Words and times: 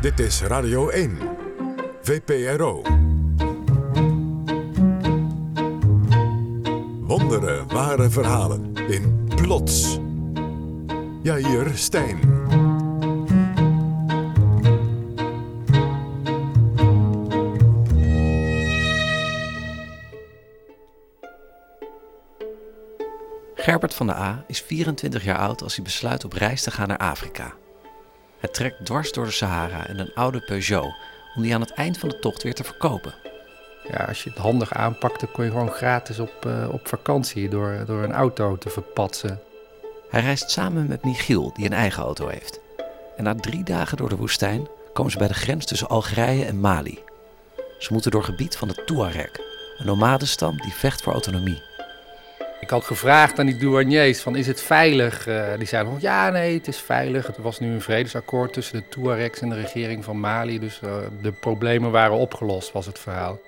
Dit 0.00 0.20
is 0.20 0.42
Radio 0.42 0.88
1, 0.88 1.18
VPRO. 2.02 2.82
Wondere 7.00 7.64
ware 7.66 8.10
verhalen 8.10 8.74
in 8.74 9.28
Plots. 9.34 9.98
Jair 11.22 11.70
Stijn. 11.74 12.18
Gerbert 23.54 23.94
van 23.94 24.06
de 24.06 24.14
A 24.14 24.44
is 24.46 24.60
24 24.60 25.24
jaar 25.24 25.38
oud 25.38 25.62
als 25.62 25.74
hij 25.74 25.84
besluit 25.84 26.24
op 26.24 26.32
reis 26.32 26.62
te 26.62 26.70
gaan 26.70 26.88
naar 26.88 26.98
Afrika. 26.98 27.54
Hij 28.46 28.54
trekt 28.54 28.84
dwars 28.84 29.12
door 29.12 29.24
de 29.24 29.30
Sahara 29.30 29.86
in 29.86 29.98
een 29.98 30.14
oude 30.14 30.40
Peugeot 30.40 30.94
om 31.34 31.42
die 31.42 31.54
aan 31.54 31.60
het 31.60 31.72
eind 31.72 31.98
van 31.98 32.08
de 32.08 32.18
tocht 32.18 32.42
weer 32.42 32.54
te 32.54 32.64
verkopen. 32.64 33.14
Ja, 33.90 34.04
als 34.04 34.24
je 34.24 34.30
het 34.30 34.38
handig 34.38 34.74
aanpakte, 34.74 35.26
kon 35.26 35.44
je 35.44 35.50
gewoon 35.50 35.70
gratis 35.70 36.18
op, 36.18 36.44
uh, 36.46 36.68
op 36.72 36.88
vakantie 36.88 37.48
door, 37.48 37.84
door 37.86 38.02
een 38.02 38.12
auto 38.12 38.56
te 38.56 38.70
verpatsen. 38.70 39.40
Hij 40.10 40.20
reist 40.20 40.50
samen 40.50 40.86
met 40.86 41.04
Michiel, 41.04 41.52
die 41.54 41.66
een 41.66 41.72
eigen 41.72 42.02
auto 42.02 42.28
heeft. 42.28 42.60
En 43.16 43.24
na 43.24 43.34
drie 43.34 43.64
dagen 43.64 43.96
door 43.96 44.08
de 44.08 44.16
woestijn 44.16 44.68
komen 44.92 45.12
ze 45.12 45.18
bij 45.18 45.28
de 45.28 45.34
grens 45.34 45.66
tussen 45.66 45.88
Algerije 45.88 46.44
en 46.44 46.60
Mali. 46.60 46.98
Ze 47.78 47.92
moeten 47.92 48.10
door 48.10 48.24
gebied 48.24 48.56
van 48.56 48.68
de 48.68 48.84
Tuareg, 48.84 49.30
een 49.78 49.86
nomadenstam 49.86 50.56
die 50.56 50.72
vecht 50.72 51.02
voor 51.02 51.12
autonomie. 51.12 51.62
Ik 52.66 52.72
had 52.72 52.84
gevraagd 52.84 53.38
aan 53.38 53.46
die 53.46 53.56
douaniers 53.56 54.20
van 54.20 54.36
is 54.36 54.46
het 54.46 54.60
veilig? 54.60 55.28
Uh, 55.28 55.44
die 55.58 55.66
zeiden 55.66 55.92
van 55.92 56.00
ja 56.00 56.30
nee 56.30 56.54
het 56.54 56.68
is 56.68 56.78
veilig. 56.78 57.26
Het 57.26 57.36
was 57.38 57.58
nu 57.58 57.72
een 57.72 57.80
vredesakkoord 57.80 58.52
tussen 58.52 58.76
de 58.76 58.88
Tuaregs 58.88 59.40
en 59.40 59.48
de 59.48 59.54
regering 59.54 60.04
van 60.04 60.20
Mali. 60.20 60.58
Dus 60.58 60.80
uh, 60.84 60.90
de 61.22 61.32
problemen 61.32 61.90
waren 61.90 62.16
opgelost 62.16 62.72
was 62.72 62.86
het 62.86 62.98
verhaal. 62.98 63.38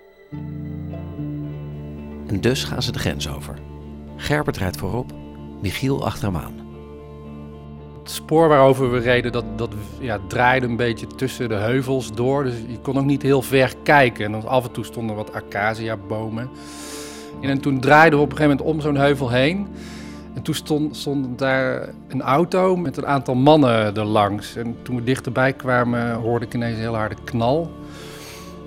En 2.26 2.40
dus 2.40 2.64
gaan 2.64 2.82
ze 2.82 2.92
de 2.92 2.98
grens 2.98 3.28
over. 3.28 3.54
Gerbert 4.16 4.56
rijdt 4.56 4.76
voorop, 4.76 5.12
Michiel 5.62 6.04
achter 6.04 6.24
hem 6.24 6.36
aan. 6.36 6.66
Het 8.02 8.10
spoor 8.10 8.48
waarover 8.48 8.90
we 8.90 8.98
reden, 8.98 9.32
dat, 9.32 9.58
dat 9.58 9.70
ja, 10.00 10.18
draaide 10.28 10.66
een 10.66 10.76
beetje 10.76 11.06
tussen 11.06 11.48
de 11.48 11.54
heuvels 11.54 12.12
door. 12.12 12.44
Dus 12.44 12.54
je 12.68 12.78
kon 12.82 12.98
ook 12.98 13.04
niet 13.04 13.22
heel 13.22 13.42
ver 13.42 13.74
kijken. 13.82 14.24
En 14.24 14.46
af 14.46 14.64
en 14.64 14.72
toe 14.72 14.84
stonden 14.84 15.16
wat 15.16 15.32
acacia-bomen. 15.32 16.50
En 17.40 17.60
toen 17.60 17.80
draaiden 17.80 18.18
we 18.18 18.24
op 18.24 18.30
een 18.30 18.36
gegeven 18.36 18.56
moment 18.56 18.76
om 18.76 18.82
zo'n 18.82 19.02
heuvel 19.02 19.30
heen. 19.30 19.66
En 20.34 20.42
toen 20.42 20.54
stond, 20.54 20.96
stond 20.96 21.38
daar 21.38 21.88
een 22.08 22.22
auto 22.22 22.76
met 22.76 22.96
een 22.96 23.06
aantal 23.06 23.34
mannen 23.34 23.96
erlangs. 23.96 24.56
En 24.56 24.76
toen 24.82 24.96
we 24.96 25.04
dichterbij 25.04 25.52
kwamen, 25.52 26.14
hoorde 26.14 26.46
ik 26.46 26.54
ineens 26.54 26.74
een 26.74 26.80
heel 26.80 26.96
harde 26.96 27.16
knal. 27.24 27.70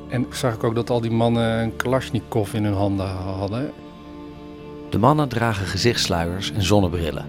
En 0.10 0.26
zag 0.30 0.54
ik 0.54 0.64
ook 0.64 0.76
dat 0.76 0.90
al 0.90 1.02
die 1.02 1.12
mannen 1.12 1.62
een 1.62 1.76
Kalashnikov 1.76 2.54
in 2.54 2.64
hun 2.64 2.74
handen 2.74 3.08
hadden. 3.08 3.72
De 4.90 5.00
mannen 5.00 5.30
dragen 5.30 5.66
gezichtssluiers 5.66 6.52
en 6.52 6.64
zonnebrillen. 6.64 7.26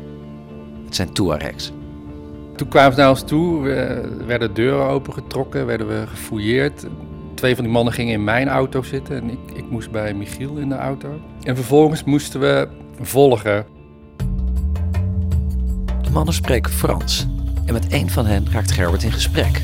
Het 0.84 0.94
zijn 0.94 1.12
Tuaregs. 1.12 1.72
Toen 2.56 2.68
kwamen 2.68 2.92
ze 2.92 3.00
naar 3.00 3.10
ons 3.10 3.22
toe, 3.22 3.62
werden 4.26 4.54
deuren 4.54 4.86
opengetrokken, 4.86 5.66
werden 5.66 5.88
we 5.88 6.06
gefouilleerd. 6.06 6.86
Twee 7.42 7.54
van 7.54 7.64
die 7.64 7.72
mannen 7.72 7.92
gingen 7.92 8.12
in 8.12 8.24
mijn 8.24 8.48
auto 8.48 8.82
zitten 8.82 9.16
en 9.16 9.30
ik, 9.30 9.38
ik 9.54 9.70
moest 9.70 9.90
bij 9.90 10.14
Michiel 10.14 10.56
in 10.56 10.68
de 10.68 10.74
auto. 10.74 11.20
En 11.42 11.56
vervolgens 11.56 12.04
moesten 12.04 12.40
we 12.40 12.68
volgen. 13.00 13.64
De 16.02 16.10
mannen 16.12 16.34
spreken 16.34 16.72
Frans 16.72 17.26
en 17.66 17.72
met 17.72 17.92
een 17.92 18.10
van 18.10 18.26
hen 18.26 18.46
raakt 18.52 18.70
Gerbert 18.70 19.02
in 19.02 19.12
gesprek. 19.12 19.62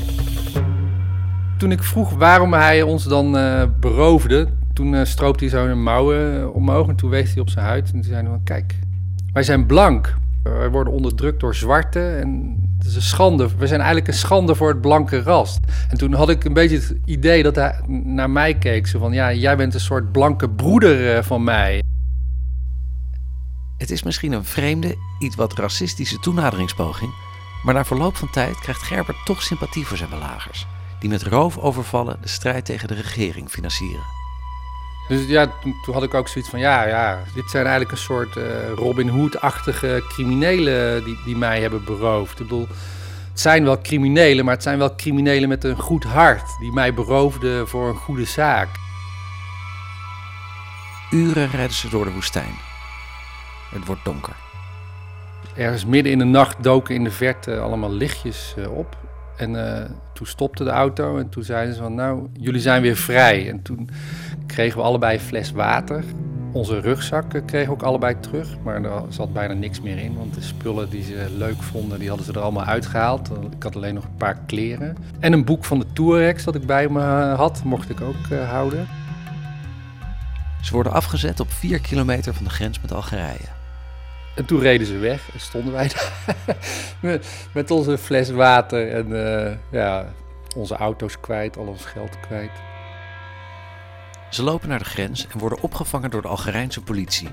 Toen 1.57 1.71
ik 1.71 1.83
vroeg 1.83 2.13
waarom 2.13 2.53
hij 2.53 2.81
ons 2.81 3.03
dan 3.03 3.35
uh, 3.35 3.63
beroofde, 3.79 4.47
toen 4.73 4.93
uh, 4.93 5.03
stroopte 5.03 5.43
hij 5.43 5.53
zo 5.53 5.65
een 5.65 5.83
mouwen 5.83 6.53
omhoog 6.53 6.87
en 6.87 6.95
toen 6.95 7.09
wees 7.09 7.33
hij 7.33 7.41
op 7.41 7.49
zijn 7.49 7.65
huid. 7.65 7.85
En 7.85 7.91
toen 7.93 8.03
zei 8.03 8.15
hij 8.15 8.25
van, 8.25 8.43
kijk, 8.43 8.79
wij 9.33 9.43
zijn 9.43 9.65
blank. 9.65 10.15
Wij 10.43 10.69
worden 10.69 10.93
onderdrukt 10.93 11.39
door 11.39 11.55
zwarte 11.55 12.09
en 12.09 12.59
het 12.77 12.87
is 12.87 12.95
een 12.95 13.01
schande. 13.01 13.47
We 13.57 13.67
zijn 13.67 13.79
eigenlijk 13.79 14.07
een 14.07 14.17
schande 14.17 14.55
voor 14.55 14.67
het 14.67 14.81
blanke 14.81 15.21
ras. 15.21 15.57
En 15.89 15.97
toen 15.97 16.13
had 16.13 16.29
ik 16.29 16.43
een 16.43 16.53
beetje 16.53 16.75
het 16.75 16.95
idee 17.05 17.43
dat 17.43 17.55
hij 17.55 17.79
naar 17.87 18.29
mij 18.29 18.57
keek. 18.57 18.87
Zo 18.87 18.99
van, 18.99 19.13
ja, 19.13 19.33
jij 19.33 19.57
bent 19.57 19.73
een 19.73 19.79
soort 19.79 20.11
blanke 20.11 20.49
broeder 20.49 21.15
uh, 21.15 21.23
van 21.23 21.43
mij. 21.43 21.83
Het 23.77 23.91
is 23.91 24.03
misschien 24.03 24.31
een 24.31 24.45
vreemde, 24.45 24.95
iets 25.19 25.35
wat 25.35 25.57
racistische 25.57 26.19
toenaderingspoging. 26.19 27.11
Maar 27.63 27.73
na 27.73 27.85
verloop 27.85 28.15
van 28.15 28.29
tijd 28.29 28.59
krijgt 28.59 28.81
Gerbert 28.81 29.17
toch 29.25 29.41
sympathie 29.41 29.85
voor 29.85 29.97
zijn 29.97 30.09
belagers. 30.09 30.67
Die 30.99 31.09
met 31.09 31.23
roofovervallen 31.23 32.17
de 32.21 32.27
strijd 32.27 32.65
tegen 32.65 32.87
de 32.87 32.93
regering 32.93 33.49
financieren. 33.49 34.18
Dus 35.09 35.27
ja, 35.27 35.51
toen, 35.61 35.75
toen, 35.81 35.93
had 35.93 36.03
ik 36.03 36.13
ook 36.13 36.27
zoiets 36.27 36.49
van, 36.49 36.59
ja, 36.59 36.87
ja, 36.87 37.23
dit 37.33 37.49
zijn 37.49 37.65
eigenlijk 37.65 37.91
een 37.91 38.03
soort 38.03 38.35
uh, 38.35 38.43
Robin 38.75 39.07
Hood-achtige 39.07 40.03
criminelen 40.07 41.03
die, 41.03 41.17
die 41.25 41.35
mij 41.35 41.61
hebben 41.61 41.83
beroofd. 41.83 42.39
Ik 42.39 42.47
bedoel, 42.47 42.67
het 43.29 43.39
zijn 43.39 43.63
wel 43.63 43.81
criminelen, 43.81 44.45
maar 44.45 44.53
het 44.53 44.63
zijn 44.63 44.77
wel 44.77 44.95
criminelen 44.95 45.49
met 45.49 45.63
een 45.63 45.79
goed 45.79 46.03
hart 46.03 46.57
die 46.59 46.71
mij 46.71 46.93
beroofden 46.93 47.67
voor 47.67 47.89
een 47.89 47.95
goede 47.95 48.25
zaak. 48.25 48.67
Uren 51.11 51.49
rijden 51.49 51.75
ze 51.75 51.89
door 51.89 52.05
de 52.05 52.11
woestijn. 52.11 52.55
Het 53.69 53.85
wordt 53.85 54.05
donker. 54.05 54.35
Ergens 55.55 55.85
midden 55.85 56.11
in 56.11 56.17
de 56.17 56.25
nacht 56.25 56.63
doken 56.63 56.95
in 56.95 57.03
de 57.03 57.11
verte 57.11 57.59
allemaal 57.59 57.91
lichtjes 57.91 58.55
uh, 58.57 58.77
op. 58.77 58.97
En 59.39 59.53
uh, 59.53 59.81
toen 60.13 60.27
stopte 60.27 60.63
de 60.63 60.69
auto 60.69 61.17
en 61.17 61.29
toen 61.29 61.43
zeiden 61.43 61.75
ze 61.75 61.81
van, 61.81 61.95
nou, 61.95 62.27
jullie 62.33 62.61
zijn 62.61 62.81
weer 62.81 62.95
vrij. 62.95 63.49
En 63.49 63.61
toen 63.61 63.89
kregen 64.45 64.77
we 64.77 64.83
allebei 64.83 65.13
een 65.13 65.19
fles 65.19 65.51
water. 65.51 66.03
Onze 66.51 66.79
rugzakken 66.79 67.45
kregen 67.45 67.67
we 67.67 67.73
ook 67.73 67.83
allebei 67.83 68.19
terug, 68.19 68.57
maar 68.63 68.83
er 68.83 69.03
zat 69.09 69.33
bijna 69.33 69.53
niks 69.53 69.81
meer 69.81 69.97
in. 69.97 70.15
Want 70.17 70.33
de 70.33 70.41
spullen 70.41 70.89
die 70.89 71.03
ze 71.03 71.27
leuk 71.37 71.61
vonden, 71.61 71.99
die 71.99 72.07
hadden 72.07 72.25
ze 72.25 72.33
er 72.33 72.39
allemaal 72.39 72.65
uitgehaald. 72.65 73.29
Ik 73.55 73.63
had 73.63 73.75
alleen 73.75 73.93
nog 73.93 74.03
een 74.03 74.17
paar 74.17 74.37
kleren. 74.45 74.97
En 75.19 75.33
een 75.33 75.45
boek 75.45 75.65
van 75.65 75.79
de 75.79 75.85
Touaregs 75.93 76.43
dat 76.43 76.55
ik 76.55 76.65
bij 76.65 76.89
me 76.89 77.01
had, 77.35 77.63
mocht 77.63 77.89
ik 77.89 78.01
ook 78.01 78.27
uh, 78.31 78.49
houden. 78.49 78.87
Ze 80.61 80.73
worden 80.73 80.91
afgezet 80.91 81.39
op 81.39 81.51
vier 81.51 81.81
kilometer 81.81 82.33
van 82.33 82.43
de 82.43 82.49
grens 82.49 82.81
met 82.81 82.93
Algerije. 82.93 83.58
En 84.39 84.45
toen 84.45 84.59
reden 84.59 84.87
ze 84.87 84.97
weg 84.97 85.33
en 85.33 85.39
stonden 85.39 85.73
wij 85.73 85.87
daar 87.01 87.19
met, 87.53 87.71
onze 87.71 87.97
fles 87.97 88.29
water 88.29 88.91
en 88.91 89.09
uh, 89.09 89.51
ja, 89.71 90.13
onze 90.55 90.75
auto's 90.75 91.19
kwijt, 91.19 91.57
al 91.57 91.65
ons 91.65 91.85
geld 91.85 92.19
kwijt. 92.19 92.51
Ze 94.29 94.43
lopen 94.43 94.69
naar 94.69 94.79
de 94.79 94.85
grens 94.85 95.27
en 95.27 95.39
worden 95.39 95.61
opgevangen 95.61 96.09
door 96.09 96.21
de 96.21 96.27
Algerijnse 96.27 96.81
politie. 96.81 97.29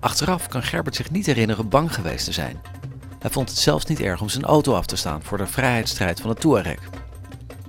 Achteraf 0.00 0.48
kan 0.48 0.62
Gerbert 0.62 0.96
zich 0.96 1.10
niet 1.10 1.26
herinneren 1.26 1.68
bang 1.68 1.94
geweest 1.94 2.24
te 2.24 2.32
zijn. 2.32 2.60
Hij 3.18 3.30
vond 3.30 3.48
het 3.48 3.58
zelfs 3.58 3.84
niet 3.84 4.00
erg 4.00 4.20
om 4.20 4.28
zijn 4.28 4.44
auto 4.44 4.74
af 4.74 4.86
te 4.86 4.96
staan 4.96 5.22
voor 5.22 5.38
de 5.38 5.46
vrijheidsstrijd 5.46 6.20
van 6.20 6.30
de 6.30 6.36
Touareg. 6.36 6.80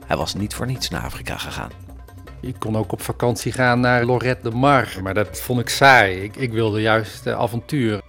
Hij 0.05 0.17
was 0.17 0.33
niet 0.33 0.53
voor 0.53 0.65
niets 0.65 0.89
naar 0.89 1.03
Afrika 1.03 1.37
gegaan. 1.37 1.71
Ik 2.43 2.55
kon 2.59 2.77
ook 2.77 2.91
op 2.91 3.01
vakantie 3.01 3.51
gaan 3.51 3.79
naar 3.79 4.05
Lorette 4.05 4.49
de 4.49 4.55
Mar, 4.55 4.87
maar 5.03 5.13
dat 5.13 5.41
vond 5.41 5.59
ik 5.59 5.69
saai. 5.69 6.23
Ik, 6.23 6.35
ik 6.35 6.51
wilde 6.51 6.81
juist 6.81 7.27
uh, 7.27 7.39
avontuur. 7.39 8.01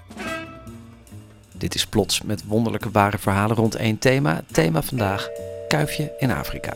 Dit 1.53 1.75
is 1.75 1.87
Plots 1.87 2.23
met 2.23 2.47
wonderlijke 2.47 2.91
ware 2.91 3.19
verhalen 3.19 3.57
rond 3.57 3.75
één 3.75 3.99
thema. 3.99 4.43
Thema 4.53 4.83
vandaag, 4.83 5.29
kuifje 5.69 6.13
in 6.19 6.31
Afrika. 6.31 6.73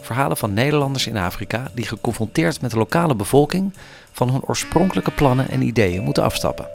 Verhalen 0.00 0.36
van 0.36 0.54
Nederlanders 0.54 1.06
in 1.06 1.16
Afrika 1.16 1.70
die 1.74 1.86
geconfronteerd 1.86 2.60
met 2.60 2.70
de 2.70 2.76
lokale 2.76 3.14
bevolking 3.14 3.72
van 4.12 4.30
hun 4.30 4.42
oorspronkelijke 4.42 5.10
plannen 5.10 5.48
en 5.50 5.62
ideeën 5.62 6.02
moeten 6.02 6.22
afstappen. 6.22 6.68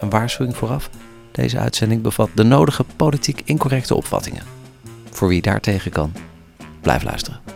Een 0.00 0.10
waarschuwing 0.10 0.56
vooraf, 0.56 0.90
deze 1.32 1.58
uitzending 1.58 2.02
bevat 2.02 2.30
de 2.34 2.44
nodige 2.44 2.84
politiek 2.96 3.42
incorrecte 3.44 3.94
opvattingen. 3.94 4.42
Voor 5.10 5.28
wie 5.28 5.42
daartegen 5.42 5.90
kan, 5.90 6.12
blijf 6.80 7.02
luisteren. 7.02 7.49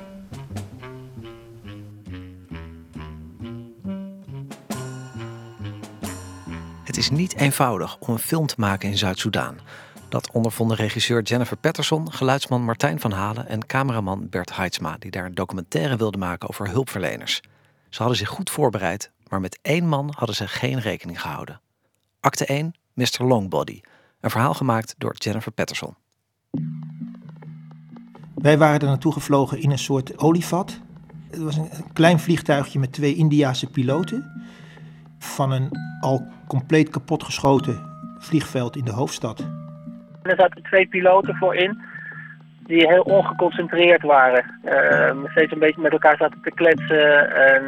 Het 6.95 7.03
is 7.03 7.11
niet 7.11 7.37
eenvoudig 7.37 7.97
om 7.99 8.09
een 8.09 8.19
film 8.19 8.47
te 8.47 8.55
maken 8.59 8.89
in 8.89 8.99
Zuid-Soedan. 8.99 9.59
Dat 10.09 10.31
ondervonden 10.31 10.77
regisseur 10.77 11.23
Jennifer 11.23 11.57
Patterson, 11.57 12.13
geluidsman 12.13 12.65
Martijn 12.65 13.01
van 13.01 13.13
Halen 13.13 13.49
en 13.49 13.67
cameraman 13.67 14.29
Bert 14.29 14.57
Heidsma, 14.57 14.97
die 14.99 15.11
daar 15.11 15.25
een 15.25 15.35
documentaire 15.35 15.97
wilden 15.97 16.21
maken 16.21 16.49
over 16.49 16.69
hulpverleners. 16.69 17.41
Ze 17.89 17.99
hadden 17.99 18.17
zich 18.17 18.29
goed 18.29 18.51
voorbereid, 18.51 19.11
maar 19.29 19.41
met 19.41 19.59
één 19.63 19.89
man 19.89 20.13
hadden 20.17 20.37
ze 20.37 20.49
geen 20.49 20.81
rekening 20.81 21.21
gehouden. 21.21 21.61
Acte 22.21 22.47
1, 22.47 22.75
Mr. 22.93 23.25
Longbody. 23.25 23.81
Een 24.21 24.31
verhaal 24.31 24.55
gemaakt 24.55 24.95
door 24.99 25.15
Jennifer 25.15 25.53
Patterson. 25.53 25.95
Wij 28.35 28.59
waren 28.59 28.81
er 28.81 28.87
naartoe 28.87 29.13
gevlogen 29.13 29.61
in 29.61 29.71
een 29.71 29.79
soort 29.79 30.19
olievat. 30.19 30.81
Het 31.31 31.41
was 31.41 31.57
een 31.57 31.71
klein 31.93 32.21
vliegtuigje 32.21 32.79
met 32.79 32.93
twee 32.93 33.15
Indiase 33.15 33.67
piloten. 33.67 34.47
Van 35.19 35.51
een 35.51 35.69
al 36.01 36.34
compleet 36.47 36.89
kapotgeschoten 36.89 37.93
vliegveld 38.19 38.77
in 38.77 38.85
de 38.85 38.93
hoofdstad. 38.93 39.47
Er 40.23 40.37
zaten 40.37 40.63
twee 40.63 40.87
piloten 40.87 41.35
voor 41.35 41.55
in. 41.55 41.83
die 42.67 42.89
heel 42.89 43.03
ongeconcentreerd 43.03 44.03
waren. 44.03 44.45
Uh, 44.65 45.31
steeds 45.31 45.53
een 45.53 45.59
beetje 45.59 45.81
met 45.81 45.93
elkaar 45.93 46.17
zaten 46.17 46.41
te 46.43 46.51
kletsen. 46.51 47.35
En 47.35 47.63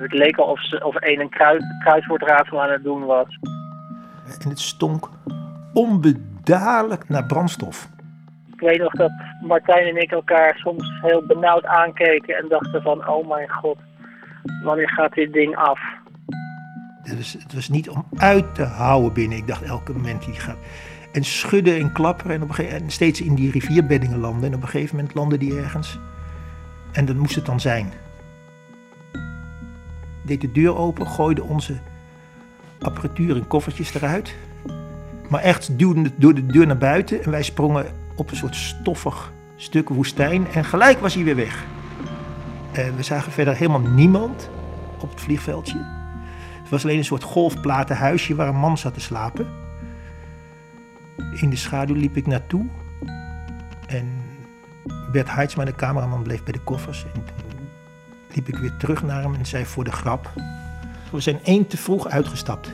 het 0.00 0.12
leek 0.12 0.36
al 0.36 0.46
of, 0.46 0.64
ze, 0.64 0.84
of 0.84 0.94
een 0.98 1.20
een 1.20 1.30
kruiswoordraadsel 1.80 2.62
aan 2.62 2.70
het 2.70 2.82
doen 2.82 3.04
was. 3.04 3.38
En 4.42 4.48
het 4.48 4.60
stonk 4.60 5.08
onbedaarlijk 5.72 7.08
naar 7.08 7.26
brandstof. 7.26 7.88
Ik 8.52 8.60
weet 8.60 8.78
nog 8.78 8.92
dat 8.92 9.12
Martijn 9.40 9.86
en 9.86 10.02
ik 10.02 10.10
elkaar 10.10 10.56
soms 10.56 10.92
heel 11.00 11.26
benauwd 11.26 11.64
aankeken 11.64 12.36
en 12.36 12.48
dachten 12.48 12.82
van, 12.82 13.08
oh 13.08 13.28
mijn 13.28 13.50
god, 13.50 13.78
wanneer 14.64 14.90
gaat 14.90 15.14
dit 15.14 15.32
ding 15.32 15.56
af? 15.56 15.80
Het 17.02 17.16
was, 17.16 17.32
het 17.32 17.54
was 17.54 17.68
niet 17.68 17.88
om 17.88 18.04
uit 18.16 18.54
te 18.54 18.62
houden 18.62 19.12
binnen. 19.12 19.38
Ik 19.38 19.46
dacht 19.46 19.62
elke 19.62 19.92
moment 19.92 20.24
die 20.24 20.34
gaat. 20.34 20.56
En 21.12 21.24
schudden 21.24 21.78
en 21.78 21.92
klapperen 21.92 22.34
en, 22.34 22.42
op 22.42 22.58
een 22.58 22.90
steeds 22.90 23.20
in 23.20 23.34
die 23.34 23.50
rivierbeddingen 23.50 24.18
landen. 24.18 24.48
En 24.48 24.56
op 24.56 24.62
een 24.62 24.68
gegeven 24.68 24.96
moment 24.96 25.14
landen 25.14 25.38
die 25.38 25.58
ergens. 25.58 25.98
En 26.92 27.04
dat 27.04 27.16
moest 27.16 27.34
het 27.34 27.46
dan 27.46 27.60
zijn. 27.60 27.92
Deed 30.22 30.40
de 30.40 30.52
deur 30.52 30.76
open, 30.76 31.06
gooide 31.06 31.42
onze 31.42 31.80
apparatuur 32.78 33.36
en 33.36 33.46
koffertjes 33.46 33.94
eruit. 33.94 34.34
Maar 35.28 35.40
echt 35.40 35.78
duwde 35.78 36.10
door 36.16 36.34
de 36.34 36.46
deur 36.46 36.66
naar 36.66 36.78
buiten. 36.78 37.22
En 37.22 37.30
wij 37.30 37.42
sprongen 37.42 37.86
op 38.16 38.30
een 38.30 38.36
soort 38.36 38.56
stoffig 38.56 39.32
stuk 39.56 39.88
woestijn. 39.88 40.46
En 40.46 40.64
gelijk 40.64 40.98
was 40.98 41.14
hij 41.14 41.24
weer 41.24 41.36
weg. 41.36 41.64
En 42.72 42.96
we 42.96 43.02
zagen 43.02 43.32
verder 43.32 43.56
helemaal 43.56 43.80
niemand 43.80 44.50
op 45.00 45.10
het 45.10 45.20
vliegveldje. 45.20 46.01
Was 46.72 46.84
alleen 46.84 46.98
een 46.98 47.04
soort 47.04 47.22
golfplaten 47.22 47.96
huisje 47.96 48.34
waar 48.34 48.48
een 48.48 48.56
man 48.56 48.78
zat 48.78 48.94
te 48.94 49.00
slapen. 49.00 49.46
In 51.34 51.50
de 51.50 51.56
schaduw 51.56 51.94
liep 51.94 52.16
ik 52.16 52.26
naartoe. 52.26 52.66
En 53.86 54.22
Bert 55.10 55.30
Heidsma, 55.30 55.64
de 55.64 55.74
cameraman, 55.74 56.22
bleef 56.22 56.42
bij 56.42 56.52
de 56.52 56.58
koffers. 56.58 57.04
En 57.04 57.12
toen 57.12 57.24
liep 58.34 58.48
ik 58.48 58.56
weer 58.56 58.76
terug 58.76 59.02
naar 59.02 59.22
hem 59.22 59.34
en 59.34 59.46
zei 59.46 59.64
voor 59.64 59.84
de 59.84 59.92
grap... 59.92 60.30
We 61.10 61.20
zijn 61.20 61.38
één 61.42 61.66
te 61.66 61.76
vroeg 61.76 62.08
uitgestapt. 62.08 62.72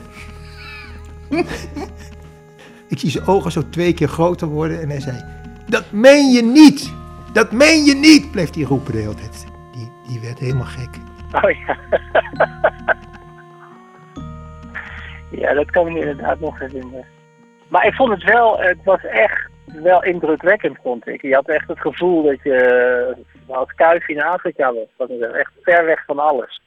ik 2.93 2.99
zie 2.99 3.09
zijn 3.09 3.27
ogen 3.27 3.51
zo 3.51 3.69
twee 3.69 3.93
keer 3.93 4.07
groter 4.07 4.47
worden 4.47 4.81
en 4.81 4.89
hij 4.89 4.99
zei... 4.99 5.23
Dat 5.67 5.91
meen 5.91 6.31
je 6.31 6.43
niet! 6.43 6.93
Dat 7.33 7.51
meen 7.51 7.83
je 7.83 7.95
niet! 7.95 8.31
Bleef 8.31 8.53
hij 8.53 8.63
roepen 8.63 8.91
de 8.91 8.97
hele 8.97 9.13
tijd. 9.13 9.45
Die, 9.71 9.91
die 10.07 10.19
werd 10.19 10.39
helemaal 10.39 10.65
gek. 10.65 10.89
Oh 11.31 11.51
ja. 11.51 11.77
ja, 15.31 15.53
dat 15.53 15.71
kan 15.71 15.87
ik 15.87 15.95
inderdaad 15.95 16.39
nog 16.39 16.59
herinneren. 16.59 17.05
Maar 17.67 17.85
ik 17.85 17.93
vond 17.93 18.11
het 18.11 18.23
wel, 18.23 18.59
het 18.59 18.83
was 18.83 19.03
echt 19.05 19.49
wel 19.65 20.03
indrukwekkend, 20.03 20.77
vond 20.83 21.07
ik. 21.07 21.21
Je 21.21 21.33
had 21.33 21.47
echt 21.47 21.67
het 21.67 21.79
gevoel 21.79 22.23
dat 22.23 22.43
je 22.43 23.15
als 23.47 23.73
kuif 23.75 24.07
in 24.07 24.21
Afrika 24.21 24.73
was. 24.97 25.09
Is 25.09 25.19
echt 25.19 25.51
ver 25.61 25.85
weg 25.85 26.05
van 26.05 26.19
alles. 26.19 26.61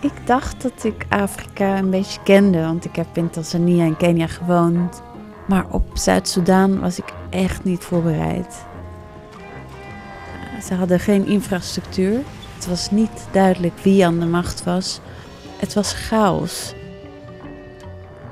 Ik 0.00 0.26
dacht 0.26 0.62
dat 0.62 0.84
ik 0.84 1.06
Afrika 1.08 1.78
een 1.78 1.90
beetje 1.90 2.22
kende, 2.22 2.60
want 2.60 2.84
ik 2.84 2.96
heb 2.96 3.06
in 3.14 3.30
Tanzania 3.30 3.84
en 3.84 3.96
Kenia 3.96 4.26
gewoond. 4.26 5.02
Maar 5.48 5.64
op 5.70 5.82
Zuid-Soedan 5.92 6.80
was 6.80 6.98
ik 6.98 7.12
echt 7.30 7.64
niet 7.64 7.84
voorbereid. 7.84 8.68
Ze 10.62 10.74
hadden 10.74 11.00
geen 11.00 11.26
infrastructuur. 11.26 12.20
Het 12.54 12.66
was 12.66 12.90
niet 12.90 13.28
duidelijk 13.32 13.78
wie 13.78 14.06
aan 14.06 14.18
de 14.20 14.26
macht 14.26 14.64
was. 14.64 15.00
Het 15.58 15.74
was 15.74 16.08
chaos. 16.08 16.74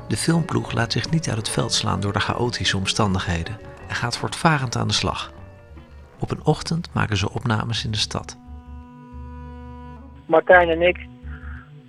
De 0.09 0.17
filmploeg 0.17 0.73
laat 0.73 0.93
zich 0.93 1.11
niet 1.11 1.29
uit 1.29 1.37
het 1.37 1.49
veld 1.49 1.73
slaan 1.73 2.01
door 2.01 2.13
de 2.13 2.21
chaotische 2.21 2.77
omstandigheden 2.77 3.59
en 3.89 3.95
gaat 3.95 4.19
voortvarend 4.19 4.77
aan 4.77 4.89
de 4.89 4.95
slag. 4.95 5.33
Op 6.19 6.31
een 6.31 6.45
ochtend 6.45 6.95
maken 6.95 7.17
ze 7.17 7.33
opnames 7.33 7.85
in 7.85 7.91
de 7.91 7.97
stad. 7.97 8.39
Martijn 10.27 10.69
en 10.69 10.83
ik 10.83 11.07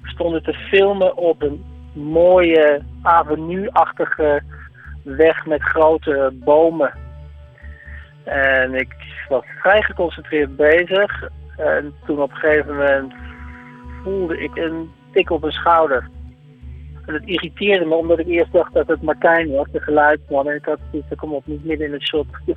stonden 0.04 0.44
te 0.44 0.54
filmen 0.54 1.18
op 1.18 1.42
een 1.42 1.66
mooie 1.94 2.84
avenue-achtige 3.02 4.44
weg 5.04 5.46
met 5.46 5.62
grote 5.62 6.34
bomen. 6.34 6.94
En 8.24 8.74
ik 8.74 8.96
was 9.30 9.44
vrij 9.60 9.82
geconcentreerd 9.82 10.56
bezig. 10.56 11.30
En 11.58 11.94
toen 12.06 12.22
op 12.22 12.32
een 12.32 12.38
gegeven 12.38 12.76
moment 12.76 13.14
voelde 14.04 14.44
ik 14.44 14.56
een 14.56 14.92
tik 15.12 15.30
op 15.30 15.42
mijn 15.42 15.54
schouder. 15.54 16.10
En 17.06 17.14
het 17.14 17.26
irriteerde 17.26 17.86
me 17.86 17.96
omdat 17.96 18.20
ik 18.20 18.28
eerst 18.28 18.52
dacht 18.52 18.74
dat 18.74 18.88
het 18.88 19.02
Martijn 19.02 19.52
was, 19.52 19.68
de 19.72 19.80
geluidsman. 19.80 20.50
En 20.50 20.56
ik 20.56 20.66
had 20.66 20.80
zoiets, 20.92 21.16
kom 21.16 21.34
op, 21.34 21.48
niet 21.48 21.66
midden 21.66 21.88
in 21.88 21.94
het 21.94 22.08
shot. 22.08 22.28
Toen 22.46 22.56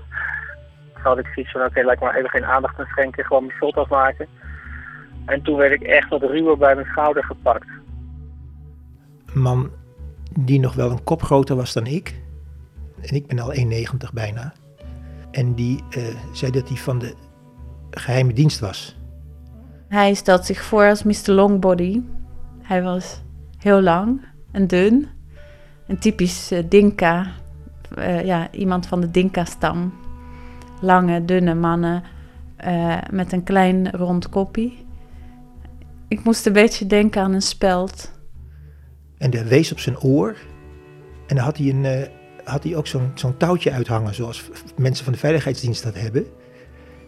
had 1.03 1.19
ik 1.19 1.27
zoiets 1.35 1.53
van, 1.53 1.61
oké, 1.61 1.71
okay, 1.71 1.85
laat 1.85 2.01
maar 2.01 2.17
even 2.17 2.31
geen 2.31 2.45
aandacht 2.45 2.79
aan 2.79 2.87
schenken, 2.87 3.25
gewoon 3.25 3.47
mijn 3.47 3.59
shot 3.59 3.75
afmaken. 3.75 4.27
En 5.27 5.43
toen 5.43 5.57
werd 5.57 5.73
ik 5.73 5.83
echt 5.83 6.09
wat 6.09 6.23
ruwer 6.23 6.59
bij 6.59 6.75
mijn 6.75 6.87
schouder 6.87 7.25
gepakt. 7.25 7.67
Een 9.35 9.41
man 9.41 9.71
die 10.41 10.61
nog 10.61 10.75
wel 10.75 10.91
een 10.91 11.05
kop 11.05 11.23
groter 11.23 11.57
was 11.57 11.73
dan 11.73 11.87
ik. 11.87 12.21
En 13.03 13.15
ik 13.15 13.27
ben 13.27 13.39
al 13.39 13.55
1,90 13.55 14.13
bijna. 14.13 14.53
En 15.33 15.55
die 15.55 15.85
uh, 15.97 16.05
zei 16.33 16.53
dat 16.53 16.69
hij 16.69 16.77
van 16.77 16.99
de 16.99 17.15
geheime 17.91 18.33
dienst 18.33 18.61
was. 18.61 18.97
Hij 19.89 20.15
stelt 20.15 20.47
zich 20.47 20.65
voor 20.65 20.89
als 20.89 21.03
Mr. 21.03 21.31
Longbody. 21.31 22.01
Hij 22.63 22.83
was 22.83 23.23
heel 23.59 23.81
lang 23.81 24.21
en 24.51 24.67
dun. 24.67 25.09
Een 25.87 25.99
typisch 25.99 26.53
uh, 26.53 26.59
Dinka. 26.69 27.27
Uh, 27.99 28.25
ja, 28.25 28.51
iemand 28.51 28.87
van 28.87 29.01
de 29.01 29.11
Dinka-stam. 29.11 29.93
Lange, 30.81 31.25
dunne 31.25 31.55
mannen 31.55 32.03
met 33.11 33.33
een 33.33 33.43
klein 33.43 33.91
rond 33.91 34.29
koppie. 34.29 34.87
Ik 36.09 36.25
moest 36.25 36.47
een 36.47 36.53
beetje 36.53 36.87
denken 36.87 37.23
aan 37.23 37.33
een 37.33 37.43
speld. 37.43 38.13
En 39.19 39.31
hij 39.31 39.47
wees 39.47 39.73
op 39.73 39.79
zijn 39.79 40.01
oor. 40.01 40.37
En 41.27 41.37
dan 41.37 41.45
had 41.45 41.57
hij, 41.57 41.69
een, 41.69 42.09
had 42.45 42.65
hij 42.65 42.77
ook 42.77 42.87
zo'n 42.87 43.11
zo'n 43.15 43.37
touwtje 43.37 43.71
uithangen, 43.71 44.15
zoals 44.15 44.51
mensen 44.77 45.05
van 45.05 45.13
de 45.13 45.19
veiligheidsdienst 45.19 45.83
dat 45.83 45.95
hebben. 45.95 46.27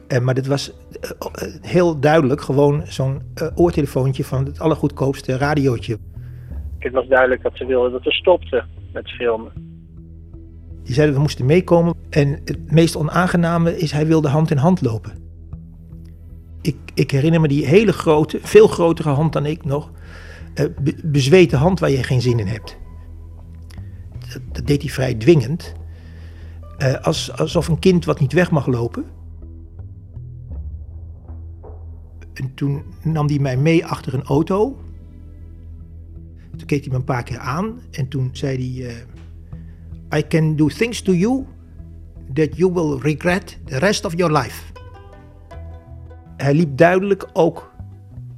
Uh, 0.08 0.18
maar 0.18 0.34
dit 0.34 0.46
was 0.46 0.72
uh, 1.02 1.10
heel 1.60 2.00
duidelijk 2.00 2.40
gewoon 2.40 2.82
zo'n 2.86 3.22
oortelefoontje 3.54 4.24
van 4.24 4.44
het 4.44 4.60
allergoedkoopste 4.60 5.36
radiootje. 5.36 5.98
Het 6.78 6.92
was 6.92 7.06
duidelijk 7.06 7.42
dat 7.42 7.56
ze 7.56 7.66
wilden 7.66 7.92
dat 7.92 8.02
we 8.02 8.12
stopten 8.12 8.68
met 8.92 9.10
filmen. 9.10 9.52
Die 10.84 10.94
zeiden 10.94 11.14
we 11.14 11.20
moesten 11.20 11.46
meekomen. 11.46 11.94
En 12.10 12.40
het 12.44 12.72
meest 12.72 12.96
onaangename 12.96 13.76
is, 13.76 13.92
hij 13.92 14.06
wilde 14.06 14.28
hand 14.28 14.50
in 14.50 14.56
hand 14.56 14.80
lopen 14.80 15.24
ik, 16.66 16.76
ik 16.94 17.10
herinner 17.10 17.40
me 17.40 17.48
die 17.48 17.66
hele 17.66 17.92
grote, 17.92 18.38
veel 18.42 18.66
grotere 18.66 19.08
hand 19.08 19.32
dan 19.32 19.46
ik 19.46 19.64
nog. 19.64 19.90
Bezweten 21.04 21.58
hand 21.58 21.80
waar 21.80 21.90
je 21.90 22.02
geen 22.02 22.20
zin 22.20 22.38
in 22.38 22.46
hebt. 22.46 22.78
Dat, 24.52 24.66
deed 24.66 24.82
hij 24.82 24.90
vrij 24.90 25.14
dwingend. 25.14 25.74
Als, 27.02 27.32
alsof 27.32 27.68
een 27.68 27.78
kind 27.78 28.04
wat 28.04 28.20
niet 28.20 28.32
weg 28.32 28.50
mag 28.50 28.66
lopen. 28.66 29.04
En 32.34 32.54
toen 32.54 32.82
nam 33.02 33.26
hij 33.26 33.38
mij 33.38 33.56
mee 33.56 33.86
achter 33.86 34.14
een 34.14 34.24
auto. 34.24 34.78
Toen 36.56 36.66
keek 36.66 36.80
hij 36.80 36.90
me 36.92 36.98
een 36.98 37.04
paar 37.04 37.22
keer 37.22 37.38
aan 37.38 37.80
en 37.90 38.08
toen 38.08 38.28
zei 38.32 38.56
hij: 38.56 38.92
uh, 40.10 40.18
I 40.18 40.26
can 40.26 40.56
do 40.56 40.66
things 40.66 41.02
to 41.02 41.12
you 41.12 41.44
that 42.32 42.56
you 42.56 42.72
will 42.72 42.98
regret 42.98 43.58
the 43.64 43.78
rest 43.78 44.04
of 44.04 44.16
your 44.16 44.32
life 44.32 44.74
hij 46.36 46.54
liep 46.54 46.76
duidelijk 46.76 47.28
ook 47.32 47.72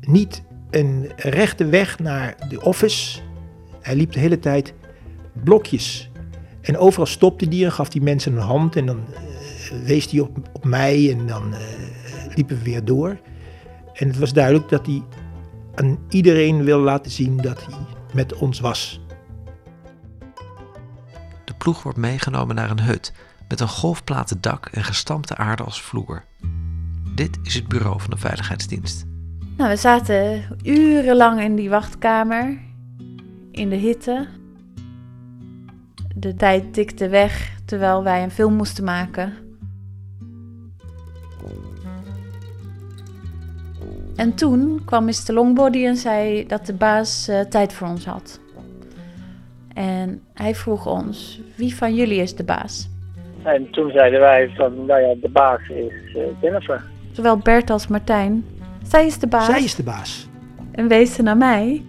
niet 0.00 0.42
een 0.70 1.10
rechte 1.16 1.66
weg 1.66 1.98
naar 1.98 2.36
de 2.48 2.62
office. 2.62 3.20
Hij 3.80 3.96
liep 3.96 4.12
de 4.12 4.20
hele 4.20 4.38
tijd 4.38 4.74
blokjes. 5.44 6.10
En 6.60 6.78
overal 6.78 7.06
stopte 7.06 7.46
hij 7.48 7.64
en 7.64 7.72
gaf 7.72 7.88
die 7.88 8.02
mensen 8.02 8.32
een 8.32 8.42
hand 8.42 8.76
en 8.76 8.86
dan 8.86 9.04
uh, 9.10 9.82
wees 9.84 10.10
hij 10.10 10.20
op, 10.20 10.36
op 10.52 10.64
mij 10.64 11.10
en 11.12 11.26
dan 11.26 11.52
uh, 11.52 11.58
liepen 12.34 12.56
we 12.58 12.62
weer 12.62 12.84
door. 12.84 13.18
En 13.92 14.08
het 14.08 14.18
was 14.18 14.32
duidelijk 14.32 14.68
dat 14.68 14.86
hij 14.86 15.02
aan 15.74 15.98
iedereen 16.08 16.64
wil 16.64 16.78
laten 16.78 17.10
zien 17.10 17.36
dat 17.36 17.66
hij 17.66 17.74
met 18.12 18.34
ons 18.34 18.60
was. 18.60 19.00
De 21.44 21.54
ploeg 21.58 21.82
wordt 21.82 21.98
meegenomen 21.98 22.54
naar 22.54 22.70
een 22.70 22.80
hut 22.80 23.12
met 23.48 23.60
een 23.60 23.68
golfplaten 23.68 24.40
dak 24.40 24.66
en 24.66 24.84
gestampte 24.84 25.36
aarde 25.36 25.62
als 25.62 25.82
vloer. 25.82 26.24
Dit 27.14 27.38
is 27.42 27.54
het 27.54 27.68
bureau 27.68 28.00
van 28.00 28.10
de 28.10 28.16
Veiligheidsdienst. 28.16 29.04
Nou, 29.56 29.70
we 29.70 29.76
zaten 29.76 30.44
urenlang 30.62 31.40
in 31.40 31.56
die 31.56 31.68
wachtkamer, 31.68 32.58
in 33.50 33.68
de 33.68 33.76
hitte. 33.76 34.28
De 36.18 36.34
tijd 36.34 36.72
tikte 36.72 37.08
weg 37.08 37.52
terwijl 37.64 38.02
wij 38.02 38.22
een 38.22 38.30
film 38.30 38.54
moesten 38.54 38.84
maken. 38.84 39.32
En 44.16 44.34
toen 44.34 44.82
kwam 44.84 45.04
Mr. 45.04 45.32
Longbody 45.32 45.84
en 45.84 45.96
zei 45.96 46.46
dat 46.46 46.66
de 46.66 46.74
baas 46.74 47.28
uh, 47.28 47.40
tijd 47.40 47.72
voor 47.72 47.88
ons 47.88 48.04
had. 48.04 48.40
En 49.74 50.22
hij 50.34 50.54
vroeg 50.54 50.86
ons, 50.86 51.40
wie 51.56 51.76
van 51.76 51.94
jullie 51.94 52.20
is 52.20 52.34
de 52.34 52.44
baas? 52.44 52.88
En 53.42 53.70
toen 53.70 53.90
zeiden 53.90 54.20
wij 54.20 54.50
van, 54.54 54.86
nou 54.86 55.00
ja, 55.00 55.14
de 55.20 55.28
baas 55.28 55.68
is 55.68 56.16
eh, 56.16 56.22
Jennifer. 56.40 56.84
Zowel 57.12 57.38
Bert 57.38 57.70
als 57.70 57.86
Martijn. 57.86 58.44
Zij 58.82 59.06
is 59.06 59.18
de 59.18 59.26
baas. 59.26 59.46
Zij 59.46 59.62
is 59.62 59.74
de 59.74 59.82
baas. 59.82 60.28
En 60.72 60.88
wees 60.88 61.14
ze 61.14 61.22
naar 61.22 61.36
mij. 61.36 61.84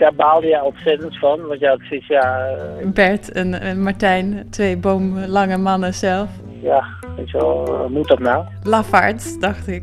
Daar 0.00 0.14
baalde 0.14 0.46
jij 0.46 0.60
ontzettend 0.60 1.18
van, 1.18 1.46
want 1.46 1.60
ja, 1.60 1.72
het 1.72 1.90
is 1.90 2.06
ja, 2.06 2.46
eh, 2.46 2.88
Bert 2.88 3.32
en, 3.32 3.60
en 3.60 3.82
Martijn, 3.82 4.46
twee 4.50 4.76
boomlange 4.76 5.56
mannen 5.56 5.94
zelf. 5.94 6.30
ja, 6.62 6.84
weet 7.16 7.30
je 7.30 7.38
wel, 7.38 7.76
hoe 7.78 7.88
moet 7.88 8.08
dat 8.08 8.18
nou? 8.18 8.44
Lafaards, 8.62 9.38
dacht 9.38 9.66
ik. 9.66 9.82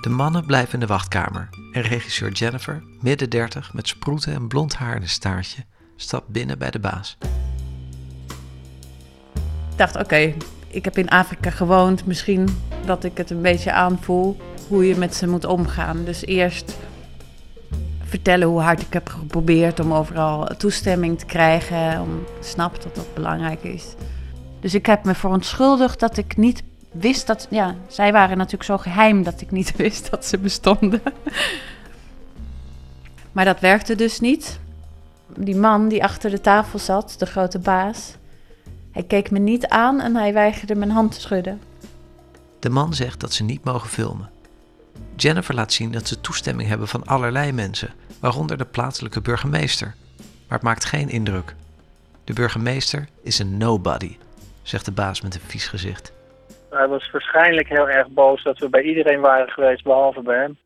De 0.00 0.10
mannen 0.10 0.46
blijven 0.46 0.74
in 0.74 0.80
de 0.80 0.86
wachtkamer 0.86 1.48
en 1.72 1.82
regisseur 1.82 2.30
Jennifer, 2.30 2.82
midden 3.00 3.30
30 3.30 3.74
met 3.74 3.88
sproeten 3.88 4.34
en 4.34 4.48
blond 4.48 4.74
haar 4.74 4.96
in 4.96 5.02
een 5.02 5.08
staartje, 5.08 5.62
stapt 5.96 6.28
binnen 6.28 6.58
bij 6.58 6.70
de 6.70 6.80
baas. 6.80 7.18
Ik 9.70 9.78
dacht, 9.78 9.96
oké, 9.96 10.34
ik 10.72 10.84
heb 10.84 10.98
in 10.98 11.08
Afrika 11.08 11.50
gewoond. 11.50 12.06
Misschien 12.06 12.48
dat 12.84 13.04
ik 13.04 13.16
het 13.16 13.30
een 13.30 13.42
beetje 13.42 13.72
aanvoel 13.72 14.36
hoe 14.68 14.86
je 14.86 14.96
met 14.96 15.14
ze 15.14 15.28
moet 15.28 15.44
omgaan. 15.44 16.04
Dus 16.04 16.26
eerst 16.26 16.78
vertellen 18.04 18.48
hoe 18.48 18.60
hard 18.60 18.80
ik 18.80 18.92
heb 18.92 19.08
geprobeerd 19.08 19.80
om 19.80 19.92
overal 19.92 20.46
toestemming 20.56 21.18
te 21.18 21.26
krijgen. 21.26 22.00
Om 22.00 22.24
snap 22.40 22.82
dat 22.82 22.94
dat 22.94 23.14
belangrijk 23.14 23.62
is. 23.62 23.94
Dus 24.60 24.74
ik 24.74 24.86
heb 24.86 25.04
me 25.04 25.14
verontschuldigd 25.14 26.00
dat 26.00 26.16
ik 26.16 26.36
niet 26.36 26.62
wist 26.90 27.26
dat... 27.26 27.46
Ja, 27.50 27.74
zij 27.86 28.12
waren 28.12 28.36
natuurlijk 28.36 28.64
zo 28.64 28.78
geheim 28.78 29.22
dat 29.22 29.40
ik 29.40 29.50
niet 29.50 29.76
wist 29.82 30.10
dat 30.10 30.24
ze 30.24 30.38
bestonden. 30.38 31.02
Maar 33.32 33.44
dat 33.44 33.60
werkte 33.60 33.94
dus 33.94 34.20
niet. 34.20 34.58
Die 35.36 35.56
man 35.56 35.88
die 35.88 36.04
achter 36.04 36.30
de 36.30 36.40
tafel 36.40 36.78
zat, 36.78 37.14
de 37.18 37.26
grote 37.26 37.58
baas... 37.58 38.14
Hij 38.92 39.02
keek 39.02 39.30
me 39.30 39.38
niet 39.38 39.66
aan 39.66 40.00
en 40.00 40.16
hij 40.16 40.32
weigerde 40.32 40.74
mijn 40.74 40.90
hand 40.90 41.12
te 41.12 41.20
schudden. 41.20 41.60
De 42.58 42.70
man 42.70 42.94
zegt 42.94 43.20
dat 43.20 43.32
ze 43.32 43.44
niet 43.44 43.64
mogen 43.64 43.88
filmen. 43.88 44.30
Jennifer 45.16 45.54
laat 45.54 45.72
zien 45.72 45.92
dat 45.92 46.08
ze 46.08 46.20
toestemming 46.20 46.68
hebben 46.68 46.88
van 46.88 47.04
allerlei 47.04 47.52
mensen, 47.52 47.90
waaronder 48.20 48.58
de 48.58 48.64
plaatselijke 48.64 49.20
burgemeester. 49.20 49.94
Maar 50.48 50.58
het 50.58 50.62
maakt 50.62 50.84
geen 50.84 51.08
indruk. 51.08 51.54
De 52.24 52.32
burgemeester 52.32 53.08
is 53.22 53.38
een 53.38 53.56
nobody, 53.56 54.16
zegt 54.62 54.84
de 54.84 54.92
baas 54.92 55.20
met 55.20 55.34
een 55.34 55.40
vies 55.40 55.68
gezicht. 55.68 56.12
Hij 56.70 56.88
was 56.88 57.10
waarschijnlijk 57.10 57.68
heel 57.68 57.88
erg 57.88 58.08
boos 58.08 58.42
dat 58.42 58.58
we 58.58 58.68
bij 58.68 58.82
iedereen 58.82 59.20
waren 59.20 59.48
geweest, 59.48 59.84
behalve 59.84 60.22
bij 60.22 60.38
hem. 60.38 60.58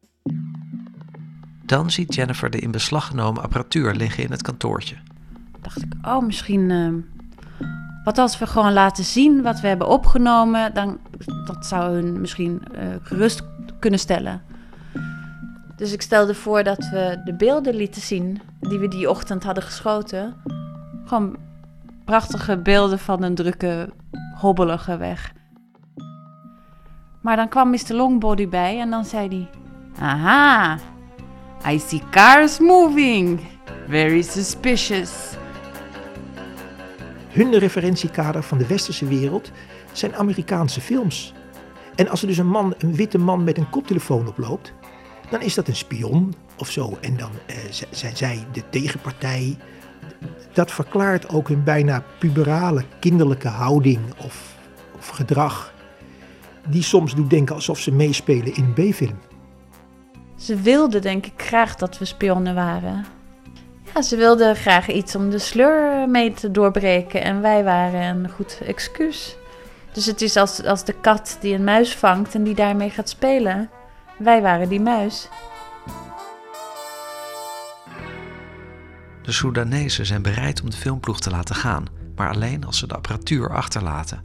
Dan 1.62 1.90
ziet 1.90 2.14
Jennifer 2.14 2.50
de 2.50 2.58
in 2.58 2.70
beslag 2.70 3.06
genomen 3.06 3.42
apparatuur 3.42 3.94
liggen 3.94 4.24
in 4.24 4.30
het 4.30 4.42
kantoortje. 4.42 4.96
Dacht 5.60 5.82
ik, 5.82 5.92
oh, 6.02 6.22
misschien. 6.22 6.70
eh, 6.70 7.15
wat 8.06 8.18
als 8.18 8.38
we 8.38 8.46
gewoon 8.46 8.72
laten 8.72 9.04
zien 9.04 9.42
wat 9.42 9.60
we 9.60 9.68
hebben 9.68 9.88
opgenomen, 9.88 10.74
dan 10.74 10.98
dat 11.44 11.66
zou 11.66 11.94
hun 11.94 12.20
misschien 12.20 12.62
eh, 12.74 12.86
gerust 13.02 13.42
kunnen 13.78 14.00
stellen. 14.00 14.42
Dus 15.76 15.92
ik 15.92 16.02
stelde 16.02 16.34
voor 16.34 16.62
dat 16.62 16.88
we 16.90 17.20
de 17.24 17.34
beelden 17.34 17.74
lieten 17.74 18.02
zien 18.02 18.40
die 18.60 18.78
we 18.78 18.88
die 18.88 19.10
ochtend 19.10 19.44
hadden 19.44 19.62
geschoten. 19.62 20.34
Gewoon 21.04 21.36
prachtige 22.04 22.56
beelden 22.56 22.98
van 22.98 23.22
een 23.22 23.34
drukke, 23.34 23.92
hobbelige 24.34 24.96
weg. 24.96 25.32
Maar 27.22 27.36
dan 27.36 27.48
kwam 27.48 27.70
Mr. 27.70 27.94
Longbody 27.94 28.48
bij 28.48 28.80
en 28.80 28.90
dan 28.90 29.04
zei 29.04 29.28
hij: 29.28 29.48
Aha, 30.00 30.78
I 31.68 31.78
see 31.78 32.02
cars 32.10 32.58
moving. 32.58 33.40
Very 33.88 34.22
suspicious. 34.22 35.35
Hun 37.36 37.58
referentiekader 37.58 38.42
van 38.42 38.58
de 38.58 38.66
westerse 38.66 39.06
wereld 39.06 39.50
zijn 39.92 40.16
Amerikaanse 40.16 40.80
films. 40.80 41.32
En 41.94 42.08
als 42.08 42.22
er 42.22 42.28
dus 42.28 42.38
een 42.38 42.48
man, 42.48 42.74
een 42.78 42.94
witte 42.94 43.18
man 43.18 43.44
met 43.44 43.58
een 43.58 43.70
koptelefoon 43.70 44.28
oploopt, 44.28 44.72
dan 45.30 45.40
is 45.40 45.54
dat 45.54 45.68
een 45.68 45.76
spion 45.76 46.34
of 46.58 46.70
zo. 46.70 46.98
En 47.00 47.16
dan 47.16 47.30
eh, 47.46 47.56
zijn 47.90 48.16
zij 48.16 48.46
de 48.52 48.62
tegenpartij. 48.70 49.56
Dat 50.52 50.72
verklaart 50.72 51.28
ook 51.28 51.48
hun 51.48 51.64
bijna 51.64 52.04
puberale, 52.18 52.84
kinderlijke 53.00 53.48
houding 53.48 54.00
of, 54.24 54.56
of 54.98 55.08
gedrag. 55.08 55.74
Die 56.68 56.82
soms 56.82 57.14
doet 57.14 57.30
denken 57.30 57.54
alsof 57.54 57.78
ze 57.78 57.92
meespelen 57.92 58.54
in 58.54 58.74
een 58.76 58.90
B-film. 58.90 59.18
Ze 60.36 60.60
wilde 60.60 60.98
denk 60.98 61.26
ik 61.26 61.42
graag 61.42 61.74
dat 61.74 61.98
we 61.98 62.04
spionnen 62.04 62.54
waren. 62.54 63.15
Ja, 63.96 64.02
ze 64.02 64.16
wilde 64.16 64.54
graag 64.54 64.88
iets 64.88 65.16
om 65.16 65.30
de 65.30 65.38
sleur 65.38 66.08
mee 66.08 66.32
te 66.32 66.50
doorbreken 66.50 67.22
en 67.22 67.40
wij 67.40 67.64
waren 67.64 68.00
een 68.00 68.28
goed 68.30 68.60
excuus. 68.66 69.36
Dus 69.92 70.06
het 70.06 70.22
is 70.22 70.36
als, 70.36 70.64
als 70.64 70.84
de 70.84 71.00
kat 71.00 71.38
die 71.40 71.54
een 71.54 71.64
muis 71.64 71.94
vangt 71.94 72.34
en 72.34 72.42
die 72.42 72.54
daarmee 72.54 72.90
gaat 72.90 73.08
spelen. 73.08 73.70
Wij 74.18 74.42
waren 74.42 74.68
die 74.68 74.80
muis. 74.80 75.28
De 79.22 79.32
Soedanezen 79.32 80.06
zijn 80.06 80.22
bereid 80.22 80.62
om 80.62 80.70
de 80.70 80.76
filmploeg 80.76 81.20
te 81.20 81.30
laten 81.30 81.54
gaan, 81.54 81.84
maar 82.16 82.30
alleen 82.30 82.64
als 82.64 82.78
ze 82.78 82.86
de 82.86 82.94
apparatuur 82.94 83.50
achterlaten. 83.50 84.22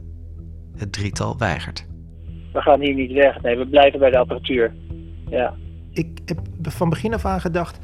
Het 0.76 0.92
drietal 0.92 1.38
weigert. 1.38 1.86
We 2.52 2.60
gaan 2.60 2.80
hier 2.80 2.94
niet 2.94 3.12
weg, 3.12 3.42
nee, 3.42 3.56
we 3.56 3.66
blijven 3.66 3.98
bij 3.98 4.10
de 4.10 4.18
apparatuur. 4.18 4.74
Ja. 5.28 5.54
Ik 5.92 6.18
heb 6.24 6.38
van 6.62 6.88
begin 6.88 7.14
af 7.14 7.24
aan 7.24 7.40
gedacht, 7.40 7.78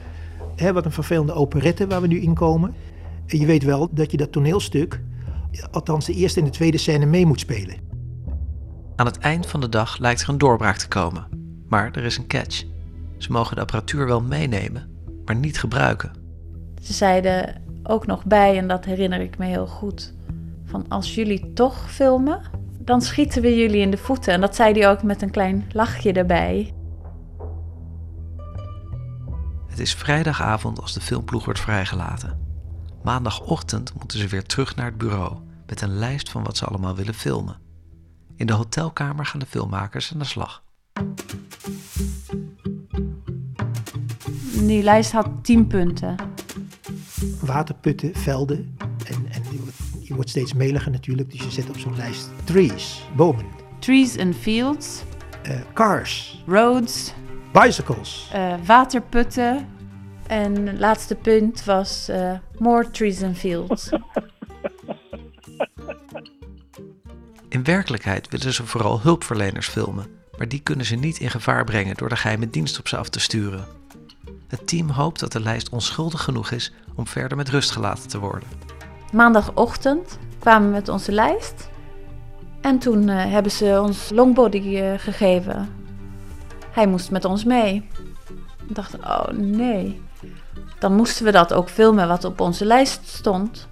hè, 0.61 0.73
wat 0.73 0.85
een 0.85 0.93
vervelende 0.93 1.33
operette 1.33 1.87
waar 1.87 2.00
we 2.00 2.07
nu 2.07 2.21
in 2.21 2.35
komen. 2.35 2.75
En 3.27 3.38
je 3.38 3.47
weet 3.47 3.62
wel 3.62 3.88
dat 3.91 4.11
je 4.11 4.17
dat 4.17 4.33
toneelstuk, 4.33 5.00
althans 5.71 6.07
de 6.07 6.12
eerste 6.12 6.38
en 6.41 6.47
de 6.47 6.53
tweede 6.53 6.79
scène, 6.79 7.07
mee 7.07 7.27
moet 7.27 7.41
spelen. 7.41 7.77
Aan 8.97 9.07
het 9.07 9.19
eind 9.19 9.47
van 9.47 9.61
de 9.61 9.69
dag 9.69 9.99
lijkt 9.99 10.23
er 10.23 10.29
een 10.29 10.38
doorbraak 10.38 10.77
te 10.77 10.88
komen. 10.88 11.27
Maar 11.69 11.91
er 11.93 12.05
is 12.05 12.19
een 12.19 12.27
catch. 12.27 12.65
Ze 13.17 13.33
mogen 13.33 13.55
de 13.55 13.61
apparatuur 13.61 14.07
wel 14.07 14.21
meenemen, 14.21 14.88
maar 15.25 15.37
niet 15.37 15.59
gebruiken. 15.59 16.12
Ze 16.83 16.93
zeiden 16.93 17.62
ook 17.83 18.07
nog 18.07 18.25
bij, 18.25 18.59
en 18.59 18.69
dat 18.69 18.85
herinner 18.85 19.21
ik 19.21 19.38
me 19.38 19.47
heel 19.47 19.67
goed, 19.67 20.15
van 20.65 20.88
als 20.88 21.15
jullie 21.15 21.53
toch 21.53 21.91
filmen, 21.91 22.41
dan 22.79 23.00
schieten 23.03 23.43
we 23.43 23.57
jullie 23.57 23.81
in 23.81 23.91
de 23.91 23.97
voeten. 23.97 24.33
En 24.33 24.41
dat 24.41 24.57
zei 24.57 24.73
hij 24.73 24.91
ook 24.91 25.03
met 25.03 25.23
een 25.23 25.31
klein 25.31 25.65
lachje 25.73 26.12
erbij. 26.12 26.73
Het 29.78 29.87
is 29.87 29.94
vrijdagavond 29.94 30.80
als 30.80 30.92
de 30.92 31.00
filmploeg 31.00 31.44
wordt 31.44 31.61
vrijgelaten. 31.61 32.38
Maandagochtend 33.02 33.94
moeten 33.94 34.18
ze 34.18 34.26
weer 34.26 34.44
terug 34.44 34.76
naar 34.76 34.87
het 34.87 34.99
bureau 34.99 35.37
met 35.66 35.80
een 35.80 35.99
lijst 35.99 36.30
van 36.30 36.42
wat 36.42 36.56
ze 36.56 36.64
allemaal 36.64 36.94
willen 36.94 37.14
filmen. 37.14 37.56
In 38.37 38.47
de 38.47 38.52
hotelkamer 38.52 39.26
gaan 39.26 39.40
de 39.40 39.47
filmmakers 39.47 40.12
aan 40.12 40.18
de 40.18 40.25
slag. 40.25 40.62
Die 44.52 44.82
lijst 44.82 45.12
had 45.12 45.28
10 45.42 45.66
punten. 45.66 46.16
Waterputten, 47.40 48.14
velden. 48.14 48.76
En, 49.04 49.26
en 49.30 49.42
je, 49.50 49.58
wordt, 49.58 50.06
je 50.06 50.14
wordt 50.14 50.30
steeds 50.30 50.52
meliger 50.52 50.90
natuurlijk, 50.90 51.30
dus 51.30 51.42
je 51.42 51.50
zet 51.50 51.68
op 51.68 51.78
zo'n 51.78 51.97
lijst 51.97 52.30
trees, 52.44 53.08
bomen, 53.16 53.47
Trees 53.78 54.18
and 54.18 54.37
fields, 54.37 55.02
eh, 55.42 55.61
cars, 55.75 56.42
roads, 56.47 57.12
bicycles. 57.52 58.28
eh, 58.33 58.55
waterputten. 58.67 59.67
En 60.26 60.67
het 60.67 60.78
laatste 60.78 61.14
punt 61.14 61.64
was 61.64 62.09
eh, 62.09 62.33
more 62.59 62.90
trees 62.90 63.23
and 63.23 63.38
fields. 63.38 63.88
In 67.49 67.64
werkelijkheid 67.64 68.28
willen 68.28 68.52
ze 68.52 68.67
vooral 68.67 69.00
hulpverleners 69.00 69.69
filmen, 69.69 70.07
maar 70.37 70.49
die 70.49 70.61
kunnen 70.61 70.87
ze 70.87 70.95
niet 70.95 71.19
in 71.19 71.31
gevaar 71.31 71.64
brengen 71.64 71.97
door 71.97 72.09
de 72.09 72.17
geheime 72.17 72.50
dienst 72.50 72.78
op 72.78 72.88
ze 72.88 72.97
af 72.97 73.09
te 73.09 73.21
sturen. 73.21 73.64
Het 74.49 74.67
team 74.67 74.90
hoopt 74.90 75.21
dat 75.21 75.33
de 75.33 75.40
lijst 75.40 75.69
onschuldig 75.69 76.23
genoeg 76.23 76.50
is 76.50 76.73
om 76.95 77.07
verder 77.07 77.37
met 77.37 77.49
rust 77.49 77.71
gelaten 77.71 78.09
te 78.09 78.19
worden. 78.19 78.49
Maandagochtend 79.12 80.19
kwamen 80.38 80.69
we 80.69 80.75
met 80.75 80.88
onze 80.88 81.12
lijst. 81.12 81.69
En 82.61 82.78
toen 82.78 83.09
eh, 83.09 83.25
hebben 83.25 83.52
ze 83.52 83.81
ons 83.83 84.11
longbody 84.11 84.97
gegeven. 84.99 85.77
Hij 86.78 86.87
moest 86.87 87.11
met 87.11 87.25
ons 87.25 87.44
mee. 87.44 87.88
Ik 88.68 88.75
dacht, 88.75 88.94
oh 88.94 89.28
nee. 89.28 90.00
Dan 90.78 90.94
moesten 90.94 91.25
we 91.25 91.30
dat 91.32 91.52
ook 91.52 91.68
filmen 91.68 92.08
wat 92.08 92.25
op 92.25 92.40
onze 92.40 92.64
lijst 92.64 93.08
stond. 93.08 93.68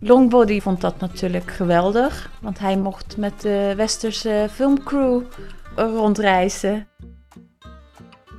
Longbody 0.00 0.60
vond 0.60 0.80
dat 0.80 1.00
natuurlijk 1.00 1.50
geweldig, 1.50 2.30
want 2.40 2.58
hij 2.58 2.78
mocht 2.78 3.16
met 3.16 3.40
de 3.40 3.72
westerse 3.76 4.48
filmcrew 4.50 5.22
rondreizen. 5.74 6.88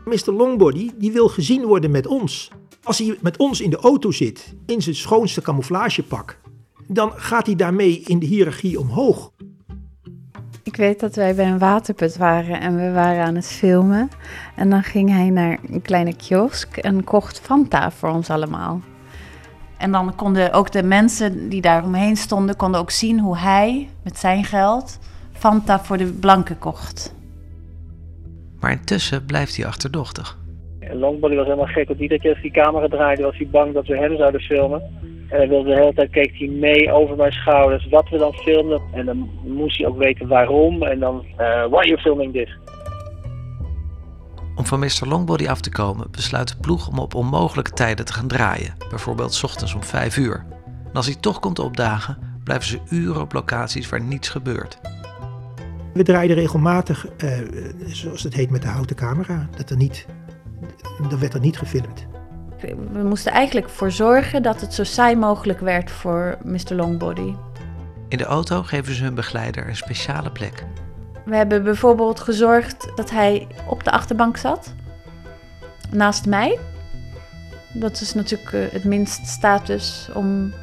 Mr. 0.05 0.31
Longbody 0.31 0.91
die 0.95 1.11
wil 1.11 1.27
gezien 1.27 1.65
worden 1.65 1.91
met 1.91 2.07
ons. 2.07 2.51
Als 2.83 2.97
hij 2.97 3.17
met 3.21 3.37
ons 3.37 3.61
in 3.61 3.69
de 3.69 3.77
auto 3.77 4.11
zit, 4.11 4.55
in 4.65 4.81
zijn 4.81 4.95
schoonste 4.95 5.41
camouflagepak, 5.41 6.39
dan 6.87 7.11
gaat 7.15 7.45
hij 7.45 7.55
daarmee 7.55 7.99
in 7.99 8.19
de 8.19 8.25
hiërarchie 8.25 8.79
omhoog. 8.79 9.31
Ik 10.63 10.75
weet 10.75 10.99
dat 10.99 11.15
wij 11.15 11.35
bij 11.35 11.47
een 11.47 11.59
waterput 11.59 12.17
waren 12.17 12.59
en 12.59 12.75
we 12.75 12.91
waren 12.91 13.25
aan 13.25 13.35
het 13.35 13.47
filmen. 13.47 14.09
En 14.55 14.69
dan 14.69 14.83
ging 14.83 15.09
hij 15.09 15.29
naar 15.29 15.59
een 15.71 15.81
kleine 15.81 16.15
kiosk 16.15 16.77
en 16.77 17.03
kocht 17.03 17.39
Fanta 17.39 17.91
voor 17.91 18.09
ons 18.09 18.29
allemaal. 18.29 18.81
En 19.77 19.91
dan 19.91 20.15
konden 20.15 20.53
ook 20.53 20.71
de 20.71 20.83
mensen 20.83 21.49
die 21.49 21.61
daar 21.61 21.83
omheen 21.83 22.15
stonden, 22.15 22.55
konden 22.55 22.79
ook 22.79 22.91
zien 22.91 23.19
hoe 23.19 23.37
hij 23.37 23.89
met 24.03 24.17
zijn 24.17 24.43
geld 24.43 24.99
Fanta 25.31 25.79
voor 25.79 25.97
de 25.97 26.05
blanken 26.05 26.59
kocht. 26.59 27.15
Maar 28.59 28.71
intussen 28.71 29.25
blijft 29.25 29.57
hij 29.57 29.65
achterdochtig. 29.65 30.37
En 30.79 30.97
Longbody 30.97 31.35
was 31.35 31.45
helemaal 31.45 31.65
gek, 31.65 31.87
want 31.87 31.99
iedere 31.99 32.19
keer 32.19 32.31
als 32.31 32.41
die 32.41 32.51
camera 32.51 32.87
draaide 32.87 33.23
was 33.23 33.37
hij 33.37 33.47
bang 33.47 33.73
dat 33.73 33.87
we 33.87 33.97
hem 33.97 34.17
zouden 34.17 34.41
filmen. 34.41 34.81
En 35.31 35.37
hij 35.37 35.47
wilde 35.47 35.69
de 35.69 35.75
hele 35.75 35.93
tijd 35.93 36.11
keek 36.11 36.37
hij 36.37 36.47
mee 36.47 36.91
over 36.91 37.15
mijn 37.15 37.31
schouders 37.31 37.87
wat 37.89 38.09
we 38.09 38.17
dan 38.17 38.33
filmden. 38.33 38.81
En 38.93 39.05
dan 39.05 39.29
moest 39.43 39.77
hij 39.77 39.87
ook 39.87 39.97
weten 39.97 40.27
waarom. 40.27 40.83
En 40.83 40.99
dan, 40.99 41.25
uh, 41.31 41.37
why 41.67 41.75
are 41.75 41.87
you 41.87 41.99
filming 41.99 42.33
this? 42.33 42.57
Om 44.55 44.65
van 44.65 44.79
Mr. 44.79 45.07
Longbody 45.07 45.47
af 45.47 45.61
te 45.61 45.69
komen, 45.69 46.11
besluit 46.11 46.47
de 46.47 46.57
ploeg 46.61 46.87
om 46.87 46.99
op 46.99 47.15
onmogelijke 47.15 47.71
tijden 47.71 48.05
te 48.05 48.13
gaan 48.13 48.27
draaien. 48.27 48.73
Bijvoorbeeld 48.89 49.33
's 49.33 49.43
ochtends 49.43 49.73
om 49.73 49.83
5 49.83 50.17
uur. 50.17 50.45
En 50.65 50.93
als 50.93 51.05
hij 51.05 51.15
toch 51.15 51.39
komt 51.39 51.59
opdagen, 51.59 52.17
blijven 52.43 52.67
ze 52.67 52.79
uren 52.89 53.21
op 53.21 53.33
locaties 53.33 53.89
waar 53.89 54.01
niets 54.01 54.29
gebeurt. 54.29 54.79
We 55.93 56.03
draaiden 56.03 56.35
regelmatig, 56.35 57.05
uh, 57.23 57.31
zoals 57.87 58.23
het 58.23 58.33
heet, 58.33 58.49
met 58.49 58.61
de 58.61 58.67
houten 58.67 58.95
camera. 58.95 59.49
Dat, 59.57 59.69
er 59.69 59.77
niet, 59.77 60.05
dat 61.09 61.19
werd 61.19 61.33
er 61.33 61.39
niet 61.39 61.57
gefilmd. 61.57 62.07
We 62.91 63.03
moesten 63.03 63.31
eigenlijk 63.31 63.69
voor 63.69 63.91
zorgen 63.91 64.43
dat 64.43 64.61
het 64.61 64.73
zo 64.73 64.83
saai 64.83 65.15
mogelijk 65.15 65.59
werd 65.59 65.91
voor 65.91 66.37
Mr. 66.43 66.73
Longbody. 66.73 67.33
In 68.07 68.17
de 68.17 68.23
auto 68.23 68.63
geven 68.63 68.95
ze 68.95 69.03
hun 69.03 69.15
begeleider 69.15 69.67
een 69.67 69.75
speciale 69.75 70.31
plek. 70.31 70.65
We 71.25 71.35
hebben 71.35 71.63
bijvoorbeeld 71.63 72.19
gezorgd 72.19 72.91
dat 72.95 73.09
hij 73.09 73.47
op 73.67 73.83
de 73.83 73.91
achterbank 73.91 74.37
zat, 74.37 74.73
naast 75.89 76.25
mij. 76.25 76.59
Dat 77.73 78.01
is 78.01 78.13
natuurlijk 78.13 78.53
eh, 78.53 78.71
het 78.71 78.83
minst 78.83 79.27
status 79.27 80.09
om. 80.13 80.53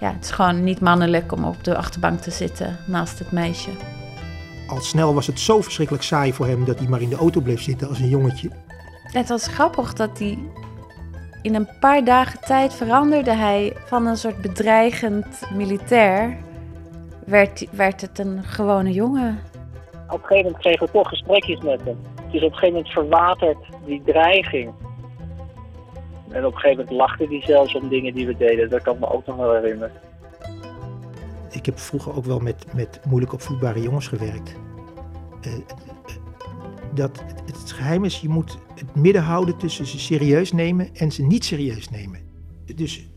Ja, 0.00 0.12
het 0.12 0.24
is 0.24 0.30
gewoon 0.30 0.64
niet 0.64 0.80
mannelijk 0.80 1.32
om 1.32 1.44
op 1.44 1.64
de 1.64 1.76
achterbank 1.76 2.20
te 2.20 2.30
zitten 2.30 2.78
naast 2.86 3.18
het 3.18 3.32
meisje. 3.32 3.70
Al 4.66 4.80
snel 4.80 5.14
was 5.14 5.26
het 5.26 5.40
zo 5.40 5.60
verschrikkelijk 5.60 6.04
saai 6.04 6.32
voor 6.32 6.46
hem 6.46 6.64
dat 6.64 6.78
hij 6.78 6.88
maar 6.88 7.00
in 7.00 7.08
de 7.08 7.16
auto 7.16 7.40
bleef 7.40 7.62
zitten 7.62 7.88
als 7.88 7.98
een 7.98 8.08
jongetje. 8.08 8.50
Het 9.02 9.28
was 9.28 9.46
grappig 9.46 9.92
dat 9.92 10.18
hij 10.18 10.38
in 11.42 11.54
een 11.54 11.68
paar 11.80 12.04
dagen 12.04 12.40
tijd 12.40 12.74
veranderde 12.74 13.32
hij 13.32 13.72
van 13.84 14.06
een 14.06 14.16
soort 14.16 14.42
bedreigend 14.42 15.42
militair. 15.54 16.36
Werd, 17.24 17.66
werd 17.70 18.00
het 18.00 18.18
een 18.18 18.42
gewone 18.42 18.92
jongen. 18.92 19.38
Op 20.08 20.18
een 20.18 20.26
gegeven 20.26 20.44
moment 20.44 20.62
kregen 20.62 20.86
we 20.86 20.92
toch 20.92 21.08
gesprekjes 21.08 21.60
met 21.60 21.80
hem. 21.84 21.98
Dus 22.30 22.42
op 22.42 22.52
een 22.52 22.58
gegeven 22.58 22.74
moment 22.74 22.92
verwaterd 22.92 23.58
die 23.84 24.02
dreiging. 24.04 24.72
En 26.30 26.46
op 26.46 26.52
een 26.52 26.58
gegeven 26.58 26.84
moment 26.84 26.90
lachte 26.90 27.26
hij 27.26 27.42
zelfs 27.42 27.74
om 27.74 27.88
dingen 27.88 28.14
die 28.14 28.26
we 28.26 28.36
deden. 28.36 28.70
Dat 28.70 28.82
kan 28.82 28.94
ik 28.94 29.00
me 29.00 29.12
ook 29.12 29.26
nog 29.26 29.36
wel 29.36 29.52
herinneren. 29.52 29.92
Ik 31.50 31.66
heb 31.66 31.78
vroeger 31.78 32.16
ook 32.16 32.24
wel 32.24 32.38
met, 32.38 32.74
met 32.74 33.00
moeilijk 33.08 33.32
opvoedbare 33.32 33.82
jongens 33.82 34.08
gewerkt. 34.08 34.56
Uh, 35.46 35.52
dat 36.94 37.22
het 37.44 37.72
geheim 37.72 38.04
is, 38.04 38.20
je 38.20 38.28
moet 38.28 38.58
het 38.74 38.94
midden 38.94 39.22
houden 39.22 39.56
tussen 39.56 39.86
ze 39.86 39.98
serieus 39.98 40.52
nemen 40.52 40.94
en 40.94 41.12
ze 41.12 41.22
niet 41.22 41.44
serieus 41.44 41.88
nemen. 41.88 42.20
Dus 42.74 43.08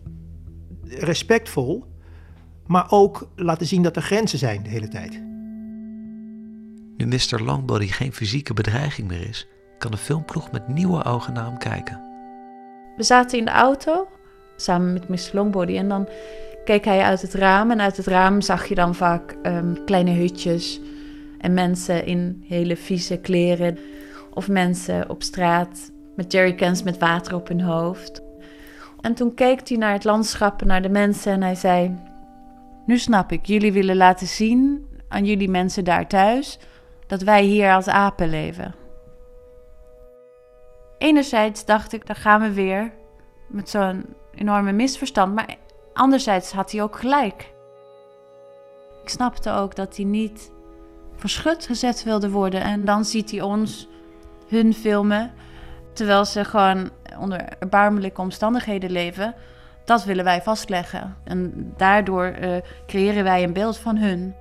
respectvol, 0.83 1.85
maar 2.65 2.85
ook 2.89 3.29
laten 3.35 3.67
zien 3.67 3.81
dat 3.83 3.95
er 3.95 4.01
grenzen 4.01 4.39
zijn 4.39 4.63
de 4.63 4.69
hele 4.69 4.87
tijd. 4.87 5.23
Nu 6.97 7.05
Mr. 7.05 7.43
Longbody 7.43 7.87
geen 7.87 8.13
fysieke 8.13 8.53
bedreiging 8.53 9.07
meer 9.07 9.27
is, 9.27 9.47
kan 9.77 9.91
de 9.91 9.97
filmploeg 9.97 10.51
met 10.51 10.67
nieuwe 10.67 11.03
ogen 11.03 11.33
naar 11.33 11.45
hem 11.45 11.57
kijken. 11.57 12.01
We 12.97 13.03
zaten 13.03 13.37
in 13.37 13.45
de 13.45 13.51
auto 13.51 14.07
samen 14.55 14.93
met 14.93 15.07
Mr. 15.07 15.29
Longbody 15.33 15.77
en 15.77 15.87
dan 15.87 16.07
keek 16.65 16.85
hij 16.85 17.01
uit 17.01 17.21
het 17.21 17.33
raam. 17.33 17.71
En 17.71 17.81
uit 17.81 17.97
het 17.97 18.07
raam 18.07 18.41
zag 18.41 18.65
je 18.65 18.75
dan 18.75 18.95
vaak 18.95 19.37
um, 19.43 19.85
kleine 19.85 20.11
hutjes 20.11 20.79
en 21.37 21.53
mensen 21.53 22.05
in 22.05 22.43
hele 22.47 22.75
vieze 22.75 23.17
kleren. 23.17 23.77
Of 24.33 24.47
mensen 24.47 25.09
op 25.09 25.23
straat 25.23 25.91
met 26.15 26.31
jerrycans 26.31 26.83
met 26.83 26.97
water 26.97 27.35
op 27.35 27.47
hun 27.47 27.61
hoofd. 27.61 28.21
En 29.01 29.13
toen 29.13 29.33
keek 29.33 29.67
hij 29.69 29.77
naar 29.77 29.93
het 29.93 30.03
landschap 30.03 30.61
en 30.61 30.67
naar 30.67 30.81
de 30.81 30.89
mensen 30.89 31.33
en 31.33 31.41
hij 31.41 31.55
zei: 31.55 31.95
Nu 32.85 32.97
snap 32.97 33.31
ik, 33.31 33.45
jullie 33.45 33.73
willen 33.73 33.95
laten 33.95 34.27
zien 34.27 34.87
aan 35.07 35.25
jullie 35.25 35.49
mensen 35.49 35.83
daar 35.83 36.07
thuis 36.07 36.59
dat 37.07 37.21
wij 37.21 37.43
hier 37.43 37.73
als 37.73 37.87
apen 37.87 38.29
leven. 38.29 38.75
Enerzijds 40.97 41.65
dacht 41.65 41.93
ik, 41.93 42.07
daar 42.07 42.15
gaan 42.15 42.41
we 42.41 42.53
weer 42.53 42.91
met 43.47 43.69
zo'n 43.69 44.05
enorme 44.35 44.71
misverstand, 44.71 45.35
maar 45.35 45.55
anderzijds 45.93 46.51
had 46.51 46.71
hij 46.71 46.81
ook 46.81 46.95
gelijk. 46.95 47.53
Ik 49.03 49.09
snapte 49.09 49.51
ook 49.51 49.75
dat 49.75 49.95
hij 49.95 50.05
niet 50.05 50.51
verschut 51.15 51.65
gezet 51.65 52.03
wilde 52.03 52.29
worden 52.29 52.61
en 52.61 52.85
dan 52.85 53.05
ziet 53.05 53.31
hij 53.31 53.41
ons 53.41 53.87
hun 54.47 54.73
filmen 54.73 55.31
terwijl 55.93 56.25
ze 56.25 56.45
gewoon 56.45 56.89
onder 57.19 57.57
erbarmelijke 57.59 58.21
omstandigheden 58.21 58.91
leven. 58.91 59.35
Dat 59.85 60.03
willen 60.03 60.23
wij 60.23 60.41
vastleggen. 60.41 61.15
En 61.23 61.73
daardoor 61.77 62.35
uh, 62.41 62.57
creëren 62.87 63.23
wij 63.23 63.43
een 63.43 63.53
beeld 63.53 63.77
van 63.77 63.97
hun. 63.97 64.35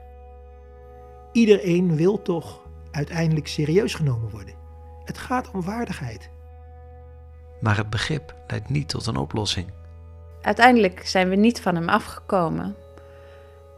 Iedereen 1.33 1.97
wil 1.97 2.23
toch 2.23 2.61
uiteindelijk 2.91 3.47
serieus 3.47 3.95
genomen 3.95 4.31
worden. 4.31 4.55
Het 5.05 5.19
gaat 5.19 5.51
om 5.51 5.63
waardigheid. 5.63 6.31
Maar 7.61 7.77
het 7.77 7.91
begrip 7.91 8.35
leidt 8.47 8.69
niet 8.69 8.89
tot 8.89 9.07
een 9.07 9.17
oplossing. 9.17 9.67
Uiteindelijk 10.43 11.07
zijn 11.07 11.29
we 11.29 11.37
niet 11.37 11.61
van 11.61 11.75
hem 11.75 11.89
afgekomen. 11.89 12.77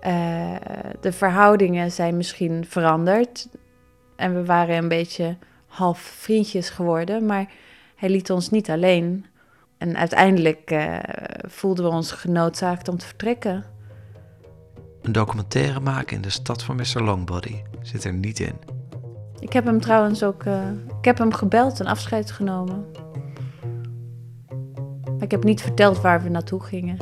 Uh, 0.03 0.55
de 1.01 1.13
verhoudingen 1.13 1.91
zijn 1.91 2.17
misschien 2.17 2.65
veranderd. 2.69 3.49
En 4.17 4.35
we 4.35 4.45
waren 4.45 4.77
een 4.77 4.89
beetje 4.89 5.37
half 5.67 5.99
vriendjes 5.99 6.71
geworden. 6.71 7.27
Maar 7.27 7.51
hij 7.97 8.09
liet 8.09 8.31
ons 8.31 8.51
niet 8.51 8.71
alleen. 8.71 9.27
En 9.79 9.97
uiteindelijk 9.97 10.71
uh, 10.71 10.99
voelden 11.49 11.85
we 11.85 11.91
ons 11.91 12.13
genoodzaakt 12.13 12.89
om 12.89 12.99
te 12.99 13.07
vertrekken. 13.07 13.65
Een 15.03 15.13
documentaire 15.13 15.81
maken 15.81 16.17
in 16.17 16.23
de 16.23 16.31
stad 16.31 16.63
van 16.63 16.77
Mr. 16.77 17.03
Longbody 17.03 17.63
zit 17.83 18.05
er 18.05 18.13
niet 18.13 18.41
in. 18.41 18.57
Ik 19.39 19.53
heb 19.53 19.65
hem 19.65 19.81
trouwens 19.81 20.23
ook. 20.23 20.45
Uh, 20.45 20.69
ik 20.99 21.05
heb 21.05 21.19
hem 21.19 21.33
gebeld 21.33 21.81
en 21.81 21.87
afscheid 21.87 22.31
genomen. 22.31 22.87
Maar 25.05 25.23
ik 25.23 25.31
heb 25.31 25.45
niet 25.45 25.63
verteld 25.63 26.01
waar 26.01 26.23
we 26.23 26.29
naartoe 26.29 26.63
gingen. 26.63 26.97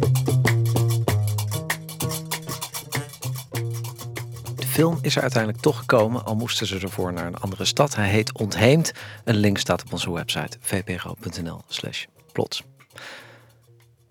film 4.81 4.99
is 5.01 5.15
er 5.15 5.21
uiteindelijk 5.21 5.63
toch 5.63 5.77
gekomen, 5.77 6.25
al 6.25 6.35
moesten 6.35 6.67
ze 6.67 6.79
ervoor 6.79 7.13
naar 7.13 7.25
een 7.25 7.37
andere 7.37 7.65
stad. 7.65 7.95
Hij 7.95 8.09
heet 8.09 8.33
Ontheemd. 8.33 8.91
Een 9.23 9.35
link 9.35 9.57
staat 9.57 9.83
op 9.83 9.93
onze 9.93 10.11
website 10.11 10.57
vpro.nl/slash 10.59 12.05
plots. 12.31 12.63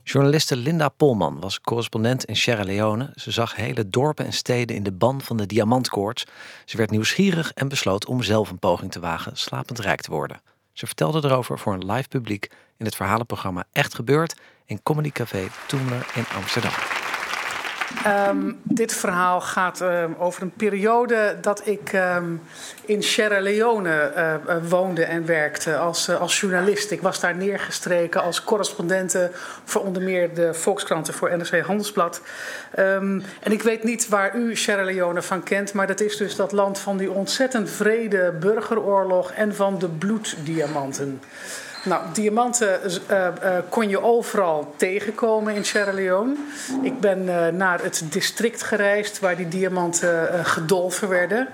Journaliste 0.03 0.57
Linda 0.57 0.89
Polman 0.89 1.41
was 1.41 1.61
correspondent 1.61 2.25
in 2.25 2.37
Sierra 2.37 2.63
Leone. 2.63 3.13
Ze 3.15 3.31
zag 3.31 3.57
hele 3.57 3.89
dorpen 3.89 4.25
en 4.25 4.33
steden 4.33 4.77
in 4.77 4.83
de 4.83 4.93
ban 4.93 5.21
van 5.21 5.37
de 5.37 5.47
diamantkoorts. 5.47 6.25
Ze 6.65 6.77
werd 6.77 6.91
nieuwsgierig 6.91 7.53
en 7.53 7.69
besloot 7.69 8.07
om 8.07 8.23
zelf 8.23 8.51
een 8.51 8.59
poging 8.59 8.93
te 8.93 9.01
wagen 9.01 9.37
slapend 9.37 9.79
rijk 9.79 10.01
te 10.01 10.11
worden. 10.11 10.41
Ze 10.73 10.87
vertelde 10.87 11.29
erover 11.29 11.59
voor 11.59 11.73
een 11.73 11.93
live 11.93 12.09
publiek 12.09 12.51
in 12.77 12.85
het 12.85 12.97
verhalenprogramma 12.97 13.65
Echt 13.73 13.95
Gebeurd 13.95 14.41
in 14.65 14.83
Comedy 14.83 15.11
Café 15.11 15.49
Toemler 15.67 16.07
in 16.15 16.25
Amsterdam. 16.37 17.00
Um, 18.29 18.59
dit 18.63 18.95
verhaal 18.95 19.41
gaat 19.41 19.81
um, 19.81 20.15
over 20.19 20.43
een 20.43 20.53
periode 20.53 21.37
dat 21.41 21.67
ik 21.67 21.93
um, 21.93 22.43
in 22.85 23.03
Sierra 23.03 23.41
Leone 23.41 24.13
uh, 24.17 24.35
woonde 24.69 25.05
en 25.05 25.27
werkte 25.27 25.77
als, 25.77 26.09
uh, 26.09 26.21
als 26.21 26.41
journalist. 26.41 26.91
Ik 26.91 27.01
was 27.01 27.21
daar 27.21 27.37
neergestreken 27.37 28.23
als 28.23 28.45
correspondente 28.45 29.31
voor 29.65 29.83
onder 29.83 30.03
meer 30.03 30.35
de 30.35 30.55
Volkskranten 30.55 31.15
voor 31.15 31.37
NRC 31.37 31.61
Handelsblad. 31.61 32.21
en 32.75 33.23
ik 33.43 33.63
weet 33.63 33.85
niet 33.85 34.09
waar 34.09 34.37
u 34.37 34.57
Sierra 34.57 34.85
Leone 34.85 35.23
van 35.23 35.43
kent, 35.43 35.73
maar 35.73 35.87
dat 35.87 36.01
is 36.01 36.17
dus 36.17 36.37
dat 36.37 36.53
land 36.53 36.79
van 36.79 36.97
die 36.97 37.11
ontzettend 37.11 37.71
vrede 37.71 38.35
burgeroorlog 38.41 39.31
en 39.31 39.55
van 39.55 39.79
de 39.79 39.89
bloeddiamanten. 39.89 41.21
Nou, 41.85 42.03
diamanten 42.13 42.81
uh, 43.11 43.19
uh, 43.19 43.57
kon 43.69 43.89
je 43.89 44.03
overal 44.03 44.75
tegenkomen 44.77 45.55
in 45.55 45.65
Sierra 45.65 45.93
Leone. 45.93 46.35
Ik 46.83 47.01
ben 47.01 47.25
naar 47.57 47.83
het 47.83 48.03
district 48.11 48.63
gereisd 48.63 49.19
waar 49.19 49.37
die 49.37 49.49
diamanten 49.49 50.45
gedolven 50.45 51.09
werden. 51.09 51.49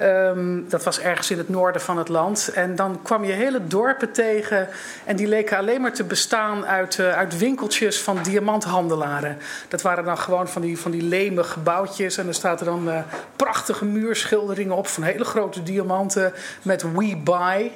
Um, 0.00 0.68
dat 0.68 0.84
was 0.84 1.00
ergens 1.00 1.30
in 1.30 1.38
het 1.38 1.48
noorden 1.48 1.80
van 1.80 1.98
het 1.98 2.08
land. 2.08 2.50
En 2.54 2.76
dan 2.76 3.00
kwam 3.02 3.24
je 3.24 3.32
hele 3.32 3.66
dorpen 3.66 4.12
tegen. 4.12 4.68
En 5.04 5.16
die 5.16 5.26
leken 5.26 5.56
alleen 5.56 5.80
maar 5.80 5.92
te 5.92 6.04
bestaan 6.04 6.66
uit, 6.66 7.00
uit 7.00 7.38
winkeltjes 7.38 8.00
van 8.00 8.22
diamanthandelaren. 8.22 9.38
Dat 9.68 9.82
waren 9.82 10.04
dan 10.04 10.18
gewoon 10.18 10.48
van 10.48 10.62
die, 10.62 10.78
van 10.78 10.90
die 10.90 11.02
leme 11.02 11.44
gebouwtjes. 11.44 12.16
En 12.16 12.26
er 12.26 12.34
staat 12.34 12.60
er 12.60 12.66
dan 12.66 12.88
prachtige 13.36 13.84
muurschilderingen 13.84 14.76
op 14.76 14.86
van 14.86 15.02
hele 15.02 15.24
grote 15.24 15.62
diamanten 15.62 16.32
met 16.62 16.82
We 16.82 17.16
Buy. 17.24 17.72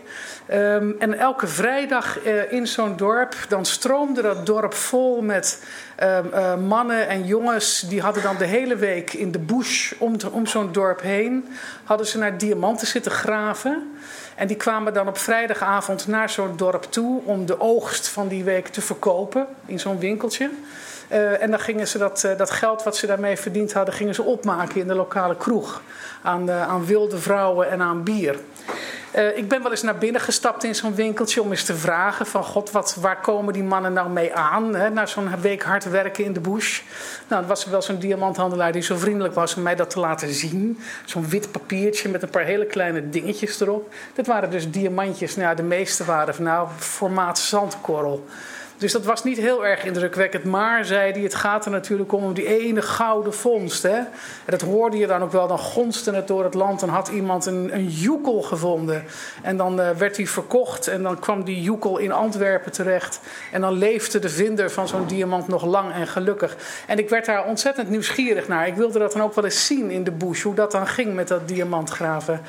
Um, 0.52 0.96
en 0.98 1.18
elke 1.18 1.46
vrijdag 1.46 2.24
uh, 2.24 2.52
in 2.52 2.66
zo'n 2.66 2.96
dorp, 2.96 3.34
dan 3.48 3.64
stroomde 3.64 4.22
dat 4.22 4.46
dorp 4.46 4.74
vol 4.74 5.22
met 5.22 5.64
uh, 6.02 6.18
uh, 6.32 6.56
mannen 6.56 7.08
en 7.08 7.26
jongens. 7.26 7.80
Die 7.80 8.00
hadden 8.00 8.22
dan 8.22 8.36
de 8.36 8.44
hele 8.44 8.76
week 8.76 9.12
in 9.12 9.32
de 9.32 9.38
bush 9.38 9.92
om, 9.98 10.16
om 10.32 10.46
zo'n 10.46 10.72
dorp 10.72 11.00
heen, 11.00 11.48
hadden 11.84 12.06
ze 12.06 12.18
naar 12.18 12.38
diamanten 12.38 12.86
zitten 12.86 13.12
graven. 13.12 13.96
En 14.34 14.46
die 14.46 14.56
kwamen 14.56 14.94
dan 14.94 15.08
op 15.08 15.18
vrijdagavond 15.18 16.06
naar 16.06 16.30
zo'n 16.30 16.56
dorp 16.56 16.82
toe 16.82 17.20
om 17.24 17.46
de 17.46 17.60
oogst 17.60 18.08
van 18.08 18.28
die 18.28 18.44
week 18.44 18.68
te 18.68 18.80
verkopen 18.80 19.46
in 19.66 19.80
zo'n 19.80 19.98
winkeltje. 19.98 20.50
Uh, 21.12 21.42
en 21.42 21.50
dan 21.50 21.60
gingen 21.60 21.88
ze 21.88 21.98
dat, 21.98 22.28
dat 22.36 22.50
geld 22.50 22.82
wat 22.82 22.96
ze 22.96 23.06
daarmee 23.06 23.36
verdiend 23.36 23.72
hadden, 23.72 23.94
gingen 23.94 24.14
ze 24.14 24.22
opmaken 24.22 24.80
in 24.80 24.88
de 24.88 24.94
lokale 24.94 25.36
kroeg. 25.36 25.82
Aan, 26.22 26.50
aan 26.50 26.84
wilde 26.84 27.18
vrouwen 27.18 27.70
en 27.70 27.80
aan 27.80 28.02
bier. 28.02 28.36
Uh, 29.16 29.36
ik 29.36 29.48
ben 29.48 29.62
wel 29.62 29.70
eens 29.70 29.82
naar 29.82 29.98
binnen 29.98 30.20
gestapt 30.20 30.64
in 30.64 30.74
zo'n 30.74 30.94
winkeltje 30.94 31.42
om 31.42 31.50
eens 31.50 31.64
te 31.64 31.74
vragen 31.74 32.26
van 32.26 32.44
god, 32.44 32.70
wat, 32.70 32.96
waar 33.00 33.20
komen 33.20 33.52
die 33.52 33.62
mannen 33.62 33.92
nou 33.92 34.10
mee 34.10 34.34
aan? 34.34 34.74
Hè, 34.74 34.90
na 34.90 35.06
zo'n 35.06 35.40
week 35.40 35.62
hard 35.62 35.90
werken 35.90 36.24
in 36.24 36.32
de 36.32 36.40
bush. 36.40 36.80
Nou, 37.28 37.42
er 37.42 37.48
was 37.48 37.64
wel 37.64 37.82
zo'n 37.82 37.98
diamanthandelaar 37.98 38.72
die 38.72 38.82
zo 38.82 38.96
vriendelijk 38.96 39.34
was 39.34 39.56
om 39.56 39.62
mij 39.62 39.74
dat 39.74 39.90
te 39.90 40.00
laten 40.00 40.34
zien. 40.34 40.78
Zo'n 41.04 41.28
wit 41.28 41.52
papiertje 41.52 42.08
met 42.08 42.22
een 42.22 42.30
paar 42.30 42.44
hele 42.44 42.66
kleine 42.66 43.08
dingetjes 43.08 43.60
erop. 43.60 43.94
Dat 44.14 44.26
waren 44.26 44.50
dus 44.50 44.70
diamantjes. 44.70 45.36
Nou, 45.36 45.56
de 45.56 45.62
meeste 45.62 46.04
waren 46.04 46.34
van 46.34 46.44
nou, 46.44 46.68
formaat 46.78 47.38
zandkorrel. 47.38 48.24
Dus 48.78 48.92
dat 48.92 49.04
was 49.04 49.24
niet 49.24 49.38
heel 49.38 49.66
erg 49.66 49.84
indrukwekkend. 49.84 50.44
Maar, 50.44 50.84
zei 50.84 51.12
hij, 51.12 51.20
het 51.20 51.34
gaat 51.34 51.64
er 51.64 51.70
natuurlijk 51.70 52.12
om, 52.12 52.24
om 52.24 52.34
die 52.34 52.46
ene 52.46 52.82
gouden 52.82 53.34
vondst. 53.34 53.82
Hè? 53.82 53.96
En 53.96 54.06
dat 54.44 54.60
hoorde 54.60 54.96
je 54.96 55.06
dan 55.06 55.22
ook 55.22 55.32
wel. 55.32 55.46
Dan 55.46 55.58
gonste 55.58 56.12
het 56.12 56.28
door 56.28 56.44
het 56.44 56.54
land 56.54 56.82
en 56.82 56.88
had 56.88 57.08
iemand 57.08 57.46
een, 57.46 57.74
een 57.74 57.88
joekel 57.88 58.42
gevonden. 58.42 59.04
En 59.42 59.56
dan 59.56 59.80
uh, 59.80 59.90
werd 59.90 60.14
die 60.14 60.30
verkocht 60.30 60.88
en 60.88 61.02
dan 61.02 61.18
kwam 61.18 61.44
die 61.44 61.62
joekel 61.62 61.98
in 61.98 62.12
Antwerpen 62.12 62.72
terecht. 62.72 63.20
En 63.52 63.60
dan 63.60 63.72
leefde 63.72 64.18
de 64.18 64.28
vinder 64.28 64.70
van 64.70 64.88
zo'n 64.88 65.06
diamant 65.06 65.48
nog 65.48 65.64
lang 65.64 65.92
en 65.92 66.06
gelukkig. 66.06 66.56
En 66.86 66.98
ik 66.98 67.08
werd 67.08 67.26
daar 67.26 67.44
ontzettend 67.44 67.88
nieuwsgierig 67.90 68.48
naar. 68.48 68.66
Ik 68.66 68.74
wilde 68.74 68.98
dat 68.98 69.12
dan 69.12 69.22
ook 69.22 69.34
wel 69.34 69.44
eens 69.44 69.66
zien 69.66 69.90
in 69.90 70.04
de 70.04 70.12
bush, 70.12 70.42
hoe 70.42 70.54
dat 70.54 70.72
dan 70.72 70.86
ging 70.86 71.14
met 71.14 71.28
dat 71.28 71.48
diamantgraven. 71.48 72.40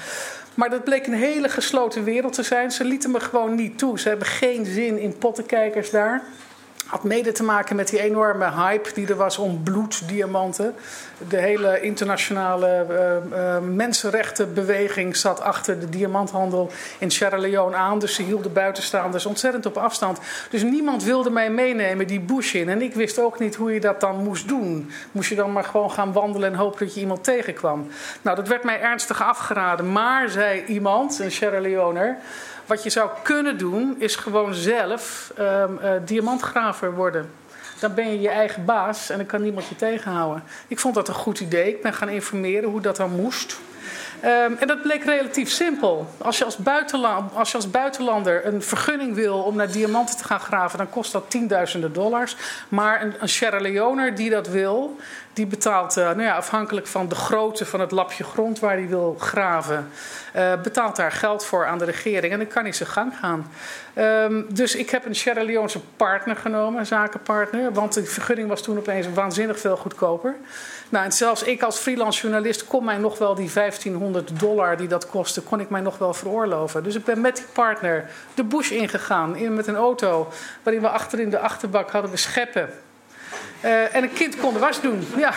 Maar 0.56 0.70
dat 0.70 0.84
bleek 0.84 1.08
een 1.08 1.14
hele 1.14 1.50
gesloten 1.50 2.04
wereld 2.04 2.34
te 2.34 2.44
zijn. 2.44 2.72
Ze 2.72 2.84
lieten 2.84 3.12
me 3.12 3.20
gewoon 3.20 3.56
niet 3.56 3.78
toe. 3.78 4.00
Ze 4.00 4.08
hebben 4.10 4.28
geen 4.28 4.66
zin 4.66 4.98
in 5.00 5.18
pottenkijkers 5.18 5.90
daar. 5.90 6.24
Had 6.86 7.04
mede 7.04 7.32
te 7.32 7.44
maken 7.44 7.76
met 7.76 7.90
die 7.90 8.02
enorme 8.02 8.52
hype 8.52 8.94
die 8.94 9.08
er 9.08 9.16
was 9.16 9.38
om 9.38 9.64
bloeddiamanten. 9.64 10.76
De 11.30 11.38
hele 11.38 11.82
internationale 11.82 12.86
uh, 12.90 13.38
uh, 13.38 13.60
mensenrechtenbeweging 13.60 15.16
zat 15.16 15.42
achter 15.42 15.80
de 15.80 15.90
diamanthandel 15.90 16.72
in 16.98 17.12
Sierra 17.12 17.38
Leone 17.38 17.76
aan. 17.76 18.00
Dus 18.00 18.16
ze 18.16 18.22
hielden 18.22 18.54
buitenstaanders 18.54 19.26
ontzettend 19.26 19.66
op 19.66 19.78
afstand. 19.78 20.20
Dus 20.50 20.64
niemand 20.64 21.04
wilde 21.04 21.30
mij 21.30 21.50
meenemen 21.50 22.08
die 22.08 22.20
bush 22.20 22.54
in. 22.54 22.70
En 22.70 22.82
ik 22.82 22.94
wist 22.94 23.20
ook 23.20 23.40
niet 23.40 23.56
hoe 23.56 23.74
je 23.74 23.80
dat 23.80 24.00
dan 24.00 24.24
moest 24.24 24.48
doen. 24.48 24.92
Moest 25.12 25.30
je 25.30 25.36
dan 25.36 25.52
maar 25.52 25.64
gewoon 25.64 25.92
gaan 25.92 26.14
wandelen 26.14 26.52
en 26.52 26.58
hopen 26.58 26.86
dat 26.86 26.94
je 26.94 27.00
iemand 27.00 27.24
tegenkwam. 27.24 27.88
Nou, 28.22 28.36
dat 28.36 28.48
werd 28.48 28.64
mij 28.64 28.82
ernstig 28.82 29.24
afgeraden. 29.24 29.92
Maar, 29.92 30.30
zei 30.30 30.64
iemand, 30.66 31.20
een 31.20 31.32
Sierra 31.32 31.60
Leoner... 31.60 32.18
Wat 32.66 32.84
je 32.84 32.90
zou 32.90 33.10
kunnen 33.24 33.58
doen, 33.58 33.96
is 34.00 34.16
gewoon 34.16 34.54
zelf 34.54 35.34
um, 35.40 35.80
uh, 35.84 35.92
diamantgraver 36.06 36.96
worden. 36.96 37.30
Dan 37.80 37.94
ben 37.94 38.12
je 38.12 38.22
je 38.22 38.30
eigen 38.30 38.66
baas 38.66 39.10
en 39.10 39.18
dan 39.18 39.26
kan 39.26 39.42
niemand 39.42 39.68
je 39.68 39.76
tegenhouden. 39.76 40.44
Ik 40.68 40.80
vond 40.80 40.96
dat 40.96 41.08
een 41.08 41.14
goed 41.14 41.40
idee. 41.40 41.68
Ik 41.68 41.82
ben 41.82 41.94
gaan 41.94 42.10
informeren 42.10 42.70
hoe 42.70 42.82
dat 42.82 42.96
dan 42.96 43.12
moest. 43.12 43.60
Um, 44.24 44.58
en 44.60 44.68
dat 44.68 44.82
bleek 44.82 45.04
relatief 45.04 45.50
simpel. 45.50 46.08
Als 46.18 46.38
je 46.38 46.46
als, 46.46 46.58
als 47.34 47.52
je 47.52 47.58
als 47.58 47.72
buitenlander 47.72 48.46
een 48.46 48.62
vergunning 48.62 49.16
wil 49.16 49.42
om 49.42 49.56
naar 49.56 49.72
diamanten 49.72 50.18
te 50.18 50.24
gaan 50.24 50.40
graven, 50.40 50.78
dan 50.78 50.90
kost 50.90 51.12
dat 51.12 51.30
tienduizenden 51.30 51.94
dollars. 51.94 52.36
Maar 52.70 53.02
een, 53.02 53.14
een 53.20 53.30
Sierra 53.30 53.60
Leoner 53.60 54.16
die 54.16 54.30
dat 54.30 54.48
wil, 54.48 54.98
die 55.34 55.46
betaalt, 55.46 55.98
uh, 55.98 56.04
nou 56.04 56.22
ja, 56.22 56.36
afhankelijk 56.36 56.88
van 56.88 57.10
de 57.10 57.16
grootte 57.16 57.66
van 57.66 57.80
het 57.80 57.92
lapje 57.92 58.24
grond 58.24 58.60
waar 58.60 58.76
hij 58.76 58.88
wil 58.88 59.16
graven, 59.20 59.90
uh, 60.36 60.62
betaalt 60.62 60.96
daar 60.96 61.12
geld 61.12 61.46
voor 61.46 61.66
aan 61.66 61.78
de 61.78 61.86
regering. 61.86 62.34
En 62.34 62.40
dan 62.40 62.48
kan 62.48 62.64
hij 62.64 62.72
zijn 62.72 62.90
gang 62.90 63.14
gaan. 63.20 63.52
Um, 63.98 64.46
dus 64.50 64.76
ik 64.76 64.90
heb 64.90 65.06
een 65.06 65.16
Sierra 65.16 65.44
Leonese 65.44 65.80
partner 65.96 66.36
genomen, 66.36 66.86
zakenpartner. 66.86 67.74
Want 67.74 67.94
de 67.94 68.04
vergunning 68.04 68.50
was 68.50 68.62
toen 68.62 68.78
opeens 68.78 69.08
waanzinnig 69.14 69.60
veel 69.60 69.78
goedkoper. 69.78 70.36
Nou, 70.90 71.06
en 71.06 71.12
zelfs 71.12 71.44
ik 71.44 71.62
als 71.62 71.78
freelance 71.78 72.22
journalist 72.22 72.68
kon 72.68 72.86
mij 72.86 72.98
nog 72.98 73.18
wel 73.18 73.36
die 73.36 73.50
1500 73.94 74.40
dollar 74.40 74.78
die 74.78 74.88
dat 74.88 75.10
kostte, 75.10 75.42
kon 75.42 75.60
ik 75.60 75.70
mij 75.70 75.82
nog 75.82 75.98
wel 75.98 76.14
veroorloven. 76.14 76.84
Dus 76.84 76.96
ik 76.96 77.04
ben 77.04 77.22
met 77.22 77.36
die 77.36 77.46
partner 77.54 78.10
de 78.34 78.44
bush 78.44 78.72
ingegaan 78.72 79.36
in, 79.36 79.54
met 79.54 79.68
een 79.68 79.76
auto 79.76 80.32
waarin 80.64 80.82
we 80.82 80.90
achter 80.90 81.20
in 81.20 81.30
de 81.30 81.40
achterbak 81.40 81.92
hadden 81.92 82.12
we 82.12 82.18
scheppen. 82.18 82.70
Uh, 83.64 83.96
en 83.96 84.04
een 84.04 84.14
kind 84.14 84.38
kon 84.38 84.60
was 84.60 84.82
doen. 84.82 85.08
Ja. 85.18 85.34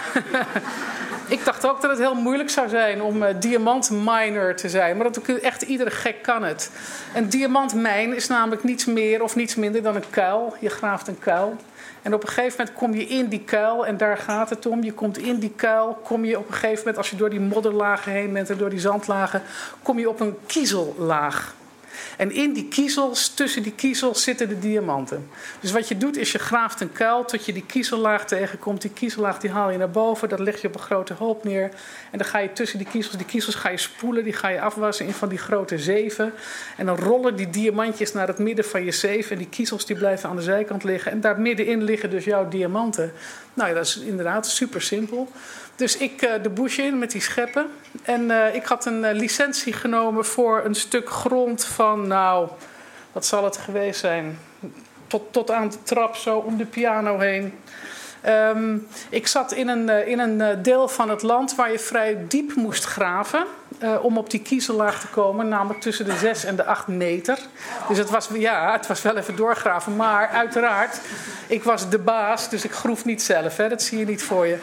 ik 1.28 1.44
dacht 1.44 1.66
ook 1.66 1.80
dat 1.80 1.90
het 1.90 1.98
heel 1.98 2.14
moeilijk 2.14 2.50
zou 2.50 2.68
zijn 2.68 3.02
om 3.02 3.22
uh, 3.22 3.28
diamantminer 3.40 4.56
te 4.56 4.68
zijn. 4.68 4.96
Maar 4.96 5.12
dat 5.12 5.40
echt 5.40 5.62
iedere 5.62 5.90
gek 5.90 6.22
kan 6.22 6.42
het. 6.42 6.70
Een 7.14 7.28
diamantmijn 7.28 8.14
is 8.14 8.26
namelijk 8.26 8.64
niets 8.64 8.84
meer 8.84 9.22
of 9.22 9.36
niets 9.36 9.54
minder 9.54 9.82
dan 9.82 9.96
een 9.96 10.10
kuil. 10.10 10.56
Je 10.60 10.68
graaft 10.68 11.08
een 11.08 11.18
kuil. 11.18 11.56
En 12.08 12.14
op 12.14 12.22
een 12.22 12.28
gegeven 12.28 12.56
moment 12.58 12.76
kom 12.76 12.94
je 12.94 13.06
in 13.06 13.28
die 13.28 13.40
kuil 13.40 13.86
en 13.86 13.96
daar 13.96 14.16
gaat 14.16 14.50
het 14.50 14.66
om. 14.66 14.82
Je 14.82 14.92
komt 14.92 15.18
in 15.18 15.38
die 15.38 15.52
kuil, 15.56 15.98
kom 16.04 16.24
je 16.24 16.38
op 16.38 16.46
een 16.48 16.54
gegeven 16.54 16.78
moment, 16.78 16.96
als 16.96 17.10
je 17.10 17.16
door 17.16 17.30
die 17.30 17.40
modderlagen 17.40 18.12
heen 18.12 18.32
bent 18.32 18.50
en 18.50 18.58
door 18.58 18.70
die 18.70 18.80
zandlagen, 18.80 19.42
kom 19.82 19.98
je 19.98 20.08
op 20.08 20.20
een 20.20 20.36
kiezellaag. 20.46 21.54
En 22.16 22.32
in 22.32 22.52
die 22.52 22.68
kiezels, 22.68 23.34
tussen 23.34 23.62
die 23.62 23.72
kiezels, 23.72 24.22
zitten 24.22 24.48
de 24.48 24.58
diamanten. 24.58 25.28
Dus 25.60 25.72
wat 25.72 25.88
je 25.88 25.96
doet 25.96 26.16
is 26.16 26.32
je 26.32 26.38
graaft 26.38 26.80
een 26.80 26.92
kuil 26.92 27.24
tot 27.24 27.44
je 27.44 27.52
die 27.52 27.64
kiezellaag 27.66 28.26
tegenkomt. 28.26 28.82
Die 28.82 28.90
kiezellaag 28.90 29.38
die 29.38 29.50
haal 29.50 29.70
je 29.70 29.78
naar 29.78 29.90
boven, 29.90 30.28
dat 30.28 30.38
leg 30.38 30.60
je 30.60 30.68
op 30.68 30.74
een 30.74 30.80
grote 30.80 31.14
hoop 31.14 31.44
neer. 31.44 31.70
En 32.10 32.18
dan 32.18 32.26
ga 32.26 32.38
je 32.38 32.52
tussen 32.52 32.78
die 32.78 32.88
kiezels, 32.88 33.16
die 33.16 33.26
kiezels 33.26 33.54
ga 33.54 33.68
je 33.68 33.76
spoelen, 33.76 34.24
die 34.24 34.32
ga 34.32 34.48
je 34.48 34.60
afwassen 34.60 35.06
in 35.06 35.12
van 35.12 35.28
die 35.28 35.38
grote 35.38 35.78
zeven. 35.78 36.32
En 36.76 36.86
dan 36.86 36.96
rollen 36.96 37.36
die 37.36 37.50
diamantjes 37.50 38.12
naar 38.12 38.26
het 38.26 38.38
midden 38.38 38.64
van 38.64 38.84
je 38.84 38.92
zeef. 38.92 39.30
En 39.30 39.38
die 39.38 39.48
kiezels 39.48 39.86
die 39.86 39.96
blijven 39.96 40.28
aan 40.28 40.36
de 40.36 40.42
zijkant 40.42 40.84
liggen. 40.84 41.12
En 41.12 41.20
daar 41.20 41.40
middenin 41.40 41.82
liggen 41.82 42.10
dus 42.10 42.24
jouw 42.24 42.48
diamanten. 42.48 43.12
Nou 43.54 43.68
ja, 43.68 43.74
dat 43.74 43.86
is 43.86 43.98
inderdaad 43.98 44.46
super 44.46 44.82
simpel. 44.82 45.28
Dus 45.76 45.96
ik 45.96 46.22
uh, 46.22 46.32
de 46.42 46.50
bush 46.50 46.78
in 46.78 46.98
met 46.98 47.10
die 47.10 47.20
scheppen. 47.20 47.66
En 48.02 48.22
uh, 48.22 48.54
ik 48.54 48.64
had 48.64 48.86
een 48.86 49.04
uh, 49.04 49.12
licentie 49.12 49.72
genomen 49.72 50.24
voor 50.24 50.64
een 50.64 50.74
stuk 50.74 51.10
grond 51.10 51.64
van, 51.64 51.87
nou, 51.96 52.48
wat 53.12 53.26
zal 53.26 53.44
het 53.44 53.56
geweest 53.56 54.00
zijn? 54.00 54.38
Tot, 55.06 55.32
tot 55.32 55.50
aan 55.50 55.68
de 55.68 55.82
trap, 55.82 56.16
zo 56.16 56.36
om 56.38 56.56
de 56.56 56.66
piano 56.66 57.18
heen. 57.18 57.58
Um, 58.26 58.86
ik 59.10 59.26
zat 59.26 59.52
in 59.52 59.68
een, 59.68 60.06
in 60.06 60.18
een 60.18 60.62
deel 60.62 60.88
van 60.88 61.10
het 61.10 61.22
land 61.22 61.54
waar 61.54 61.72
je 61.72 61.78
vrij 61.78 62.24
diep 62.28 62.54
moest 62.54 62.84
graven. 62.84 63.46
Uh, 63.82 64.04
om 64.04 64.18
op 64.18 64.30
die 64.30 64.42
kiezellaag 64.42 65.00
te 65.00 65.06
komen, 65.06 65.48
namelijk 65.48 65.80
tussen 65.80 66.04
de 66.04 66.16
6 66.16 66.44
en 66.44 66.56
de 66.56 66.64
8 66.64 66.86
meter. 66.86 67.38
Dus 67.88 67.98
het 67.98 68.10
was, 68.10 68.28
ja, 68.32 68.72
het 68.72 68.86
was 68.86 69.02
wel 69.02 69.16
even 69.16 69.36
doorgraven. 69.36 69.96
Maar 69.96 70.28
uiteraard, 70.28 71.00
ik 71.46 71.62
was 71.62 71.88
de 71.88 71.98
baas, 71.98 72.48
dus 72.48 72.64
ik 72.64 72.72
groef 72.72 73.04
niet 73.04 73.22
zelf. 73.22 73.56
Hè, 73.56 73.68
dat 73.68 73.82
zie 73.82 73.98
je 73.98 74.04
niet 74.04 74.22
voor 74.22 74.46
je. 74.46 74.58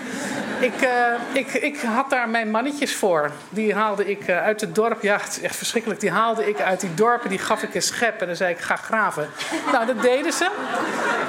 Ik, 0.60 0.82
uh, 0.82 0.90
ik, 1.34 1.54
ik 1.54 1.80
had 1.82 2.10
daar 2.10 2.30
mijn 2.30 2.52
mannetjes 2.52 2.96
voor. 2.96 3.32
Die 3.50 3.74
haalde 3.74 4.10
ik 4.10 4.28
uh, 4.28 4.44
uit 4.44 4.62
het 4.62 4.76
dorp. 4.76 5.02
Ja, 5.02 5.18
het 5.18 5.28
is 5.30 5.42
echt 5.42 5.56
verschrikkelijk. 5.56 6.00
Die 6.00 6.12
haalde 6.12 6.48
ik 6.48 6.62
uit 6.62 6.80
die 6.80 6.94
dorpen. 6.94 7.30
Die 7.30 7.40
gaf 7.40 7.64
ik 7.64 7.76
een 7.76 7.82
schep. 7.82 8.22
En 8.22 8.28
dan 8.28 8.36
zei 8.36 8.54
ik, 8.54 8.60
ga 8.60 8.76
graven. 8.76 9.30
Nou, 9.72 9.86
dat 9.86 10.02
deden 10.02 10.34
ze. 10.34 10.50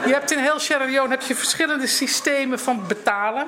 Je 0.07 0.12
hebt 0.12 0.31
in 0.31 0.38
heel 0.38 0.59
Sierra 0.59 1.09
heb 1.09 1.22
je 1.22 1.35
verschillende 1.35 1.87
systemen 1.87 2.59
van 2.59 2.87
betalen. 2.87 3.46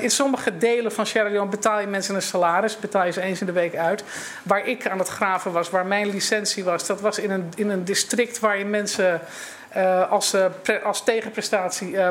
In 0.00 0.10
sommige 0.10 0.58
delen 0.58 0.92
van 0.92 1.06
Sierra 1.06 1.44
betaal 1.44 1.80
je 1.80 1.86
mensen 1.86 2.14
een 2.14 2.22
salaris. 2.22 2.78
Betaal 2.78 3.04
je 3.04 3.12
ze 3.12 3.20
eens 3.20 3.40
in 3.40 3.46
de 3.54 3.60
week 3.60 3.76
uit. 3.76 4.04
Waar 4.42 4.66
ik 4.66 4.88
aan 4.88 4.98
het 4.98 5.08
graven 5.08 5.52
was, 5.52 5.70
waar 5.70 5.86
mijn 5.86 6.10
licentie 6.10 6.64
was, 6.64 6.86
dat 6.86 7.00
was 7.00 7.18
in 7.18 7.30
een, 7.30 7.52
in 7.56 7.70
een 7.70 7.84
district 7.84 8.38
waar 8.38 8.58
je 8.58 8.64
mensen. 8.64 9.20
Uh, 9.76 10.10
als, 10.10 10.34
uh, 10.34 10.44
als 10.84 11.04
tegenprestatie 11.04 11.90
uh, 11.90 12.08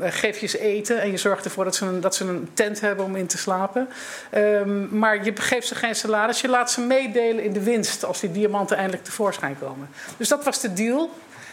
geef 0.00 0.38
je 0.38 0.58
eten 0.58 1.00
en 1.00 1.10
je 1.10 1.16
zorgt 1.16 1.44
ervoor 1.44 1.64
dat 1.64 1.76
ze, 1.76 1.86
een, 1.86 2.00
dat 2.00 2.14
ze 2.14 2.24
een 2.24 2.50
tent 2.54 2.80
hebben 2.80 3.04
om 3.04 3.16
in 3.16 3.26
te 3.26 3.38
slapen. 3.38 3.88
Um, 4.34 4.88
maar 4.90 5.24
je 5.24 5.32
geeft 5.34 5.66
ze 5.66 5.74
geen 5.74 5.94
salaris, 5.94 6.40
je 6.40 6.48
laat 6.48 6.70
ze 6.70 6.80
meedelen 6.80 7.44
in 7.44 7.52
de 7.52 7.62
winst 7.62 8.04
als 8.04 8.20
die 8.20 8.32
diamanten 8.32 8.76
eindelijk 8.76 9.04
tevoorschijn 9.04 9.56
komen. 9.60 9.88
Dus 10.16 10.28
dat 10.28 10.44
was 10.44 10.60
de 10.60 10.72
deal. 10.72 11.10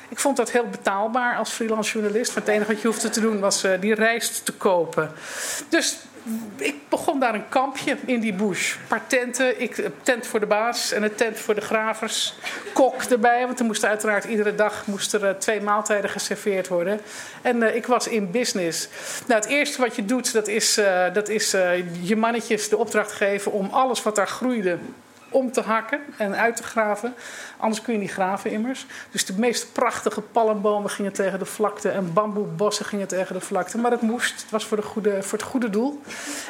Ik 0.10 0.20
vond 0.20 0.38
dat 0.38 0.52
heel 0.52 0.68
betaalbaar 0.68 1.38
als 1.38 1.50
freelance 1.50 1.92
journalist. 1.92 2.34
Want 2.34 2.46
het 2.46 2.56
enige 2.56 2.72
wat 2.72 2.82
je 2.82 2.88
hoefde 2.88 3.10
te 3.10 3.22
doen 3.22 3.40
was 3.40 3.66
die 3.80 3.94
rijst 3.94 4.46
te 4.46 4.54
kopen. 4.54 5.12
Dus 5.70 5.98
ik 6.56 6.76
begon 6.90 7.20
daar 7.20 7.34
een 7.34 7.50
kampje 7.50 7.98
in 8.06 8.20
die 8.20 8.34
bush. 8.34 8.76
Een 8.76 8.88
paar 8.88 9.08
tenten. 9.08 9.62
Ik, 9.62 9.78
een 9.78 9.94
tent 10.02 10.28
voor 10.28 10.40
de 10.40 10.46
baas 10.46 10.92
en 10.92 11.04
een 11.04 11.16
tent 11.16 11.40
voor 11.40 11.56
de 11.56 11.62
gravers. 11.62 12.34
Kok 12.74 13.04
erbij, 13.04 13.46
want 13.46 13.60
er 13.60 13.66
moest 13.66 13.86
uiteraard 13.86 14.24
iedere 14.24 14.56
dag 14.56 14.88
moest 14.88 15.14
er, 15.14 15.24
uh, 15.24 15.30
twee 15.30 15.62
maaltijden 15.62 16.10
geserveerd 16.10 16.68
worden. 16.68 17.00
En 17.42 17.62
uh, 17.62 17.76
ik 17.76 17.86
was 17.86 18.08
in 18.08 18.32
business. 18.32 18.88
Nou, 19.28 19.42
het 19.42 19.50
eerste 19.50 19.82
wat 19.82 19.96
je 19.96 20.06
doet, 20.06 20.34
dat 20.34 20.48
is, 20.48 20.80
dat 21.14 21.30
is 21.30 21.52
je 22.02 22.16
mannetjes 22.16 22.70
de 22.70 22.78
opdracht 22.78 23.12
geven 23.12 23.52
om 23.52 23.70
alles 23.72 24.04
wat 24.04 24.16
daar 24.16 24.28
groeide 24.28 24.78
om 25.30 25.52
te 25.52 25.62
hakken 25.62 26.00
en 26.18 26.36
uit 26.36 26.56
te 26.56 26.64
graven. 26.64 27.14
Anders 27.58 27.82
kun 27.82 27.94
je 27.94 28.00
niet 28.00 28.12
graven 28.12 28.52
immers. 28.52 28.86
Dus 29.12 29.26
de 29.26 29.34
meest 29.38 29.74
prachtige 29.74 30.22
palmbomen 30.22 30.90
gingen 30.90 31.14
tegen 31.14 31.40
de 31.40 31.46
vlakte 31.46 31.90
en 31.90 32.14
bamboebossen 32.14 32.86
gingen 32.86 33.08
tegen 33.08 33.36
de 33.36 33.42
vlakte. 33.42 33.78
Maar 33.78 33.92
het 33.92 34.02
moest, 34.02 34.42
het 34.42 34.52
was 34.52 34.66
voor, 34.66 34.78
de 34.78 34.84
goede, 34.84 35.24
voor 35.24 35.38
het 35.38 35.48
goede 35.48 35.70
doel. 35.70 36.02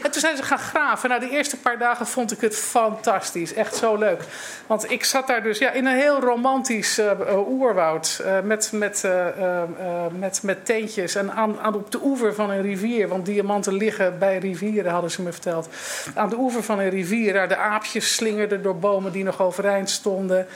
En 0.04 0.12
toen 0.12 0.22
zijn 0.22 0.38
ze 0.38 0.44
gaan 0.44 0.60
graven. 0.60 1.10
Nou, 1.10 1.22
de 1.22 1.30
eerste 1.30 1.58
paar 1.58 1.78
dagen 1.78 2.08
vond 2.08 2.32
ik 2.32 2.42
het 2.42 2.56
fantastisch. 2.56 3.54
Echt 3.54 3.76
zo 3.76 3.96
leuk. 3.96 4.24
Want 4.68 4.92
ik 4.92 5.04
zat 5.04 5.28
daar 5.28 5.44
dus 5.44 5.58
ja, 5.58 5.72
in 5.72 5.86
een 5.86 5.96
heel 5.96 6.20
romantisch 6.20 7.00
uh, 7.00 7.48
oerwoud. 7.48 8.22
Uh, 8.22 8.40
met, 8.44 8.72
met, 8.72 9.08
met, 10.12 10.44
met 10.44 10.66
teentjes 10.66 11.16
en 11.16 11.32
aan, 11.32 11.60
aan, 11.60 11.76
op 11.76 11.92
de 11.92 12.00
oever 12.04 12.34
van 12.34 12.50
een 12.50 12.62
rivier. 12.62 13.08
Want 13.08 13.26
diamanten 13.26 13.74
liggen 13.74 14.20
bij 14.20 14.38
rivieren, 14.38 14.92
hadden 14.92 15.12
ze 15.12 15.22
me 15.22 15.32
verteld. 15.32 15.70
Aan 16.16 16.30
de 16.30 16.38
oever 16.38 16.64
van 16.64 16.80
een 16.80 16.90
rivier, 16.90 17.34
daar 17.34 17.48
de 17.48 17.58
aapjes 17.58 18.16
slingerden 18.16 18.62
door 18.62 18.69
bomen 18.76 19.12
die 19.12 19.24
nog 19.24 19.42
overeind 19.42 19.90
stonden. 19.90 20.48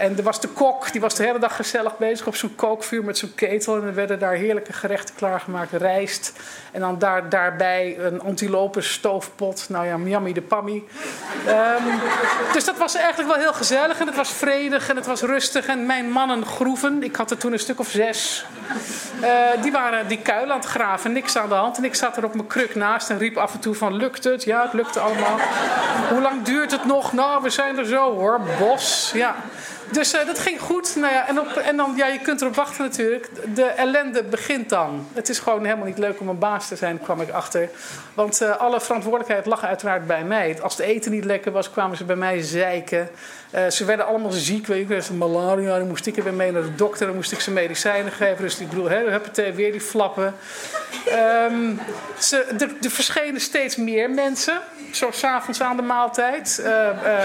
En 0.00 0.16
er 0.16 0.22
was 0.22 0.40
de 0.40 0.48
kok, 0.48 0.92
die 0.92 1.00
was 1.00 1.14
de 1.14 1.24
hele 1.24 1.38
dag 1.38 1.56
gezellig 1.56 1.98
bezig 1.98 2.26
op 2.26 2.36
zo'n 2.36 2.54
kookvuur 2.54 3.04
met 3.04 3.18
zo'n 3.18 3.34
ketel. 3.34 3.76
En 3.76 3.82
er 3.82 3.94
werden 3.94 4.18
daar 4.18 4.32
heerlijke 4.32 4.72
gerechten 4.72 5.14
klaargemaakt. 5.14 5.72
Rijst. 5.72 6.32
En 6.72 6.80
dan 6.80 6.98
daar, 6.98 7.28
daarbij 7.28 7.98
een 7.98 8.20
antilope 8.20 8.80
stoofpot. 8.80 9.66
Nou 9.68 9.86
ja, 9.86 9.96
yummy 9.96 10.32
de 10.32 10.42
pammy. 10.42 10.82
Um, 11.48 12.00
dus 12.52 12.64
dat 12.64 12.78
was 12.78 12.94
eigenlijk 12.94 13.28
wel 13.28 13.40
heel 13.40 13.52
gezellig. 13.52 14.00
En 14.00 14.06
het 14.06 14.16
was 14.16 14.32
vredig 14.32 14.88
en 14.88 14.96
het 14.96 15.06
was 15.06 15.22
rustig. 15.22 15.66
En 15.66 15.86
mijn 15.86 16.10
mannen 16.10 16.46
groeven, 16.46 17.02
ik 17.02 17.16
had 17.16 17.30
er 17.30 17.38
toen 17.38 17.52
een 17.52 17.58
stuk 17.58 17.78
of 17.78 17.88
zes. 17.88 18.44
Uh, 19.22 19.62
die 19.62 19.72
waren 19.72 20.08
die 20.08 20.18
kuil 20.18 20.50
aan 20.50 20.58
het 20.58 20.68
graven, 20.68 21.12
niks 21.12 21.36
aan 21.36 21.48
de 21.48 21.54
hand. 21.54 21.76
En 21.76 21.84
ik 21.84 21.94
zat 21.94 22.16
er 22.16 22.24
op 22.24 22.34
mijn 22.34 22.46
kruk 22.46 22.74
naast 22.74 23.10
en 23.10 23.18
riep 23.18 23.36
af 23.36 23.54
en 23.54 23.60
toe 23.60 23.74
van... 23.74 23.96
Lukt 23.96 24.24
het? 24.24 24.44
Ja, 24.44 24.62
het 24.62 24.72
lukte 24.72 25.00
allemaal. 25.00 25.38
Hoe 26.10 26.20
lang 26.20 26.42
duurt 26.42 26.70
het 26.70 26.84
nog? 26.84 27.12
Nou, 27.12 27.42
we 27.42 27.50
zijn 27.50 27.78
er 27.78 27.86
zo 27.86 28.14
hoor. 28.14 28.40
Bos, 28.58 29.10
ja. 29.14 29.36
Dus 29.92 30.14
uh, 30.14 30.26
dat 30.26 30.38
ging 30.38 30.60
goed. 30.60 30.96
Nou 30.96 31.12
ja, 31.12 31.28
en, 31.28 31.40
op, 31.40 31.46
en 31.46 31.76
dan, 31.76 31.92
ja, 31.96 32.06
je 32.06 32.18
kunt 32.18 32.40
erop 32.40 32.54
wachten 32.54 32.84
natuurlijk. 32.84 33.28
De 33.54 33.64
ellende 33.64 34.22
begint 34.22 34.68
dan. 34.68 35.06
Het 35.12 35.28
is 35.28 35.38
gewoon 35.38 35.64
helemaal 35.64 35.86
niet 35.86 35.98
leuk 35.98 36.20
om 36.20 36.28
een 36.28 36.38
baas 36.38 36.68
te 36.68 36.76
zijn, 36.76 37.00
kwam 37.02 37.20
ik 37.20 37.30
achter. 37.30 37.68
Want 38.14 38.42
uh, 38.42 38.56
alle 38.56 38.80
verantwoordelijkheid 38.80 39.46
lag 39.46 39.64
uiteraard 39.64 40.06
bij 40.06 40.24
mij. 40.24 40.58
Als 40.62 40.76
de 40.76 40.84
eten 40.84 41.10
niet 41.10 41.24
lekker 41.24 41.52
was, 41.52 41.70
kwamen 41.70 41.96
ze 41.96 42.04
bij 42.04 42.16
mij 42.16 42.42
zeiken. 42.42 43.10
Uh, 43.54 43.66
ze 43.66 43.84
werden 43.84 44.06
allemaal 44.06 44.30
ziek. 44.30 44.66
Weet 44.66 44.88
je, 44.88 45.02
ze 45.02 45.14
malaria. 45.14 45.78
Dan 45.78 45.88
moest 45.88 46.06
ik 46.06 46.16
er 46.16 46.34
mee 46.34 46.52
naar 46.52 46.62
de 46.62 46.74
dokter. 46.74 47.06
Dan 47.06 47.16
moest 47.16 47.32
ik 47.32 47.40
ze 47.40 47.50
medicijnen 47.50 48.12
geven. 48.12 48.42
Dus 48.42 48.58
ik 48.58 48.68
bedoel, 48.68 48.88
hè, 48.88 49.20
weer 49.54 49.72
die 49.72 49.80
flappen. 49.80 50.34
Um, 51.48 51.80
ze, 52.18 52.44
er, 52.58 52.70
er 52.82 52.90
verschenen 52.90 53.40
steeds 53.40 53.76
meer 53.76 54.10
mensen 54.10 54.60
zo 54.92 55.10
s'avonds 55.10 55.60
aan 55.60 55.76
de 55.76 55.82
maaltijd. 55.82 56.62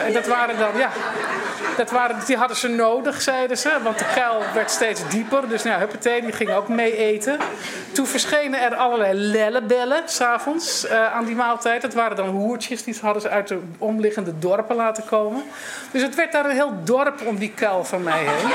En 0.05 0.13
dat 0.13 0.27
waren 0.27 0.57
dan, 0.57 0.77
ja, 0.77 0.89
dat 1.77 1.91
waren, 1.91 2.15
die 2.25 2.37
hadden 2.37 2.54
ze 2.55 2.67
nodig, 2.67 3.21
zeiden 3.21 3.57
ze. 3.57 3.71
Want 3.83 3.99
de 3.99 4.05
kuil 4.15 4.41
werd 4.53 4.71
steeds 4.71 5.09
dieper. 5.09 5.47
Dus 5.47 5.63
nou, 5.63 5.79
huppatee, 5.79 6.21
die 6.21 6.31
ging 6.31 6.49
ook 6.53 6.67
mee 6.67 6.97
eten. 6.97 7.37
Toen 7.91 8.07
verschenen 8.07 8.61
er 8.61 8.75
allerlei 8.75 9.13
lellebellen 9.13 10.01
s'avonds 10.05 10.85
uh, 10.85 11.13
aan 11.13 11.25
die 11.25 11.35
maaltijd. 11.35 11.81
Dat 11.81 11.93
waren 11.93 12.15
dan 12.15 12.29
hoertjes, 12.29 12.83
die 12.83 12.97
hadden 13.01 13.21
ze 13.21 13.29
uit 13.29 13.47
de 13.47 13.59
omliggende 13.77 14.39
dorpen 14.39 14.75
laten 14.75 15.05
komen. 15.05 15.43
Dus 15.91 16.01
het 16.01 16.15
werd 16.15 16.31
daar 16.31 16.45
een 16.45 16.51
heel 16.51 16.73
dorp 16.83 17.21
om 17.25 17.37
die 17.37 17.51
kuil 17.51 17.83
van 17.83 18.03
mij 18.03 18.23
heen. 18.23 18.53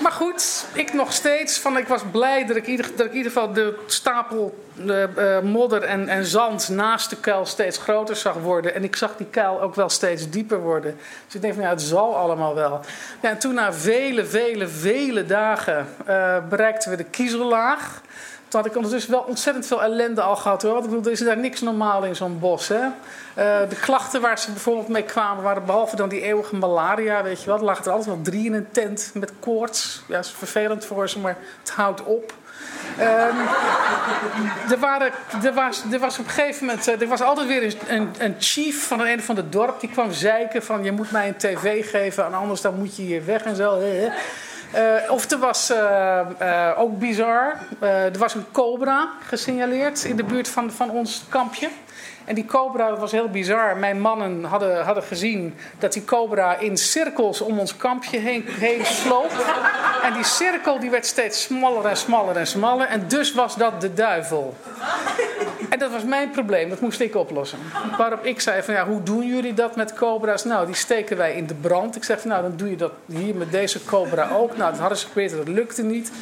Maar 0.00 0.12
goed, 0.12 0.66
ik 0.72 0.92
nog 0.92 1.12
steeds. 1.12 1.58
Van, 1.58 1.76
ik 1.76 1.88
was 1.88 2.02
blij 2.10 2.46
dat 2.46 2.56
ik, 2.56 2.66
ieder, 2.66 2.86
dat 2.96 3.06
ik 3.06 3.12
in 3.12 3.16
ieder 3.16 3.32
geval 3.32 3.52
de 3.52 3.78
stapel 3.86 4.64
de, 4.74 5.08
uh, 5.18 5.50
modder 5.50 5.82
en, 5.82 6.08
en 6.08 6.24
zand 6.24 6.68
naast 6.68 7.10
de 7.10 7.16
kuil 7.16 7.46
steeds 7.46 7.78
groter 7.78 8.16
zag 8.16 8.34
worden. 8.34 8.74
En 8.74 8.84
ik 8.84 8.96
zag 8.96 9.16
die 9.16 9.26
kuil 9.26 9.60
ook 9.60 9.74
wel 9.74 9.88
steeds 9.88 10.30
dieper 10.30 10.60
worden. 10.60 10.96
Dus 11.26 11.34
ik 11.34 11.40
denk 11.40 11.54
ja, 11.54 11.68
het 11.68 11.82
zal 11.82 12.16
allemaal 12.16 12.54
wel. 12.54 12.80
Ja, 13.22 13.30
en 13.30 13.38
toen 13.38 13.54
na 13.54 13.72
vele, 13.72 14.24
vele, 14.24 14.68
vele 14.68 15.26
dagen 15.26 15.86
uh, 16.08 16.36
bereikten 16.48 16.90
we 16.90 16.96
de 16.96 17.04
kiezellaag. 17.04 18.00
Toen 18.50 18.60
had 18.60 18.68
ik 18.68 18.76
ondertussen 18.76 19.10
wel 19.10 19.20
ontzettend 19.20 19.66
veel 19.66 19.82
ellende 19.82 20.20
al 20.20 20.36
gehad 20.36 20.62
hoor. 20.62 20.72
Want 20.72 20.84
ik 20.84 20.90
bedoel, 20.90 21.06
er 21.06 21.12
is 21.12 21.24
daar 21.24 21.38
niks 21.38 21.60
normaal 21.60 22.04
in 22.04 22.16
zo'n 22.16 22.38
bos. 22.38 22.68
Hè? 22.68 22.80
Uh, 22.84 22.90
de 23.68 23.76
klachten 23.80 24.20
waar 24.20 24.38
ze 24.38 24.50
bijvoorbeeld 24.50 24.88
mee 24.88 25.02
kwamen 25.02 25.42
waren 25.42 25.64
behalve 25.64 25.96
dan 25.96 26.08
die 26.08 26.20
eeuwige 26.20 26.56
malaria, 26.56 27.22
weet 27.22 27.40
je 27.40 27.46
wel. 27.46 27.56
Er 27.56 27.64
lagen 27.64 27.84
er 27.84 27.90
altijd 27.90 28.08
wel 28.08 28.22
drie 28.22 28.44
in 28.44 28.54
een 28.54 28.70
tent 28.70 29.10
met 29.14 29.32
koorts. 29.40 30.02
Ja, 30.08 30.14
dat 30.14 30.24
is 30.24 30.30
vervelend 30.30 30.84
voor 30.84 31.08
ze, 31.08 31.18
maar 31.18 31.36
het 31.60 31.70
houdt 31.70 32.02
op. 32.02 32.32
Um, 32.98 33.06
er, 34.70 34.78
waren, 34.78 35.12
er, 35.42 35.52
was, 35.52 35.82
er 35.92 35.98
was 35.98 36.18
op 36.18 36.24
een 36.24 36.30
gegeven 36.30 36.66
moment, 36.66 36.86
er 36.86 37.08
was 37.08 37.22
altijd 37.22 37.46
weer 37.46 37.76
een, 37.86 38.14
een, 38.18 38.34
chief 38.38 38.86
van 38.86 39.00
een, 39.00 39.22
van 39.22 39.34
de 39.34 39.48
dorp 39.48 39.80
die 39.80 39.90
kwam 39.90 40.12
zeiken 40.12 40.62
van 40.62 40.84
je 40.84 40.92
moet 40.92 41.10
mij 41.10 41.28
een 41.28 41.36
tv 41.36 41.90
geven 41.90 42.24
en 42.24 42.34
anders 42.34 42.60
dan 42.60 42.74
moet 42.74 42.96
je 42.96 43.02
hier 43.02 43.24
weg 43.24 43.42
en 43.42 43.56
zo. 43.56 43.78
Uh, 44.74 45.12
of 45.12 45.30
er 45.30 45.38
was 45.38 45.70
uh, 45.70 46.20
uh, 46.42 46.70
ook 46.76 46.98
bizar, 46.98 47.56
er 47.80 48.18
was 48.18 48.34
een 48.34 48.44
cobra 48.52 49.08
gesignaleerd 49.26 50.04
in 50.04 50.16
de 50.16 50.24
buurt 50.24 50.48
van, 50.48 50.70
van 50.70 50.90
ons 50.90 51.24
kampje. 51.28 51.68
En 52.24 52.34
die 52.34 52.44
cobra, 52.44 52.96
was 52.96 53.12
heel 53.12 53.28
bizar. 53.28 53.76
Mijn 53.76 54.00
mannen 54.00 54.44
hadden, 54.44 54.84
hadden 54.84 55.02
gezien 55.02 55.56
dat 55.78 55.92
die 55.92 56.04
cobra 56.04 56.56
in 56.56 56.76
cirkels 56.76 57.40
om 57.40 57.58
ons 57.58 57.76
kampje 57.76 58.18
heen, 58.18 58.44
heen 58.48 58.84
sloop. 58.84 59.32
En 60.02 60.12
die 60.12 60.24
cirkel 60.24 60.78
die 60.78 60.90
werd 60.90 61.06
steeds 61.06 61.42
smaller 61.42 61.86
en 61.86 61.96
smaller 61.96 62.36
en 62.36 62.46
smaller. 62.46 62.86
En 62.86 63.08
dus 63.08 63.32
was 63.32 63.56
dat 63.56 63.80
de 63.80 63.94
duivel. 63.94 64.56
En 65.70 65.78
dat 65.78 65.90
was 65.90 66.04
mijn 66.04 66.30
probleem, 66.30 66.68
dat 66.68 66.80
moest 66.80 67.00
ik 67.00 67.14
oplossen. 67.14 67.58
Waarop 67.98 68.24
ik 68.24 68.40
zei 68.40 68.62
van 68.62 68.74
ja, 68.74 68.86
hoe 68.86 69.02
doen 69.02 69.26
jullie 69.26 69.54
dat 69.54 69.76
met 69.76 69.94
cobra's? 69.94 70.44
Nou, 70.44 70.66
die 70.66 70.74
steken 70.74 71.16
wij 71.16 71.34
in 71.34 71.46
de 71.46 71.54
brand. 71.54 71.96
Ik 71.96 72.04
zeg 72.04 72.20
van 72.20 72.30
nou, 72.30 72.42
dan 72.42 72.56
doe 72.56 72.70
je 72.70 72.76
dat 72.76 72.92
hier 73.06 73.34
met 73.34 73.50
deze 73.50 73.84
cobra 73.84 74.28
ook. 74.30 74.56
Nou, 74.56 74.70
dat 74.70 74.80
hadden 74.80 74.98
ze 74.98 75.06
geprobeerd, 75.06 75.36
dat 75.36 75.48
lukte 75.48 75.82
niet. 75.82 76.12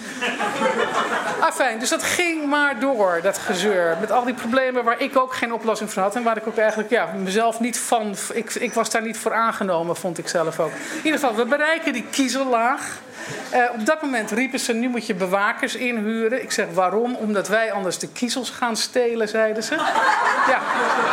Ah, 1.40 1.52
fijn, 1.52 1.78
dus 1.78 1.88
dat 1.88 2.02
ging 2.02 2.46
maar 2.46 2.80
door, 2.80 3.20
dat 3.22 3.38
gezeur. 3.38 3.96
Met 4.00 4.12
al 4.12 4.24
die 4.24 4.34
problemen 4.34 4.84
waar 4.84 5.00
ik 5.00 5.16
ook 5.16 5.34
geen 5.34 5.52
oplossing 5.52 5.90
voor 5.90 6.02
had. 6.02 6.14
En 6.14 6.22
waar 6.22 6.36
ik 6.36 6.46
ook 6.46 6.56
eigenlijk 6.56 6.90
ja, 6.90 7.12
mezelf 7.16 7.60
niet 7.60 7.78
van... 7.78 8.14
Ik, 8.32 8.54
ik 8.54 8.72
was 8.72 8.90
daar 8.90 9.02
niet 9.02 9.18
voor 9.18 9.32
aangenomen, 9.32 9.96
vond 9.96 10.18
ik 10.18 10.28
zelf 10.28 10.60
ook. 10.60 10.70
In 10.70 10.96
ieder 11.04 11.20
geval, 11.20 11.34
we 11.34 11.44
bereiken 11.44 11.92
die 11.92 12.04
kiezellaag. 12.10 13.00
Uh, 13.54 13.70
op 13.72 13.86
dat 13.86 14.02
moment 14.02 14.30
riepen 14.30 14.60
ze, 14.60 14.72
nu 14.72 14.88
moet 14.88 15.06
je 15.06 15.14
bewakers 15.14 15.74
inhuren. 15.74 16.42
Ik 16.42 16.52
zeg, 16.52 16.66
waarom? 16.72 17.14
Omdat 17.14 17.48
wij 17.48 17.72
anders 17.72 17.98
de 17.98 18.08
kiezels 18.08 18.50
gaan 18.50 18.76
stelen, 18.76 19.28
zeiden 19.28 19.62
ze. 19.62 19.74
Ja, 20.48 20.60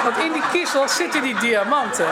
want 0.04 0.18
in 0.18 0.32
die 0.32 0.44
kiezels 0.52 0.96
zitten 0.96 1.22
die 1.22 1.40
diamanten. 1.40 2.08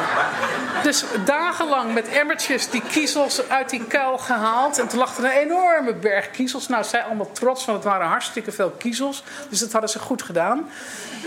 Dus 0.83 1.05
dagenlang 1.25 1.93
met 1.93 2.07
emmertjes 2.07 2.69
die 2.69 2.81
kiezels 2.91 3.49
uit 3.49 3.69
die 3.69 3.83
kuil 3.87 4.17
gehaald. 4.17 4.79
En 4.79 4.87
toen 4.87 4.99
lag 4.99 5.17
er 5.17 5.23
een 5.23 5.31
enorme 5.31 5.93
berg 5.93 6.31
kiezels. 6.31 6.67
Nou, 6.67 6.83
zij 6.83 7.03
allemaal 7.03 7.31
trots, 7.31 7.65
want 7.65 7.77
het 7.77 7.87
waren 7.87 8.07
hartstikke 8.07 8.51
veel 8.51 8.69
kiezels. 8.69 9.23
Dus 9.49 9.59
dat 9.59 9.71
hadden 9.71 9.89
ze 9.89 9.99
goed 9.99 10.21
gedaan. 10.21 10.69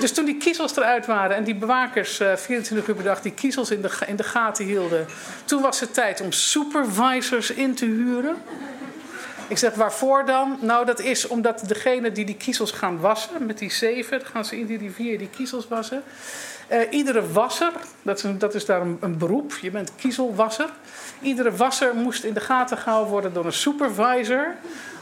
Dus 0.01 0.13
toen 0.13 0.25
die 0.25 0.37
kiezels 0.37 0.77
eruit 0.77 1.07
waren 1.07 1.37
en 1.37 1.45
die 1.45 1.55
bewakers 1.55 2.21
uh, 2.21 2.37
24 2.37 2.89
uur 2.89 2.95
per 2.95 3.05
dag 3.05 3.21
die 3.21 3.33
kiezels 3.33 3.71
in 3.71 3.83
de, 3.83 3.91
in 4.07 4.17
de 4.17 4.23
gaten 4.23 4.65
hielden. 4.65 5.07
Toen 5.45 5.63
was 5.63 5.81
het 5.81 5.95
tijd 5.95 6.21
om 6.21 6.33
supervisors 6.33 7.51
in 7.51 7.75
te 7.75 7.85
huren. 7.85 8.37
Ik 9.49 9.59
zeg, 9.59 9.75
waarvoor 9.75 10.25
dan? 10.25 10.59
Nou, 10.61 10.87
dat 10.87 11.01
is 11.01 11.27
omdat 11.27 11.63
degene 11.67 12.13
die 12.13 12.25
die 12.25 12.37
kiezels 12.37 12.71
gaan 12.71 13.01
wassen, 13.01 13.47
met 13.47 13.59
die 13.59 13.71
zeven, 13.71 14.21
gaan 14.25 14.45
ze 14.45 14.59
in 14.59 14.67
die 14.67 14.79
rivier 14.79 15.19
die 15.19 15.29
kiezels 15.29 15.69
wassen. 15.69 16.03
Uh, 16.73 16.81
iedere 16.91 17.33
wasser, 17.33 17.73
dat 18.03 18.25
is, 18.25 18.31
dat 18.39 18.55
is 18.55 18.65
daar 18.65 18.81
een, 18.81 18.97
een, 19.01 19.19
beroep, 19.19 19.59
je 19.61 19.71
bent 19.71 19.93
kiezelwasser. 19.97 20.69
Iedere 21.21 21.57
wasser 21.57 21.95
moest 21.95 22.25
in 22.25 22.35
de 22.35 22.41
gaten 22.41 22.79
gehouden 22.79 23.13
worden 23.13 23.33
door 23.33 23.45
een 23.45 23.53
supervisor. 23.53 24.55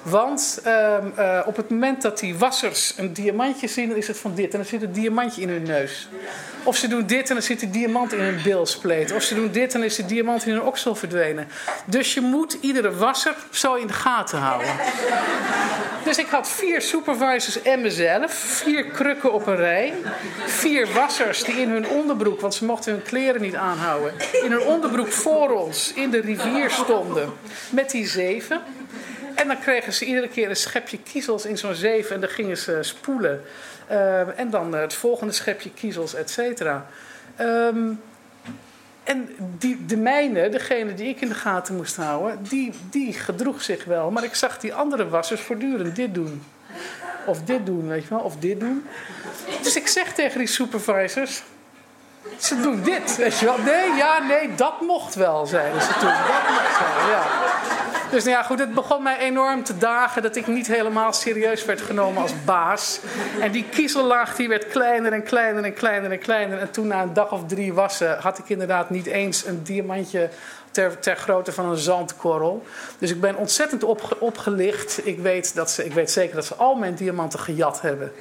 Want 0.05 0.63
uh, 0.67 0.97
uh, 1.19 1.41
op 1.47 1.57
het 1.57 1.71
moment 1.71 2.03
dat 2.03 2.19
die 2.19 2.37
wassers 2.37 2.95
een 2.97 3.13
diamantje 3.13 3.69
zien, 3.69 3.97
is 3.97 4.07
het 4.07 4.19
van 4.19 4.35
dit. 4.35 4.53
En 4.53 4.59
dan 4.59 4.69
zit 4.69 4.83
een 4.83 4.93
diamantje 4.93 5.43
in 5.43 5.49
hun 5.49 5.63
neus. 5.63 6.09
Of 6.63 6.77
ze 6.77 6.89
doen 6.89 7.07
dit 7.07 7.29
en 7.29 7.35
dan 7.35 7.43
zit 7.43 7.61
die 7.61 7.71
diamant 7.71 8.13
in 8.13 8.21
hun 8.21 8.43
bilspleet. 8.43 9.13
Of 9.13 9.23
ze 9.23 9.35
doen 9.35 9.51
dit 9.53 9.75
en 9.75 9.81
dan 9.81 9.89
is 9.89 9.97
de 9.97 10.07
diamant 10.07 10.47
in 10.47 10.53
hun 10.53 10.63
oksel 10.63 10.95
verdwenen. 10.95 11.49
Dus 11.85 12.15
je 12.15 12.21
moet 12.21 12.57
iedere 12.61 12.97
wasser 12.97 13.35
zo 13.51 13.75
in 13.75 13.87
de 13.87 13.93
gaten 13.93 14.39
houden. 14.39 14.73
Dus 16.05 16.19
ik 16.19 16.27
had 16.27 16.49
vier 16.49 16.81
supervisors 16.81 17.63
en 17.63 17.81
mezelf. 17.81 18.33
Vier 18.33 18.85
krukken 18.85 19.33
op 19.33 19.47
een 19.47 19.57
rij. 19.57 19.95
Vier 20.47 20.89
wassers 20.93 21.45
die 21.45 21.55
in 21.55 21.71
hun 21.71 21.89
onderbroek, 21.89 22.41
want 22.41 22.55
ze 22.55 22.65
mochten 22.65 22.93
hun 22.93 23.03
kleren 23.03 23.41
niet 23.41 23.55
aanhouden. 23.55 24.13
In 24.43 24.51
hun 24.51 24.63
onderbroek 24.63 25.13
voor 25.13 25.51
ons 25.51 25.93
in 25.95 26.11
de 26.11 26.21
rivier 26.21 26.71
stonden. 26.71 27.33
Met 27.71 27.91
die 27.91 28.07
zeven. 28.07 28.61
En 29.35 29.47
dan 29.49 29.59
kregen 29.59 29.93
ze 29.93 30.05
iedere 30.05 30.29
keer 30.29 30.49
een 30.49 30.57
schepje 30.57 30.99
kiezels 30.99 31.45
in 31.45 31.59
zo'n 31.59 31.75
zeef 31.75 32.11
en 32.11 32.21
dan 32.21 32.29
gingen 32.29 32.57
ze 32.57 32.79
spoelen. 32.81 33.43
Uh, 33.91 34.39
en 34.39 34.51
dan 34.51 34.75
het 34.75 34.95
volgende 34.95 35.33
schepje 35.33 35.71
kiezels, 35.71 36.15
et 36.15 36.31
cetera. 36.31 36.87
Um, 37.41 38.01
en 39.05 39.29
die, 39.59 39.85
de 39.87 39.97
mijne, 39.97 40.49
degene 40.49 40.95
die 40.95 41.09
ik 41.09 41.21
in 41.21 41.29
de 41.29 41.35
gaten 41.35 41.77
moest 41.77 41.97
houden, 41.97 42.39
die, 42.49 42.73
die 42.91 43.13
gedroeg 43.13 43.63
zich 43.63 43.85
wel. 43.85 44.11
Maar 44.11 44.25
ik 44.25 44.35
zag 44.35 44.59
die 44.59 44.75
andere 44.75 45.09
wassers 45.09 45.41
voortdurend 45.41 45.97
dit 45.97 46.15
doen. 46.15 46.43
Of 47.27 47.43
dit 47.43 47.67
doen, 47.67 47.89
weet 47.89 48.03
je 48.03 48.09
wel, 48.09 48.19
of 48.19 48.37
dit 48.37 48.61
doen. 48.61 48.87
Dus 49.63 49.77
ik 49.77 49.87
zeg 49.87 50.15
tegen 50.15 50.39
die 50.39 50.49
supervisors, 50.49 51.43
ze 52.39 52.61
doen 52.61 52.83
dit, 52.83 53.17
weet 53.17 53.39
je. 53.39 53.55
Nee, 53.65 53.97
ja, 53.97 54.19
nee, 54.19 54.55
dat 54.55 54.81
mocht 54.81 55.15
wel, 55.15 55.47
zeiden 55.47 55.83
ze 55.83 55.93
toen. 55.93 56.09
Dat 56.09 56.49
mocht 56.49 56.79
wel, 56.79 57.11
ja. 57.11 57.23
Dus 58.11 58.25
nou 58.25 58.37
ja, 58.37 58.43
goed, 58.43 58.59
het 58.59 58.75
begon 58.75 59.03
mij 59.03 59.19
enorm 59.19 59.65
te 59.65 59.79
dagen 59.79 60.23
dat 60.23 60.37
ik 60.37 60.47
niet 60.47 60.67
helemaal 60.67 61.13
serieus 61.13 61.65
werd 61.65 61.81
genomen 61.81 62.23
als 62.23 62.33
baas. 62.45 63.01
En 63.41 63.53
die 63.53 63.65
kiezellaag 63.71 64.37
die 64.37 64.49
werd 64.49 64.67
kleiner 64.67 65.13
en 65.13 65.23
kleiner 65.23 65.65
en 65.65 65.75
kleiner 65.75 66.11
en 66.11 66.19
kleiner. 66.19 66.59
En 66.59 66.71
toen 66.71 66.87
na 66.87 67.03
een 67.03 67.13
dag 67.13 67.33
of 67.33 67.47
drie 67.47 67.73
wassen 67.73 68.19
had 68.19 68.39
ik 68.39 68.49
inderdaad 68.49 68.91
niet 68.91 69.07
eens 69.07 69.47
een 69.47 69.63
diamantje 69.63 70.31
ter, 70.71 70.99
ter 70.99 71.17
grootte 71.17 71.53
van 71.53 71.71
een 71.71 71.77
zandkorrel. 71.77 72.63
Dus 72.99 73.11
ik 73.11 73.21
ben 73.21 73.37
ontzettend 73.37 73.85
opgelicht. 74.19 75.07
Ik 75.07 75.19
weet, 75.19 75.55
dat 75.55 75.71
ze, 75.71 75.85
ik 75.85 75.93
weet 75.93 76.11
zeker 76.11 76.35
dat 76.35 76.45
ze 76.45 76.55
al 76.55 76.75
mijn 76.75 76.95
diamanten 76.95 77.39
gejat 77.39 77.81
hebben. 77.81 78.13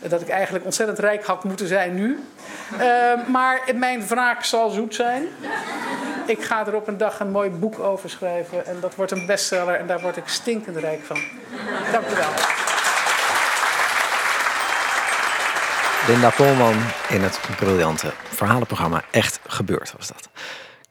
Dat 0.00 0.20
ik 0.20 0.28
eigenlijk 0.28 0.64
ontzettend 0.64 0.98
rijk 0.98 1.24
had 1.24 1.44
moeten 1.44 1.66
zijn 1.66 1.94
nu. 1.94 2.18
Uh, 2.72 2.80
maar 3.26 3.60
mijn 3.74 4.06
wraak 4.06 4.44
zal 4.44 4.70
zoet 4.70 4.94
zijn. 4.94 5.26
Ik 6.26 6.42
ga 6.42 6.66
er 6.66 6.74
op 6.74 6.88
een 6.88 6.98
dag 6.98 7.20
een 7.20 7.30
mooi 7.30 7.50
boek 7.50 7.78
over 7.78 8.10
schrijven. 8.10 8.66
En 8.66 8.76
dat 8.80 8.94
wordt 8.94 9.12
een 9.12 9.26
bestseller 9.26 9.74
en 9.74 9.86
daar 9.86 10.00
word 10.00 10.16
ik 10.16 10.28
stinkend 10.28 10.76
rijk 10.76 11.00
van. 11.04 11.16
Dank 11.92 12.06
u 12.06 12.14
wel. 12.14 12.30
Linda 16.08 16.30
Polman 16.30 16.76
in 17.08 17.22
het 17.22 17.40
briljante 17.56 18.12
verhalenprogramma 18.28 19.02
Echt 19.10 19.40
Gebeurd 19.46 19.92
was 19.96 20.06
dat. 20.08 20.28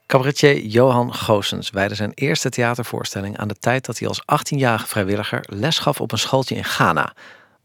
Cabaretier 0.05 0.57
Johan 0.57 1.13
Goossens 1.13 1.69
wijde 1.69 1.95
zijn 1.95 2.11
eerste 2.13 2.49
theatervoorstelling 2.49 3.37
aan 3.37 3.47
de 3.47 3.55
tijd 3.59 3.85
dat 3.85 3.97
hij 3.97 4.07
als 4.07 4.21
18-jarige 4.21 4.87
vrijwilliger 4.87 5.43
les 5.45 5.79
gaf 5.79 6.01
op 6.01 6.11
een 6.11 6.17
schooltje 6.17 6.55
in 6.55 6.63
Ghana. 6.63 7.13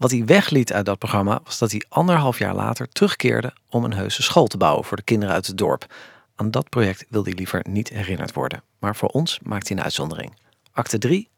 Wat 0.03 0.11
hij 0.11 0.25
wegliet 0.25 0.73
uit 0.73 0.87
dat 0.87 0.99
programma 0.99 1.41
was 1.45 1.59
dat 1.59 1.71
hij 1.71 1.83
anderhalf 1.89 2.39
jaar 2.39 2.55
later 2.55 2.89
terugkeerde 2.89 3.53
om 3.69 3.85
een 3.85 3.93
heuse 3.93 4.23
school 4.23 4.47
te 4.47 4.57
bouwen 4.57 4.85
voor 4.85 4.97
de 4.97 5.03
kinderen 5.03 5.35
uit 5.35 5.47
het 5.47 5.59
dorp. 5.59 5.95
Aan 6.35 6.51
dat 6.51 6.69
project 6.69 7.07
wilde 7.09 7.29
hij 7.29 7.39
liever 7.39 7.65
niet 7.69 7.89
herinnerd 7.89 8.33
worden. 8.33 8.63
Maar 8.79 8.97
voor 8.97 9.09
ons 9.09 9.39
maakt 9.43 9.69
hij 9.69 9.77
een 9.77 9.83
uitzondering. 9.83 10.37
Acte 10.73 10.99
3, 10.99 11.29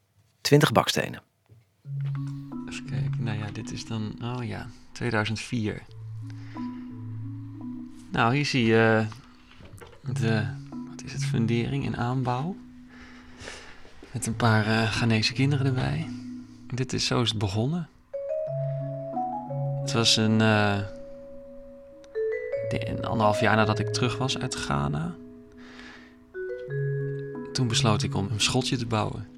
20 0.41 0.73
bakstenen. 0.73 1.23
Even 2.69 2.85
kijken, 2.85 3.23
nou 3.23 3.39
ja, 3.39 3.51
dit 3.53 3.73
is 3.73 3.87
dan, 3.87 4.19
oh 4.23 4.45
ja, 4.45 4.67
2004. 4.93 5.83
Nou, 8.11 8.35
hier 8.35 8.47
zie 8.47 8.65
je 8.65 9.07
de, 10.13 10.47
wat 10.91 11.03
is 11.05 11.13
het, 11.13 11.25
fundering 11.25 11.85
in 11.85 11.97
aanbouw. 11.97 12.57
Met 14.11 14.27
een 14.27 14.37
paar 14.37 14.67
uh, 14.67 14.91
Ghanese 14.91 15.33
kinderen 15.33 15.67
erbij. 15.67 16.09
Dit 16.67 16.93
is, 16.93 17.07
zo 17.07 17.23
is 17.23 17.29
het 17.29 17.39
begonnen. 17.39 17.89
Het 19.85 19.93
was 19.93 20.17
een, 20.17 20.41
uh, 20.41 20.79
een 22.69 23.05
anderhalf 23.05 23.41
jaar 23.41 23.57
nadat 23.57 23.79
ik 23.79 23.89
terug 23.89 24.19
was 24.19 24.39
uit 24.39 24.55
Ghana. 24.55 25.15
Toen 27.53 27.69
besloot 27.69 28.03
ik 28.03 28.15
om 28.15 28.29
een 28.33 28.41
schotje 28.41 28.77
te 28.77 28.87
bouwen. 28.87 29.29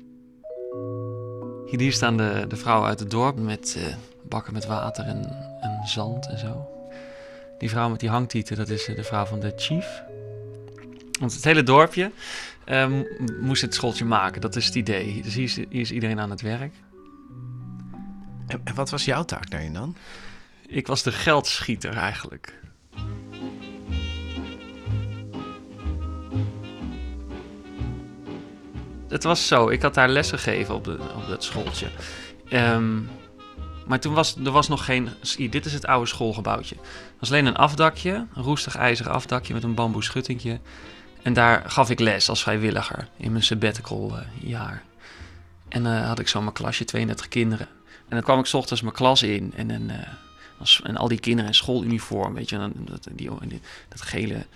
Hier 1.67 1.93
staan 1.93 2.17
de, 2.17 2.45
de 2.49 2.57
vrouwen 2.57 2.89
uit 2.89 2.99
het 2.99 3.11
dorp 3.11 3.39
met 3.39 3.77
uh, 3.79 3.95
bakken 4.23 4.53
met 4.53 4.67
water 4.67 5.05
en, 5.05 5.25
en 5.61 5.81
zand 5.85 6.29
en 6.29 6.39
zo. 6.39 6.67
Die 7.59 7.71
vrouw 7.71 7.89
met 7.89 8.01
die 8.01 8.11
hangtieten, 8.11 8.57
dat 8.57 8.69
is 8.69 8.85
de 8.85 9.05
vrouw 9.05 9.25
van 9.25 9.41
de 9.41 9.53
chief. 9.57 10.03
Want 11.21 11.35
het 11.35 11.45
hele 11.45 11.63
dorpje 11.63 12.11
um, 12.67 13.07
moest 13.41 13.63
het 13.63 13.75
schooltje 13.75 14.05
maken, 14.05 14.41
dat 14.41 14.57
is 14.57 14.67
het 14.67 14.75
idee. 14.75 15.23
Dus 15.23 15.35
hier 15.35 15.45
is, 15.45 15.55
hier 15.55 15.67
is 15.71 15.93
iedereen 15.93 16.21
aan 16.21 16.31
het 16.31 16.41
werk. 16.41 16.75
En, 18.47 18.61
en 18.65 18.75
wat 18.75 18.91
was 18.91 19.05
jouw 19.05 19.25
taak 19.25 19.51
daarin 19.51 19.73
dan? 19.73 19.97
Ik 20.67 20.87
was 20.87 21.03
de 21.03 21.13
geldschieter 21.13 21.97
eigenlijk. 21.97 22.55
Het 29.09 29.25
was 29.25 29.47
zo, 29.47 29.69
ik 29.69 29.83
had 29.83 29.95
daar 29.95 30.09
lessen 30.09 30.39
gegeven 30.39 30.75
op, 30.75 30.85
de, 30.85 30.99
op 31.15 31.27
dat 31.29 31.45
schooltje. 31.45 31.89
Ehm, 32.49 33.01
maar 33.87 34.01
toen 34.01 34.15
was 34.15 34.37
er 34.37 34.51
was 34.51 34.69
nog 34.69 34.85
geen. 34.85 35.09
Dit 35.51 35.67
is 35.67 35.73
het 35.73 35.87
oude 35.87 36.07
schoolgebouwtje. 36.07 36.75
Het 36.75 37.21
was 37.21 37.31
alleen 37.31 37.47
een 37.47 37.57
afdakje, 37.57 38.27
een 38.35 38.43
roestig 38.43 38.77
ijzeren 38.77 39.13
afdakje 39.13 39.55
met 39.55 39.63
een 39.63 39.75
bamboe 39.75 40.03
schuttingje. 40.03 40.61
En 41.23 41.33
daar 41.33 41.71
gaf 41.71 41.91
ik 41.91 42.01
les 42.01 42.29
als 42.29 42.43
vrijwilliger 42.43 43.09
in 43.17 43.33
mijn 43.33 43.45
sabbatical 43.45 44.13
uh, 44.13 44.51
jaar. 44.51 44.83
En 45.69 45.85
uh, 45.85 46.07
had 46.07 46.19
ik 46.19 46.29
zo 46.29 46.41
mijn 46.41 46.53
klasje, 46.53 46.85
32 46.85 47.29
kinderen. 47.29 47.69
En 47.87 48.17
dan 48.17 48.23
kwam 48.23 48.39
ik 48.39 48.47
s 48.47 48.55
ochtends 48.55 48.83
mijn 48.83 48.95
klas 48.95 49.23
in 49.23 49.53
en, 49.57 49.71
en, 49.71 49.83
uh, 49.83 49.97
en 50.83 50.97
al 50.97 51.09
die 51.09 51.21
kinderen 51.21 51.51
in 51.51 51.57
schooluniform, 51.57 52.35
weet 52.35 52.49
je, 52.49 52.71
dat, 52.75 53.09
die, 53.13 53.31
dat 53.89 54.03
gele 54.03 54.47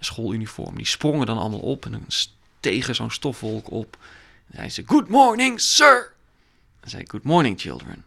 schooluniform, 0.00 0.76
die 0.76 0.86
sprongen 0.86 1.26
dan 1.26 1.38
allemaal 1.38 1.60
op 1.60 1.84
en 1.84 1.92
dan 1.92 2.06
tegen 2.60 2.94
zo'n 2.94 3.10
stofwolk 3.10 3.70
op. 3.70 3.96
En 4.50 4.58
hij 4.58 4.70
zei, 4.70 4.86
good 4.86 5.08
morning, 5.08 5.60
sir. 5.60 6.12
En 6.80 6.90
zei 6.90 7.04
good 7.06 7.22
morning, 7.22 7.60
children. 7.60 8.04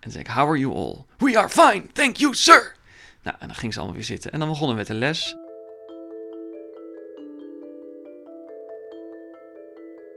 En 0.00 0.10
zei 0.10 0.24
how 0.28 0.48
are 0.48 0.58
you 0.58 0.74
all? 0.74 1.04
We 1.18 1.38
are 1.38 1.48
fine, 1.48 1.86
thank 1.92 2.16
you, 2.16 2.34
sir. 2.34 2.74
Nou, 3.22 3.36
en 3.40 3.46
dan 3.46 3.56
ging 3.56 3.72
ze 3.72 3.78
allemaal 3.78 3.96
weer 3.96 4.06
zitten. 4.06 4.32
En 4.32 4.38
dan 4.38 4.48
begonnen 4.48 4.76
we 4.76 4.82
met 4.82 4.86
de 4.86 4.94
les. 4.94 5.36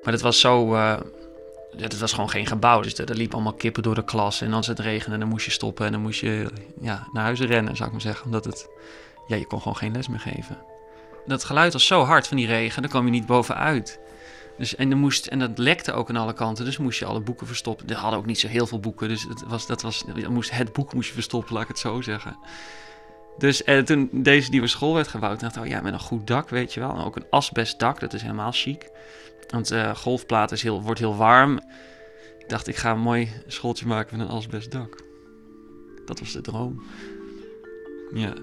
Maar 0.04 0.14
het 0.14 0.22
was 0.22 0.40
zo... 0.40 0.74
Uh, 0.74 1.00
het 1.78 2.00
was 2.00 2.14
gewoon 2.14 2.30
geen 2.30 2.46
gebouw. 2.46 2.82
Dus 2.82 2.98
er, 2.98 3.16
liepen 3.16 3.36
allemaal 3.36 3.54
kippen 3.54 3.84
door 3.84 3.96
de 3.96 4.04
klas. 4.04 4.42
En 4.42 4.54
als 4.54 4.68
het 4.68 4.80
regende, 4.80 5.18
dan 5.18 5.28
moest 5.28 5.46
je 5.46 5.52
stoppen. 5.52 5.86
En 5.86 5.92
dan 5.92 6.02
moest 6.02 6.20
je 6.20 6.50
ja, 6.82 7.08
naar 7.12 7.24
huis 7.24 7.40
rennen, 7.40 7.76
zou 7.76 7.88
ik 7.88 7.92
maar 7.92 8.04
zeggen. 8.04 8.26
Omdat 8.26 8.46
het... 8.46 8.70
Ja, 9.28 9.36
je 9.36 9.48
kon 9.48 9.60
gewoon 9.60 9.78
geen 9.78 9.92
les 9.92 10.08
meer 10.08 10.20
geven. 10.20 10.58
Dat 11.26 11.44
geluid 11.44 11.74
was 11.74 11.88
zo 11.88 12.04
hard 12.04 12.28
van 12.28 12.38
die 12.38 12.48
regen, 12.48 12.82
daar 12.82 12.92
kwam 12.92 13.06
je 13.06 13.12
niet 13.12 13.26
bovenuit. 13.26 14.00
Dus, 14.58 14.76
en, 14.76 14.92
er 14.92 14.98
moest, 14.98 15.26
en 15.26 15.40
dat 15.40 15.58
lekte 15.58 15.94
ook 15.94 16.10
aan 16.10 16.16
alle 16.16 16.34
kanten, 16.34 16.66
dus 16.66 16.78
moest 16.78 17.00
je 17.00 17.06
alle 17.06 17.20
boeken 17.20 17.48
verstoppen. 17.48 17.90
Er 17.90 17.96
hadden 17.96 18.20
ook 18.20 18.26
niet 18.26 18.40
zo 18.40 18.48
heel 18.48 18.68
veel 18.68 18.80
boeken, 18.80 19.08
dus 19.08 19.24
het, 19.24 19.44
was, 19.48 19.68
dat 19.68 19.82
was, 19.82 20.04
moest, 20.30 20.52
het 20.52 20.74
boek 20.74 20.94
moest 20.94 21.08
je 21.08 21.14
verstoppen, 21.14 21.54
laat 21.54 21.62
ik 21.62 21.68
het 21.68 21.80
zo 21.80 22.02
zeggen. 22.02 22.38
Dus 23.38 23.64
en 23.64 23.86
toen 23.86 24.10
deze 24.12 24.50
nieuwe 24.50 24.68
school 24.68 24.94
werd 24.94 25.08
gebouwd, 25.08 25.40
dacht 25.40 25.56
ik, 25.56 25.62
oh 25.62 25.68
ja, 25.68 25.82
met 25.82 25.94
een 25.94 26.00
goed 26.00 26.28
dak, 26.28 26.50
weet 26.50 26.74
je 26.74 26.80
wel. 26.80 26.96
En 26.96 27.04
ook 27.04 27.16
een 27.16 27.26
asbestdak, 27.30 28.00
dat 28.00 28.14
is 28.14 28.22
helemaal 28.22 28.52
chic. 28.52 28.90
Want 29.48 29.72
uh, 29.72 29.96
golfplaat 29.96 30.52
is 30.52 30.64
heel, 30.64 30.82
wordt 30.82 31.00
heel 31.00 31.16
warm. 31.16 31.60
Ik 32.40 32.50
dacht, 32.50 32.68
ik 32.68 32.76
ga 32.76 32.92
een 32.92 33.00
mooi 33.00 33.30
schooltje 33.48 33.86
maken 33.86 34.18
met 34.18 34.28
een 34.28 34.34
asbestdak. 34.34 35.04
Dat 36.06 36.20
was 36.20 36.32
de 36.32 36.42
droom. 36.42 36.84
Ja. 38.14 38.34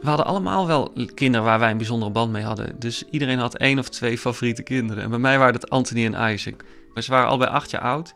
We 0.00 0.08
hadden 0.08 0.26
allemaal 0.26 0.66
wel 0.66 0.92
kinderen 1.14 1.46
waar 1.46 1.58
wij 1.58 1.70
een 1.70 1.76
bijzondere 1.76 2.10
band 2.10 2.32
mee 2.32 2.42
hadden. 2.42 2.78
Dus 2.78 3.04
iedereen 3.10 3.38
had 3.38 3.56
één 3.56 3.78
of 3.78 3.88
twee 3.88 4.18
favoriete 4.18 4.62
kinderen. 4.62 5.02
En 5.02 5.10
bij 5.10 5.18
mij 5.18 5.38
waren 5.38 5.54
het 5.54 5.70
Anthony 5.70 6.04
en 6.04 6.32
Isaac. 6.32 6.64
Maar 6.94 7.02
ze 7.02 7.10
waren 7.10 7.28
allebei 7.28 7.50
acht 7.50 7.70
jaar 7.70 7.82
oud. 7.82 8.14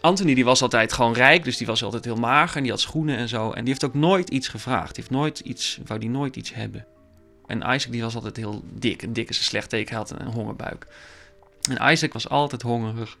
Anthony 0.00 0.34
die 0.34 0.44
was 0.44 0.62
altijd 0.62 0.92
gewoon 0.92 1.12
rijk, 1.12 1.44
dus 1.44 1.56
die 1.56 1.66
was 1.66 1.84
altijd 1.84 2.04
heel 2.04 2.16
mager 2.16 2.56
en 2.56 2.62
die 2.62 2.70
had 2.70 2.80
schoenen 2.80 3.16
en 3.16 3.28
zo. 3.28 3.50
En 3.50 3.60
die 3.60 3.68
heeft 3.68 3.84
ook 3.84 3.94
nooit 3.94 4.30
iets 4.30 4.48
gevraagd. 4.48 4.94
Die 4.94 5.04
heeft 5.04 5.16
nooit 5.16 5.38
iets, 5.40 5.80
wou 5.86 6.00
die 6.00 6.10
nooit 6.10 6.36
iets 6.36 6.54
hebben. 6.54 6.86
En 7.46 7.58
Isaac 7.58 7.92
die 7.92 8.02
was 8.02 8.14
altijd 8.14 8.36
heel 8.36 8.64
dik. 8.72 9.02
Een 9.02 9.12
dik 9.12 9.28
is 9.28 9.44
slecht 9.44 9.68
teken, 9.68 9.96
had 9.96 10.10
een 10.10 10.32
hongerbuik. 10.32 10.86
En 11.70 11.92
Isaac 11.92 12.12
was 12.12 12.28
altijd 12.28 12.62
hongerig. 12.62 13.18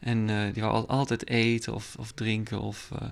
En 0.00 0.28
uh, 0.28 0.52
die 0.52 0.62
wou 0.62 0.86
altijd 0.86 1.28
eten 1.28 1.74
of, 1.74 1.96
of 1.98 2.12
drinken 2.12 2.60
of... 2.60 2.90
Uh, 2.92 3.08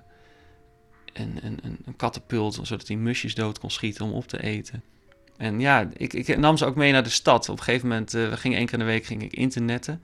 een, 1.13 1.39
een, 1.43 1.61
een 1.63 1.97
katapult, 1.97 2.55
zodat 2.63 2.89
hij 2.89 2.97
musjes 2.97 3.35
dood 3.35 3.59
kon 3.59 3.71
schieten 3.71 4.05
om 4.05 4.13
op 4.13 4.27
te 4.27 4.43
eten. 4.43 4.83
En 5.37 5.61
ja, 5.61 5.89
ik, 5.97 6.13
ik 6.13 6.39
nam 6.39 6.57
ze 6.57 6.65
ook 6.65 6.75
mee 6.75 6.93
naar 6.93 7.03
de 7.03 7.09
stad. 7.09 7.49
Op 7.49 7.59
een 7.59 7.65
gegeven 7.65 7.89
moment, 7.89 8.15
uh, 8.15 8.29
we 8.29 8.37
gingen 8.37 8.59
één 8.59 8.67
keer 8.67 8.79
in 8.79 8.85
de 8.85 8.91
week 8.91 9.05
ging 9.05 9.23
ik 9.23 9.33
internetten 9.33 10.03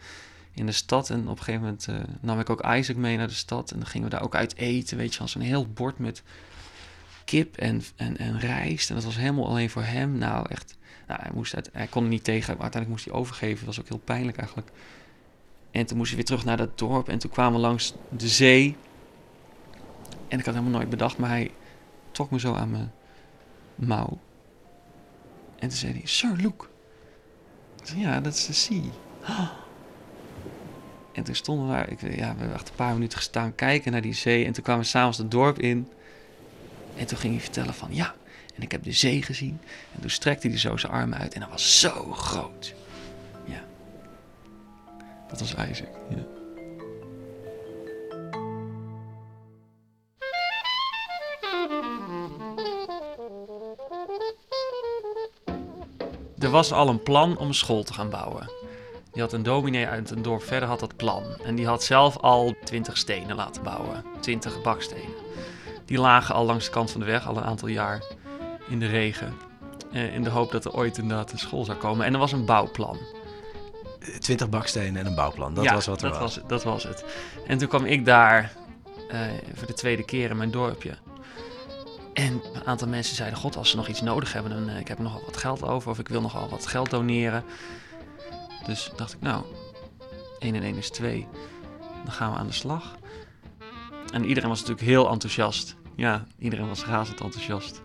in 0.54 0.66
de 0.66 0.72
stad. 0.72 1.10
En 1.10 1.20
op 1.28 1.38
een 1.38 1.44
gegeven 1.44 1.60
moment 1.60 1.88
nam 2.20 2.40
ik 2.40 2.50
ook 2.50 2.66
Isaac 2.66 2.96
mee 2.96 3.16
naar 3.16 3.28
de 3.28 3.34
stad. 3.34 3.70
En 3.70 3.78
dan 3.78 3.86
gingen 3.86 4.08
we 4.08 4.14
daar 4.14 4.24
ook 4.24 4.34
uit 4.34 4.56
eten, 4.56 4.96
weet 4.96 5.14
je, 5.14 5.20
als 5.20 5.34
een 5.34 5.40
heel 5.40 5.66
bord 5.66 5.98
met 5.98 6.22
kip 7.26 7.56
en, 7.56 7.82
en, 7.96 8.16
en 8.16 8.40
rijst. 8.40 8.88
En 8.88 8.94
dat 8.94 9.04
was 9.04 9.16
helemaal 9.16 9.46
alleen 9.46 9.70
voor 9.70 9.82
hem. 9.82 10.18
Nou, 10.18 10.46
echt, 10.48 10.76
nou, 11.06 11.20
hij, 11.22 11.30
moest 11.34 11.54
hij 11.72 11.86
kon 11.86 12.02
er 12.02 12.08
niet 12.08 12.24
tegen, 12.24 12.54
maar 12.54 12.62
uiteindelijk 12.62 12.90
moest 12.90 13.04
hij 13.04 13.14
overgeven. 13.14 13.66
Dat 13.66 13.74
was 13.74 13.84
ook 13.84 13.88
heel 13.88 14.02
pijnlijk 14.04 14.38
eigenlijk. 14.38 14.70
En 15.70 15.86
toen 15.86 15.96
moest 15.96 16.08
hij 16.08 16.16
weer 16.16 16.26
terug 16.26 16.44
naar 16.44 16.56
dat 16.56 16.78
dorp. 16.78 17.08
En 17.08 17.18
toen 17.18 17.30
kwamen 17.30 17.52
we 17.52 17.66
langs 17.66 17.94
de 18.08 18.28
zee. 18.28 18.76
En 20.28 20.38
ik 20.38 20.44
had 20.44 20.54
helemaal 20.54 20.78
nooit 20.78 20.90
bedacht, 20.90 21.18
maar 21.18 21.28
hij 21.28 21.50
trok 22.10 22.30
me 22.30 22.40
zo 22.40 22.54
aan 22.54 22.70
mijn 22.70 22.92
mouw. 23.74 24.18
En 25.58 25.68
toen 25.68 25.78
zei 25.78 25.92
hij, 25.92 26.02
Sir, 26.04 26.36
look. 26.42 26.70
Ja, 27.96 28.20
dat 28.20 28.34
is 28.34 28.46
de 28.46 28.52
sea. 28.52 28.82
En 31.12 31.22
toen 31.22 31.34
stonden 31.34 31.66
we 31.66 31.72
daar, 31.72 31.90
ik, 31.90 32.00
ja, 32.00 32.08
we 32.08 32.22
hebben 32.22 32.54
echt 32.54 32.68
een 32.68 32.74
paar 32.74 32.92
minuten 32.92 33.18
gestaan 33.18 33.54
kijken 33.54 33.92
naar 33.92 34.00
die 34.00 34.12
zee. 34.12 34.44
En 34.44 34.52
toen 34.52 34.62
kwamen 34.62 34.82
we 34.82 34.88
s'avonds 34.88 35.18
het 35.18 35.30
dorp 35.30 35.58
in. 35.58 35.88
En 36.96 37.06
toen 37.06 37.18
ging 37.18 37.32
hij 37.32 37.42
vertellen 37.42 37.74
van, 37.74 37.94
ja, 37.94 38.14
en 38.54 38.62
ik 38.62 38.72
heb 38.72 38.82
de 38.82 38.92
zee 38.92 39.22
gezien. 39.22 39.60
En 39.94 40.00
toen 40.00 40.10
strekte 40.10 40.48
hij 40.48 40.58
zo 40.58 40.76
zijn 40.76 40.92
armen 40.92 41.18
uit 41.18 41.34
en 41.34 41.40
dat 41.40 41.50
was 41.50 41.80
zo 41.80 42.12
groot. 42.12 42.74
Ja. 43.44 43.64
Dat 45.28 45.40
was 45.40 45.50
Isaac, 45.50 45.88
ja. 46.08 46.24
Er 56.38 56.50
was 56.50 56.72
al 56.72 56.88
een 56.88 57.02
plan 57.02 57.38
om 57.38 57.48
een 57.48 57.54
school 57.54 57.82
te 57.82 57.92
gaan 57.92 58.10
bouwen. 58.10 58.50
Die 59.12 59.22
had 59.22 59.32
een 59.32 59.42
dominee 59.42 59.86
uit 59.86 60.10
een 60.10 60.22
dorp 60.22 60.42
verder 60.42 60.68
had 60.68 60.80
dat 60.80 60.96
plan. 60.96 61.24
En 61.44 61.54
die 61.54 61.66
had 61.66 61.82
zelf 61.82 62.16
al 62.16 62.54
twintig 62.64 62.96
stenen 62.96 63.36
laten 63.36 63.62
bouwen. 63.62 64.04
Twintig 64.20 64.62
bakstenen. 64.62 65.14
Die 65.86 65.98
lagen 65.98 66.34
al 66.34 66.44
langs 66.44 66.64
de 66.64 66.70
kant 66.70 66.90
van 66.90 67.00
de 67.00 67.06
weg 67.06 67.28
al 67.28 67.36
een 67.36 67.44
aantal 67.44 67.68
jaar 67.68 68.02
in 68.68 68.78
de 68.78 68.86
regen. 68.86 69.34
Eh, 69.92 70.14
in 70.14 70.22
de 70.22 70.30
hoop 70.30 70.52
dat 70.52 70.64
er 70.64 70.74
ooit 70.74 70.98
inderdaad 70.98 71.32
een 71.32 71.38
school 71.38 71.64
zou 71.64 71.78
komen. 71.78 72.06
En 72.06 72.12
er 72.12 72.18
was 72.18 72.32
een 72.32 72.44
bouwplan. 72.44 72.98
20 74.18 74.48
bakstenen 74.48 75.00
en 75.00 75.06
een 75.06 75.14
bouwplan. 75.14 75.54
Dat 75.54 75.64
ja, 75.64 75.74
was 75.74 75.86
wat 75.86 76.02
er 76.02 76.10
dat 76.10 76.18
was. 76.18 76.36
was. 76.36 76.48
Dat 76.48 76.64
was 76.64 76.82
het. 76.82 77.04
En 77.46 77.58
toen 77.58 77.68
kwam 77.68 77.84
ik 77.84 78.04
daar 78.04 78.52
eh, 79.08 79.20
voor 79.54 79.66
de 79.66 79.72
tweede 79.72 80.04
keer 80.04 80.30
in 80.30 80.36
mijn 80.36 80.50
dorpje. 80.50 80.96
En 82.12 82.42
een 82.52 82.64
aantal 82.64 82.88
mensen 82.88 83.16
zeiden: 83.16 83.38
God, 83.38 83.56
als 83.56 83.70
ze 83.70 83.76
nog 83.76 83.88
iets 83.88 84.00
nodig 84.00 84.32
hebben, 84.32 84.52
dan 84.52 84.68
eh, 84.68 84.78
ik 84.78 84.88
heb 84.88 84.98
nog 84.98 85.12
wel 85.12 85.24
wat 85.24 85.36
geld 85.36 85.62
over. 85.62 85.90
Of 85.90 85.98
ik 85.98 86.08
wil 86.08 86.20
nog 86.20 86.32
wel 86.32 86.48
wat 86.48 86.66
geld 86.66 86.90
doneren. 86.90 87.44
Dus 88.66 88.90
dacht 88.96 89.12
ik, 89.12 89.20
nou, 89.20 89.44
1 90.38 90.54
en 90.54 90.62
1 90.62 90.76
is 90.76 90.90
2. 90.90 91.26
Dan 92.04 92.12
gaan 92.12 92.32
we 92.32 92.38
aan 92.38 92.46
de 92.46 92.52
slag. 92.52 92.96
En 94.12 94.24
iedereen 94.24 94.48
was 94.48 94.60
natuurlijk 94.60 94.86
heel 94.86 95.10
enthousiast. 95.10 95.76
Ja, 95.96 96.26
iedereen 96.38 96.68
was 96.68 96.84
razend 96.84 97.20
enthousiast. 97.20 97.82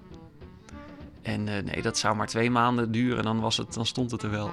En 1.22 1.48
eh, 1.48 1.64
nee, 1.64 1.82
dat 1.82 1.98
zou 1.98 2.16
maar 2.16 2.28
twee 2.28 2.52
maanden 2.52 2.92
duren, 2.92 3.24
dan, 3.24 3.40
was 3.40 3.58
het, 3.58 3.74
dan 3.74 3.86
stond 3.86 4.12
het 4.12 4.24
er 4.24 4.30
wel. 4.30 4.52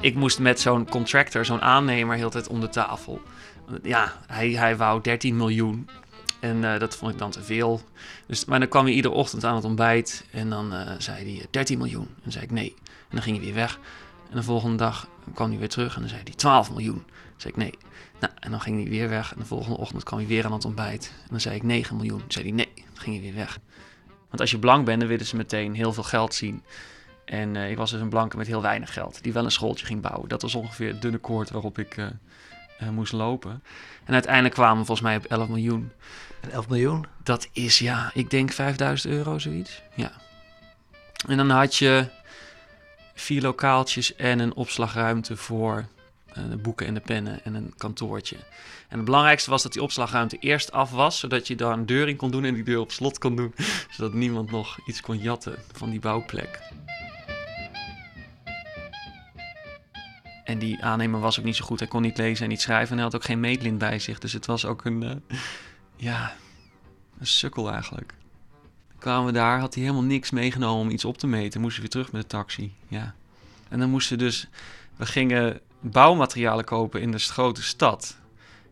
Ik 0.00 0.14
moest 0.14 0.38
met 0.38 0.60
zo'n 0.60 0.88
contractor, 0.88 1.44
zo'n 1.44 1.62
aannemer, 1.62 2.16
heel 2.16 2.30
de 2.30 2.32
tijd 2.32 2.48
om 2.48 2.60
de 2.60 2.68
tafel. 2.68 3.20
Ja, 3.82 4.12
hij, 4.26 4.50
hij 4.50 4.76
wou 4.76 5.00
13 5.02 5.36
miljoen. 5.36 5.88
En 6.40 6.72
eh, 6.72 6.80
dat 6.80 6.96
vond 6.96 7.12
ik 7.12 7.18
dan 7.18 7.30
te 7.30 7.42
veel. 7.42 7.80
Dus, 8.26 8.44
maar 8.44 8.58
dan 8.58 8.68
kwam 8.68 8.84
hij 8.84 8.94
iedere 8.94 9.14
ochtend 9.14 9.44
aan 9.44 9.54
het 9.54 9.64
ontbijt. 9.64 10.24
En 10.30 10.50
dan 10.50 10.72
eh, 10.72 10.94
zei 10.98 11.36
hij 11.36 11.46
13 11.50 11.78
miljoen. 11.78 12.06
En 12.06 12.20
dan 12.22 12.32
zei 12.32 12.44
ik 12.44 12.50
nee. 12.50 12.74
En 12.84 13.10
dan 13.10 13.22
ging 13.22 13.36
hij 13.36 13.44
weer 13.44 13.54
weg. 13.54 13.78
En 14.30 14.36
de 14.36 14.42
volgende 14.42 14.76
dag 14.76 15.08
kwam 15.34 15.50
hij 15.50 15.58
weer 15.58 15.68
terug. 15.68 15.94
En 15.94 16.00
dan 16.00 16.08
zei 16.08 16.20
hij 16.24 16.34
12 16.34 16.70
miljoen. 16.70 17.04
Zei 17.36 17.52
ik 17.52 17.58
nee. 17.58 17.74
Nou, 18.20 18.32
en 18.38 18.50
dan 18.50 18.60
ging 18.60 18.80
hij 18.80 18.90
weer 18.90 19.08
weg. 19.08 19.32
En 19.32 19.38
de 19.38 19.46
volgende 19.46 19.76
ochtend 19.78 20.02
kwam 20.02 20.18
hij 20.18 20.28
weer 20.28 20.44
aan 20.44 20.52
het 20.52 20.64
ontbijt. 20.64 21.12
En 21.22 21.28
dan 21.30 21.40
zei 21.40 21.54
ik 21.54 21.62
9 21.62 21.96
miljoen. 21.96 22.18
Dan 22.18 22.32
zei 22.32 22.44
hij 22.44 22.54
nee. 22.54 22.72
Dan 22.74 23.02
ging 23.02 23.14
hij 23.14 23.24
weer 23.24 23.34
weg. 23.34 23.58
Want 24.28 24.40
als 24.40 24.50
je 24.50 24.58
blank 24.58 24.84
bent, 24.84 25.00
dan 25.00 25.08
willen 25.08 25.26
ze 25.26 25.36
meteen 25.36 25.74
heel 25.74 25.92
veel 25.92 26.02
geld 26.02 26.34
zien. 26.34 26.62
En 27.24 27.56
eh, 27.56 27.70
ik 27.70 27.76
was 27.76 27.90
dus 27.90 28.00
een 28.00 28.08
blanke 28.08 28.36
met 28.36 28.46
heel 28.46 28.62
weinig 28.62 28.92
geld. 28.92 29.22
Die 29.22 29.32
wel 29.32 29.44
een 29.44 29.50
schooltje 29.50 29.86
ging 29.86 30.00
bouwen. 30.00 30.28
Dat 30.28 30.42
was 30.42 30.54
ongeveer 30.54 30.88
het 30.88 31.02
dunne 31.02 31.18
koord 31.18 31.50
waarop 31.50 31.78
ik 31.78 31.96
eh, 31.96 32.06
eh, 32.78 32.88
moest 32.88 33.12
lopen. 33.12 33.62
En 34.04 34.12
uiteindelijk 34.12 34.54
kwamen 34.54 34.78
we 34.78 34.84
volgens 34.84 35.06
mij 35.06 35.16
op 35.16 35.24
11 35.24 35.48
miljoen. 35.48 35.92
En 36.40 36.50
11 36.50 36.68
miljoen? 36.68 37.06
Dat 37.22 37.48
is 37.52 37.78
ja, 37.78 38.10
ik 38.14 38.30
denk 38.30 38.52
5000 38.52 39.12
euro 39.12 39.38
zoiets. 39.38 39.82
Ja. 39.94 40.12
En 41.26 41.36
dan 41.36 41.50
had 41.50 41.76
je 41.76 42.08
vier 43.14 43.42
lokaaltjes 43.42 44.16
en 44.16 44.38
een 44.38 44.54
opslagruimte 44.54 45.36
voor 45.36 45.86
de 46.34 46.56
boeken 46.56 46.86
en 46.86 46.94
de 46.94 47.00
pennen 47.00 47.44
en 47.44 47.54
een 47.54 47.74
kantoortje. 47.76 48.36
En 48.88 48.96
het 48.96 49.04
belangrijkste 49.04 49.50
was 49.50 49.62
dat 49.62 49.72
die 49.72 49.82
opslagruimte 49.82 50.38
eerst 50.38 50.72
af 50.72 50.90
was, 50.90 51.18
zodat 51.18 51.46
je 51.46 51.54
daar 51.54 51.72
een 51.72 51.86
deur 51.86 52.08
in 52.08 52.16
kon 52.16 52.30
doen 52.30 52.44
en 52.44 52.54
die 52.54 52.64
deur 52.64 52.80
op 52.80 52.92
slot 52.92 53.18
kon 53.18 53.36
doen, 53.36 53.54
zodat 53.96 54.12
niemand 54.12 54.50
nog 54.50 54.78
iets 54.86 55.00
kon 55.00 55.18
jatten 55.18 55.58
van 55.72 55.90
die 55.90 56.00
bouwplek. 56.00 56.60
En 60.44 60.58
die 60.58 60.84
aannemer 60.84 61.20
was 61.20 61.38
ook 61.38 61.44
niet 61.44 61.56
zo 61.56 61.64
goed. 61.64 61.78
Hij 61.78 61.88
kon 61.88 62.02
niet 62.02 62.18
lezen 62.18 62.44
en 62.44 62.50
niet 62.50 62.60
schrijven. 62.60 62.88
En 62.90 62.94
hij 62.94 63.04
had 63.04 63.14
ook 63.14 63.24
geen 63.24 63.40
meetlint 63.40 63.78
bij 63.78 63.98
zich. 63.98 64.18
Dus 64.18 64.32
het 64.32 64.46
was 64.46 64.64
ook 64.64 64.84
een, 64.84 65.02
eh, 65.02 65.38
ja, 66.08 66.34
een 67.18 67.26
sukkel 67.26 67.70
eigenlijk. 67.70 68.14
Kwamen 68.98 69.26
we 69.26 69.32
daar, 69.32 69.60
had 69.60 69.74
hij 69.74 69.82
helemaal 69.82 70.04
niks 70.04 70.30
meegenomen 70.30 70.80
om 70.80 70.90
iets 70.90 71.04
op 71.04 71.18
te 71.18 71.26
meten. 71.26 71.60
Moesten 71.60 71.82
we 71.82 71.88
weer 71.88 72.02
terug 72.02 72.12
met 72.12 72.22
de 72.22 72.36
taxi. 72.36 72.72
Ja. 72.88 73.14
En 73.68 73.78
dan 73.78 73.90
moesten 73.90 74.18
dus, 74.18 74.48
we 74.96 75.06
gingen 75.06 75.60
bouwmaterialen 75.84 76.64
kopen 76.64 77.00
in 77.00 77.10
de 77.10 77.18
grote 77.18 77.62
stad. 77.62 78.16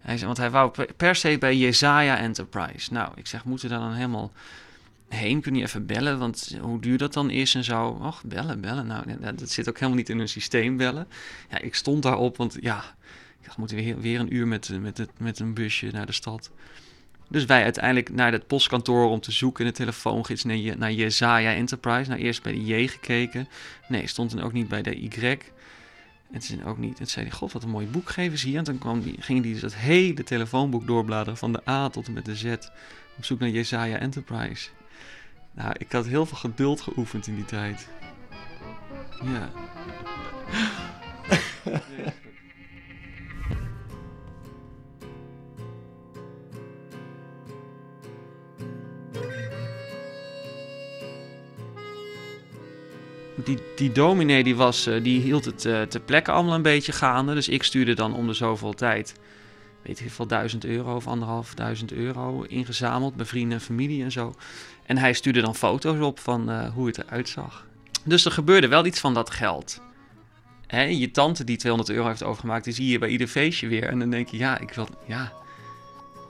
Hij 0.01 0.15
zei, 0.15 0.27
want 0.27 0.39
hij 0.39 0.51
wou 0.51 0.87
per- 0.97 1.17
se 1.17 1.37
bij 1.39 1.57
Jezaja 1.57 2.19
Enterprise. 2.19 2.93
Nou, 2.93 3.13
ik 3.15 3.27
zeg, 3.27 3.45
moeten 3.45 3.69
we 3.69 3.75
daar 3.75 3.85
dan 3.85 3.95
helemaal 3.95 4.33
heen? 5.09 5.41
Kun 5.41 5.55
je 5.55 5.63
even 5.63 5.87
bellen? 5.87 6.19
Want 6.19 6.57
hoe 6.61 6.81
duur 6.81 6.99
dat 6.99 7.13
dan 7.13 7.31
is 7.31 7.55
en 7.55 7.65
zo. 7.65 7.99
Och, 8.03 8.23
bellen, 8.25 8.61
bellen. 8.61 8.87
Nou, 8.87 9.03
dat- 9.35 9.51
zit 9.51 9.69
ook 9.69 9.75
helemaal 9.79 9.97
niet 9.97 10.09
in 10.09 10.19
hun 10.19 10.29
systeem, 10.29 10.77
bellen. 10.77 11.07
Ja, 11.51 11.59
ik 11.59 11.75
stond 11.75 12.03
daarop, 12.03 12.37
want 12.37 12.57
ja, 12.61 12.79
ik 13.41 13.45
dacht, 13.47 13.57
moeten 13.57 13.77
we 13.77 13.83
weer, 13.83 14.01
weer 14.01 14.21
een 14.21 14.35
uur 14.35 14.47
met, 14.47 14.71
met, 14.81 14.99
het, 14.99 15.11
met 15.19 15.39
een 15.39 15.55
busje 15.55 15.89
naar 15.93 16.07
de 16.07 16.13
stad. 16.13 16.51
Dus 17.29 17.45
wij 17.45 17.63
uiteindelijk 17.63 18.11
naar 18.13 18.33
het 18.33 18.47
postkantoor 18.47 19.09
om 19.09 19.21
te 19.21 19.33
zoeken 19.33 19.65
in 19.65 19.71
de 19.71 19.77
telefoongids 19.77 20.45
naar, 20.45 20.79
naar 20.79 20.93
Jezaja 20.93 21.55
Enterprise. 21.55 22.11
Nou, 22.11 22.23
eerst 22.23 22.43
bij 22.43 22.53
de 22.53 22.65
J 22.65 22.89
gekeken. 22.89 23.49
Nee, 23.89 24.07
stond 24.07 24.31
dan 24.37 24.45
ook 24.45 24.53
niet 24.53 24.69
bij 24.69 24.83
de 24.83 24.97
Y. 24.97 25.39
En 26.33 26.41
toen 26.41 26.65
ook 26.65 26.79
niet. 26.79 27.01
En 27.01 27.07
zei 27.07 27.27
hij, 27.27 27.35
god, 27.35 27.53
wat 27.53 27.63
een 27.63 27.69
mooi 27.69 27.87
boek 27.87 28.11
geven 28.11 28.39
ze 28.39 28.49
hier. 28.49 28.59
En 28.59 28.65
toen 28.65 28.79
kwam 28.79 29.03
die, 29.03 29.17
ging 29.21 29.43
hij 29.43 29.53
dus 29.53 29.61
dat 29.61 29.75
hele 29.75 30.23
telefoonboek 30.23 30.87
doorbladeren 30.87 31.37
van 31.39 31.53
de 31.53 31.69
A 31.69 31.89
tot 31.89 32.07
en 32.07 32.13
met 32.13 32.25
de 32.25 32.37
Z. 32.37 32.45
Op 33.17 33.25
zoek 33.25 33.39
naar 33.39 33.49
Jezaja 33.49 33.99
Enterprise. 33.99 34.69
Nou, 35.53 35.75
ik 35.79 35.93
had 35.93 36.07
heel 36.07 36.27
veel 36.27 36.39
geduld 36.39 36.81
geoefend 36.81 37.27
in 37.27 37.35
die 37.35 37.45
tijd. 37.45 37.89
Ja. 39.23 39.51
Die, 53.45 53.59
die 53.77 53.93
dominee 53.93 54.45
die 54.45 54.57
was, 54.57 54.87
eh, 54.87 55.03
die 55.03 55.21
hield 55.21 55.45
het 55.45 55.65
eh 55.65 55.83
ter 55.83 56.01
plekke 56.01 56.31
allemaal 56.31 56.55
een 56.55 56.63
beetje 56.63 56.93
gaande. 56.93 57.35
Dus 57.35 57.49
ik 57.49 57.63
stuurde 57.63 57.95
dan 57.95 58.15
om 58.15 58.27
de 58.27 58.33
zoveel 58.33 58.73
tijd, 58.73 59.15
weet 59.83 60.01
ik 60.01 60.11
veel, 60.11 60.27
duizend 60.27 60.65
euro 60.65 60.95
of 60.95 61.07
anderhalf 61.07 61.55
duizend 61.55 61.93
euro 61.93 62.43
ingezameld 62.43 63.17
bij 63.17 63.27
vrienden 63.27 63.59
en 63.59 63.65
familie 63.65 64.05
en 64.05 64.13
zo. 64.13 64.35
En 64.87 64.99
hij 64.99 65.13
stuurde 65.13 65.41
dan 65.41 65.55
foto's 65.55 65.99
op 65.99 66.19
van 66.19 66.51
eh, 66.51 66.73
hoe 66.75 66.87
het 66.87 66.99
eruit 66.99 67.29
zag. 67.29 67.67
Dus 68.05 68.25
er 68.25 68.33
gebeurde 68.33 68.69
wel 68.69 68.87
iets 68.87 69.01
van 69.01 69.15
dat 69.15 69.31
geld. 69.31 69.81
Hè, 70.67 70.83
je 70.83 71.11
tante 71.11 71.45
die 71.45 71.57
200 71.57 71.97
euro 71.97 72.09
heeft 72.09 72.23
overgemaakt, 72.23 72.65
die 72.65 72.75
zie 72.75 72.89
je 72.89 72.99
bij 72.99 73.09
ieder 73.09 73.27
feestje 73.27 73.69
weer. 73.69 73.89
En 73.89 73.99
dan 73.99 74.11
denk 74.11 74.29
je, 74.29 74.37
ja, 74.37 74.59
ik 74.59 74.73
wil, 74.73 74.89
ja, 75.07 75.33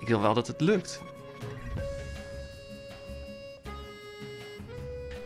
ik 0.01 0.09
wil 0.09 0.21
wel 0.21 0.35
dat 0.35 0.47
het 0.47 0.61
lukt. 0.61 1.01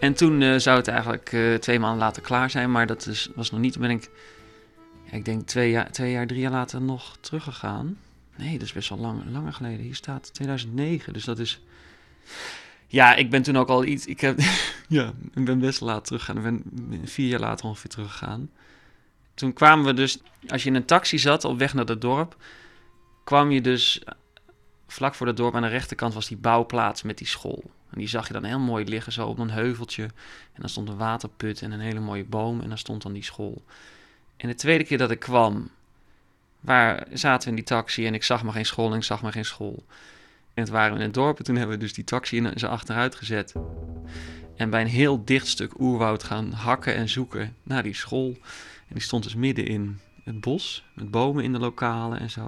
En 0.01 0.15
toen 0.15 0.43
eh, 0.43 0.57
zou 0.57 0.77
het 0.77 0.89
eigenlijk 0.89 1.33
eh, 1.33 1.55
twee 1.55 1.79
maanden 1.79 1.99
later 1.99 2.23
klaar 2.23 2.51
zijn, 2.51 2.71
maar 2.71 2.87
dat 2.87 3.07
is, 3.07 3.29
was 3.35 3.51
nog 3.51 3.61
niet. 3.61 3.73
Toen 3.73 3.83
ben 3.83 3.91
ik, 3.91 4.11
ja, 5.05 5.13
ik 5.13 5.25
denk 5.25 5.47
twee 5.47 5.71
jaar, 5.71 5.91
twee 5.91 6.13
jaar, 6.13 6.27
drie 6.27 6.41
jaar 6.41 6.51
later 6.51 6.81
nog 6.81 7.17
teruggegaan. 7.21 7.99
Nee, 8.37 8.53
dat 8.53 8.67
is 8.67 8.73
best 8.73 8.89
wel 8.89 8.99
lang, 8.99 9.23
langer 9.31 9.53
geleden. 9.53 9.85
Hier 9.85 9.95
staat 9.95 10.35
2009, 10.35 11.13
dus 11.13 11.25
dat 11.25 11.39
is... 11.39 11.61
Ja, 12.87 13.15
ik 13.15 13.31
ben 13.31 13.43
toen 13.43 13.57
ook 13.57 13.69
al 13.69 13.85
iets... 13.85 14.07
Ik, 14.07 14.21
heb, 14.21 14.39
ja, 14.89 15.13
ik 15.35 15.45
ben 15.45 15.59
best 15.59 15.81
laat 15.81 16.05
teruggegaan. 16.05 16.37
Ik 16.37 16.63
ben 16.65 17.09
vier 17.09 17.29
jaar 17.29 17.41
later 17.41 17.67
ongeveer 17.67 17.91
teruggegaan. 17.91 18.51
Toen 19.35 19.53
kwamen 19.53 19.85
we 19.85 19.95
dus... 19.95 20.19
Als 20.49 20.63
je 20.63 20.69
in 20.69 20.75
een 20.75 20.85
taxi 20.85 21.19
zat 21.19 21.45
op 21.45 21.59
weg 21.59 21.75
naar 21.75 21.85
het 21.85 22.01
dorp... 22.01 22.37
kwam 23.25 23.51
je 23.51 23.61
dus... 23.61 24.03
Vlak 24.87 25.15
voor 25.15 25.27
het 25.27 25.37
dorp 25.37 25.55
aan 25.55 25.63
de 25.63 25.69
rechterkant 25.69 26.15
was 26.15 26.29
die 26.29 26.37
bouwplaats 26.37 27.03
met 27.03 27.19
die 27.19 27.27
school. 27.27 27.65
En 27.97 28.03
die 28.03 28.11
zag 28.11 28.27
je 28.27 28.33
dan 28.33 28.45
heel 28.45 28.59
mooi 28.59 28.85
liggen 28.85 29.13
zo 29.13 29.27
op 29.27 29.39
een 29.39 29.51
heuveltje. 29.51 30.03
En 30.53 30.61
dan 30.61 30.69
stond 30.69 30.89
een 30.89 30.97
waterput 30.97 31.63
en 31.63 31.73
een 31.73 31.81
hele 31.81 32.01
mooie 32.01 32.25
boom. 32.25 32.61
En 32.61 32.69
daar 32.69 32.79
stond 32.79 33.03
dan 33.03 33.13
die 33.13 33.25
school. 33.25 33.63
En 34.37 34.49
de 34.49 34.55
tweede 34.55 34.85
keer 34.85 34.99
dat 34.99 35.11
ik 35.11 35.19
kwam... 35.19 35.71
Waar 36.61 37.07
zaten 37.13 37.43
we 37.43 37.49
in 37.49 37.55
die 37.55 37.65
taxi 37.65 38.07
en 38.07 38.15
ik 38.15 38.23
zag 38.23 38.43
maar 38.43 38.53
geen 38.53 38.67
school 38.67 38.91
en 38.91 38.97
ik 38.97 39.03
zag 39.03 39.23
maar 39.23 39.33
geen 39.33 39.45
school. 39.45 39.85
En 40.55 40.63
het 40.63 40.69
waren 40.69 40.93
we 40.93 40.99
in 40.99 41.05
het 41.05 41.15
dorp 41.15 41.39
en 41.39 41.45
toen 41.45 41.57
hebben 41.57 41.77
we 41.77 41.83
dus 41.83 41.93
die 41.93 42.05
taxi 42.05 42.37
in 42.37 42.59
ze 42.59 42.69
achteruit 42.69 43.15
gezet. 43.15 43.53
En 44.57 44.71
bij 44.71 44.81
een 44.81 44.87
heel 44.87 45.25
dicht 45.25 45.47
stuk 45.47 45.81
oerwoud 45.81 46.23
gaan 46.23 46.53
hakken 46.53 46.95
en 46.95 47.09
zoeken 47.09 47.57
naar 47.63 47.83
die 47.83 47.95
school. 47.95 48.37
En 48.89 48.95
die 48.95 49.03
stond 49.03 49.23
dus 49.23 49.35
midden 49.35 49.67
in 49.67 49.99
het 50.25 50.41
bos, 50.41 50.85
met 50.95 51.11
bomen 51.11 51.45
in 51.45 51.53
de 51.53 51.59
lokalen 51.59 52.21
en 52.21 52.31
zo. 52.31 52.47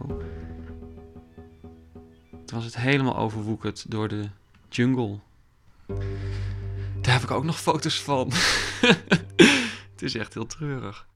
Toen 2.30 2.56
was 2.56 2.64
het 2.64 2.76
helemaal 2.76 3.16
overwoekerd 3.16 3.90
door 3.90 4.08
de 4.08 4.28
jungle. 4.68 5.18
Daar 7.00 7.12
heb 7.12 7.22
ik 7.22 7.30
ook 7.30 7.44
nog 7.44 7.60
foto's 7.60 8.00
van. 8.00 8.32
Het 9.92 10.02
is 10.02 10.14
echt 10.14 10.34
heel 10.34 10.46
treurig. 10.46 11.06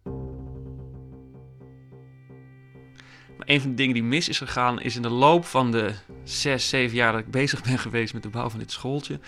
Maar 3.37 3.49
een 3.49 3.61
van 3.61 3.71
de 3.71 3.77
dingen 3.77 3.95
die 3.95 4.03
mis 4.03 4.29
is 4.29 4.39
gegaan, 4.39 4.81
is 4.81 4.97
in 4.97 5.03
de 5.03 5.11
loop 5.11 5.45
van 5.45 5.71
de 5.71 5.95
zes, 6.25 6.69
zeven 6.69 6.97
jaar 6.97 7.13
dat 7.13 7.21
ik 7.21 7.31
bezig 7.31 7.63
ben 7.63 7.79
geweest 7.79 8.13
met 8.15 8.23
de 8.23 8.29
bouw 8.29 8.51
van 8.51 8.59
dit 8.59 8.73
schooltje, 8.73 9.21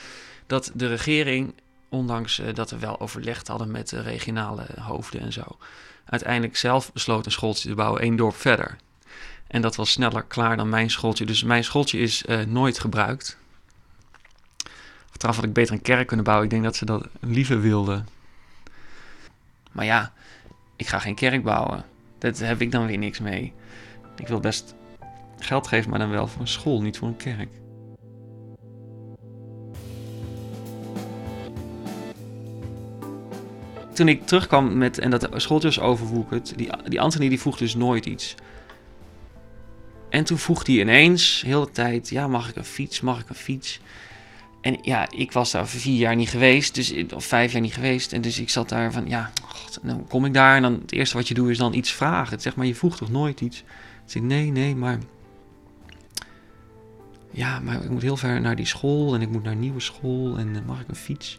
dat 0.47 0.70
de 0.74 0.86
regering, 0.86 1.55
ondanks 1.88 2.38
eh, 2.38 2.55
dat 2.55 2.70
we 2.70 2.78
wel 2.78 3.01
overlegd 3.01 3.49
hadden 3.49 3.70
met 3.70 3.88
de 3.88 4.01
regionale 4.01 4.66
hoofden 4.80 5.20
en 5.20 5.32
zo, 5.32 5.59
uiteindelijk 6.05 6.57
zelf 6.57 6.92
besloot 6.92 7.26
een 7.26 7.32
schooltje 7.32 7.68
te 7.68 7.74
bouwen 7.74 8.01
één 8.01 8.16
dorp 8.16 8.36
verder. 8.36 8.76
En 9.47 9.62
dat 9.62 9.76
was 9.76 9.90
sneller 9.90 10.22
klaar 10.22 10.57
dan 10.57 10.68
mijn 10.68 10.90
schooltje. 10.90 11.26
Dus 11.26 11.42
mijn 11.42 11.64
schooltje 11.64 11.99
is 11.99 12.24
eh, 12.24 12.40
nooit 12.40 12.78
gebruikt. 12.78 13.38
Trouwens 15.17 15.37
had 15.37 15.45
ik 15.45 15.53
beter 15.53 15.75
een 15.75 15.83
kerk 15.83 16.07
kunnen 16.07 16.25
bouwen. 16.25 16.47
Ik 16.47 16.53
denk 16.53 16.65
dat 16.65 16.77
ze 16.77 16.85
dat 16.85 17.09
liever 17.21 17.61
wilden. 17.61 18.07
Maar 19.73 19.85
ja, 19.85 20.12
ik 20.77 20.87
ga 20.87 20.99
geen 20.99 21.15
kerk 21.15 21.43
bouwen. 21.43 21.85
Daar 22.19 22.35
heb 22.37 22.61
ik 22.61 22.71
dan 22.71 22.87
weer 22.87 22.99
niks 22.99 23.21
mee. 23.21 23.53
Ik 24.17 24.29
wil 24.29 24.41
best 24.41 24.75
geld 25.39 25.67
geven, 25.67 25.91
maar 25.91 25.99
dan 25.99 26.11
wel 26.11 26.27
voor 26.27 26.41
een 26.41 26.49
school, 26.49 26.83
niet 26.83 26.99
voor 26.99 27.09
een 27.09 27.17
kerk. 27.17 27.49
Toen 33.93 34.09
ik 34.09 34.27
terugkwam 34.27 34.79
met, 34.79 34.99
en 34.99 35.11
dat 35.11 35.29
schooltje 35.37 35.69
was 35.69 35.81
overwoekerd, 35.81 36.59
die, 36.59 36.71
die 36.89 37.01
Anthony 37.01 37.29
die 37.29 37.41
vroeg 37.41 37.57
dus 37.57 37.75
nooit 37.75 38.07
iets. 38.07 38.35
En 40.09 40.25
toen 40.25 40.39
vroeg 40.39 40.67
hij 40.67 40.75
ineens, 40.75 41.43
heel 41.47 41.65
de 41.65 41.71
tijd, 41.71 42.09
ja, 42.09 42.29
mag 42.29 42.49
ik 42.49 42.57
een 42.57 42.65
fiets, 42.65 43.01
mag 43.01 43.21
ik 43.21 43.29
een 43.29 43.35
fiets? 43.35 43.81
En 44.65 44.79
ja, 44.83 45.11
ik 45.11 45.33
was 45.33 45.51
daar 45.51 45.69
vier 45.69 45.99
jaar 45.99 46.17
niet 46.17 46.29
geweest, 46.29 46.75
dus, 46.75 46.95
of 47.15 47.25
vijf 47.25 47.53
jaar 47.53 47.61
niet 47.61 47.75
geweest. 47.75 48.12
En 48.12 48.21
dus 48.21 48.39
ik 48.39 48.51
zat 48.51 48.69
daar 48.69 48.93
van, 48.93 49.09
ja, 49.09 49.33
god, 49.43 49.81
kom 50.09 50.25
ik 50.25 50.35
daar 50.35 50.57
en 50.57 50.62
dan 50.62 50.73
het 50.73 50.93
eerste 50.93 51.17
wat 51.17 51.29
je 51.29 51.35
doet 51.35 51.49
is 51.49 51.59
dan 51.59 51.75
iets 51.75 51.93
vragen. 51.93 52.41
Zeg 52.41 52.57
maar, 52.57 52.67
je 52.67 52.75
vroeg 52.75 52.97
toch 52.97 53.11
nooit 53.11 53.41
iets? 53.41 53.65
Dus 54.05 54.15
ik, 54.15 54.23
nee, 54.23 54.51
nee, 54.51 54.77
maar... 54.77 54.99
Ja, 57.31 57.61
maar 57.61 57.83
ik 57.83 57.91
moet 57.91 58.03
heel 58.03 58.17
ver 58.17 58.41
naar 58.41 58.57
die 58.57 58.67
school 58.67 59.15
en 59.15 59.21
ik 59.21 59.31
moet 59.31 59.43
naar 59.43 59.53
een 59.53 59.61
nieuwe 59.61 59.81
school 59.81 60.39
en 60.39 60.49
uh, 60.49 60.61
mag 60.67 60.81
ik 60.81 60.89
een 60.89 60.95
fiets? 60.95 61.39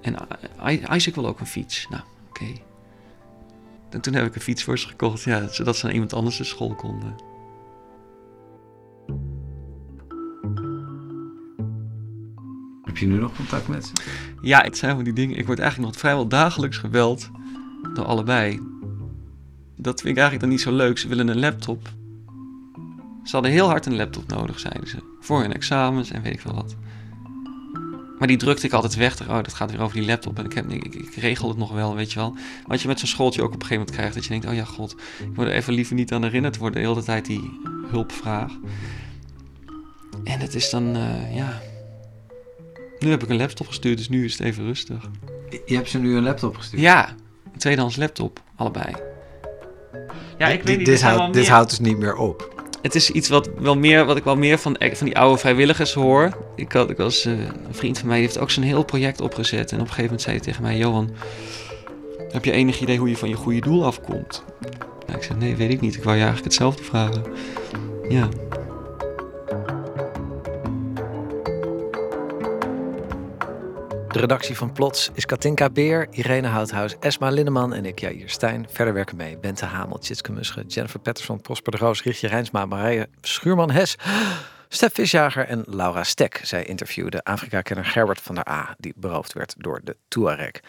En 0.00 0.16
uh, 0.66 0.94
Isaac 0.94 1.14
wil 1.14 1.26
ook 1.26 1.40
een 1.40 1.46
fiets. 1.46 1.86
Nou, 1.90 2.02
oké. 2.28 2.42
Okay. 2.42 2.62
En 3.90 4.00
toen 4.00 4.14
heb 4.14 4.26
ik 4.26 4.34
een 4.34 4.40
fiets 4.40 4.62
voor 4.62 4.78
ze 4.78 4.88
gekocht, 4.88 5.22
ja, 5.22 5.48
zodat 5.48 5.76
ze 5.76 5.84
naar 5.84 5.94
iemand 5.94 6.12
anders 6.12 6.36
de 6.36 6.44
school 6.44 6.74
konden. 6.74 7.14
Heb 12.94 13.02
je 13.02 13.08
nu 13.08 13.18
nog 13.18 13.36
contact 13.36 13.68
met 13.68 13.84
ze? 13.84 13.92
Ja, 14.40 14.62
het 14.62 14.76
zijn 14.76 14.94
van 14.94 15.04
die 15.04 15.12
dingen. 15.12 15.36
Ik 15.36 15.46
word 15.46 15.58
eigenlijk 15.58 15.90
nog 15.90 16.00
vrijwel 16.00 16.28
dagelijks 16.28 16.76
gebeld 16.76 17.30
door 17.94 18.04
allebei. 18.04 18.60
Dat 19.76 20.00
vind 20.00 20.16
ik 20.16 20.22
eigenlijk 20.22 20.40
dan 20.40 20.48
niet 20.48 20.60
zo 20.60 20.72
leuk. 20.72 20.98
Ze 20.98 21.08
willen 21.08 21.28
een 21.28 21.38
laptop. 21.38 21.88
Ze 23.24 23.32
hadden 23.32 23.50
heel 23.50 23.68
hard 23.68 23.86
een 23.86 23.96
laptop 23.96 24.28
nodig, 24.28 24.60
zeiden 24.60 24.88
ze. 24.88 24.96
Voor 25.20 25.40
hun 25.40 25.52
examens 25.52 26.10
en 26.10 26.22
weet 26.22 26.32
ik 26.32 26.40
veel 26.40 26.54
wat. 26.54 26.76
Maar 28.18 28.28
die 28.28 28.36
drukte 28.36 28.66
ik 28.66 28.72
altijd 28.72 28.94
weg. 28.94 29.28
Oh, 29.28 29.34
dat 29.34 29.54
gaat 29.54 29.70
weer 29.70 29.80
over 29.80 29.96
die 29.96 30.06
laptop. 30.06 30.38
En 30.38 30.44
ik, 30.44 30.52
heb, 30.52 30.70
ik, 30.70 30.94
ik 30.94 31.14
regel 31.14 31.48
het 31.48 31.58
nog 31.58 31.72
wel, 31.72 31.94
weet 31.94 32.12
je 32.12 32.18
wel. 32.18 32.36
Wat 32.66 32.82
je 32.82 32.88
met 32.88 32.98
zo'n 32.98 33.08
schooltje 33.08 33.42
ook 33.42 33.54
op 33.54 33.54
een 33.54 33.66
gegeven 33.66 33.78
moment 33.78 33.96
krijgt. 33.96 34.14
Dat 34.14 34.24
je 34.24 34.30
denkt, 34.30 34.46
oh 34.46 34.54
ja, 34.54 34.64
god. 34.64 34.96
Ik 35.20 35.36
wil 35.36 35.46
er 35.46 35.52
even 35.52 35.72
liever 35.72 35.94
niet 35.94 36.12
aan 36.12 36.22
herinnerd 36.22 36.56
worden. 36.56 36.82
De 36.82 36.88
hele 36.88 37.02
tijd 37.02 37.26
die 37.26 37.60
hulpvraag. 37.90 38.52
En 40.24 40.40
het 40.40 40.54
is 40.54 40.70
dan, 40.70 40.96
uh, 40.96 41.36
ja... 41.36 41.60
Nu 43.04 43.10
heb 43.10 43.22
ik 43.22 43.28
een 43.28 43.36
laptop 43.36 43.66
gestuurd, 43.66 43.96
dus 43.98 44.08
nu 44.08 44.24
is 44.24 44.32
het 44.32 44.40
even 44.46 44.64
rustig. 44.64 45.10
Je 45.66 45.74
hebt 45.74 45.88
ze 45.88 45.98
nu 45.98 46.16
een 46.16 46.22
laptop 46.22 46.56
gestuurd? 46.56 46.82
Ja, 46.82 47.08
een 47.52 47.58
tweedehands 47.58 47.96
laptop, 47.96 48.40
allebei. 48.56 48.94
Ja, 50.38 50.48
ik 50.48 50.62
weet 50.62 50.76
niet. 50.76 50.86
Dit, 50.86 51.02
houdt, 51.02 51.34
dit 51.34 51.48
houdt 51.48 51.70
dus 51.70 51.78
niet 51.78 51.98
meer 51.98 52.16
op. 52.16 52.64
Het 52.82 52.94
is 52.94 53.10
iets 53.10 53.28
wat, 53.28 53.50
wel 53.58 53.76
meer, 53.76 54.04
wat 54.04 54.16
ik 54.16 54.24
wel 54.24 54.36
meer 54.36 54.58
van, 54.58 54.76
van 54.78 55.06
die 55.06 55.18
oude 55.18 55.38
vrijwilligers 55.38 55.92
hoor. 55.92 56.36
Ik, 56.56 56.72
had, 56.72 56.90
ik 56.90 56.96
was, 56.96 57.26
uh, 57.26 57.32
een 57.38 57.74
vriend 57.74 57.98
van 57.98 58.08
mij 58.08 58.16
die 58.16 58.26
heeft 58.26 58.38
ook 58.38 58.50
zo'n 58.50 58.62
heel 58.62 58.84
project 58.84 59.20
opgezet. 59.20 59.72
En 59.72 59.80
op 59.80 59.86
een 59.86 59.92
gegeven 59.92 60.04
moment 60.04 60.22
zei 60.22 60.36
hij 60.36 60.44
tegen 60.44 60.62
mij: 60.62 60.76
Johan, 60.76 61.10
heb 62.28 62.44
je 62.44 62.52
enig 62.52 62.80
idee 62.80 62.98
hoe 62.98 63.08
je 63.08 63.16
van 63.16 63.28
je 63.28 63.34
goede 63.34 63.60
doel 63.60 63.84
afkomt? 63.84 64.44
Nou, 65.06 65.18
ik 65.18 65.24
zei: 65.24 65.38
Nee, 65.38 65.56
weet 65.56 65.72
ik 65.72 65.80
niet. 65.80 65.96
Ik 65.96 66.02
wou 66.02 66.16
je 66.16 66.22
eigenlijk 66.22 66.52
hetzelfde 66.52 66.82
vragen. 66.82 67.22
Ja. 68.08 68.28
De 74.14 74.20
redactie 74.20 74.56
van 74.56 74.72
Plots 74.72 75.10
is 75.14 75.26
Katinka 75.26 75.70
Beer, 75.70 76.06
Irene 76.10 76.48
Houthuis, 76.48 76.94
Esma 77.00 77.30
Linneman 77.30 77.74
en 77.74 77.84
ik, 77.84 78.00
Jair 78.00 78.28
Stijn. 78.28 78.66
Verder 78.70 78.94
werken 78.94 79.16
mee 79.16 79.38
Bente 79.38 79.64
Hamel, 79.64 79.98
Tjitske 79.98 80.32
Musche, 80.32 80.64
Jennifer 80.66 81.00
Patterson, 81.00 81.40
Prosper 81.40 81.72
de 81.72 81.78
Roos, 81.78 82.02
Richtje 82.02 82.28
Rijnsma, 82.28 82.66
Marije 82.66 83.08
Schuurman-Hes, 83.20 83.96
Stef 84.68 84.94
Visjager 84.94 85.46
en 85.46 85.62
Laura 85.66 86.04
Stek. 86.04 86.40
Zij 86.42 86.64
interviewde 86.64 87.24
Afrika-kenner 87.24 87.84
Gerbert 87.84 88.20
van 88.20 88.34
der 88.34 88.48
A, 88.48 88.74
die 88.78 88.92
beroofd 88.96 89.32
werd 89.32 89.54
door 89.58 89.80
de 89.84 89.96
Tuareg. 90.08 90.60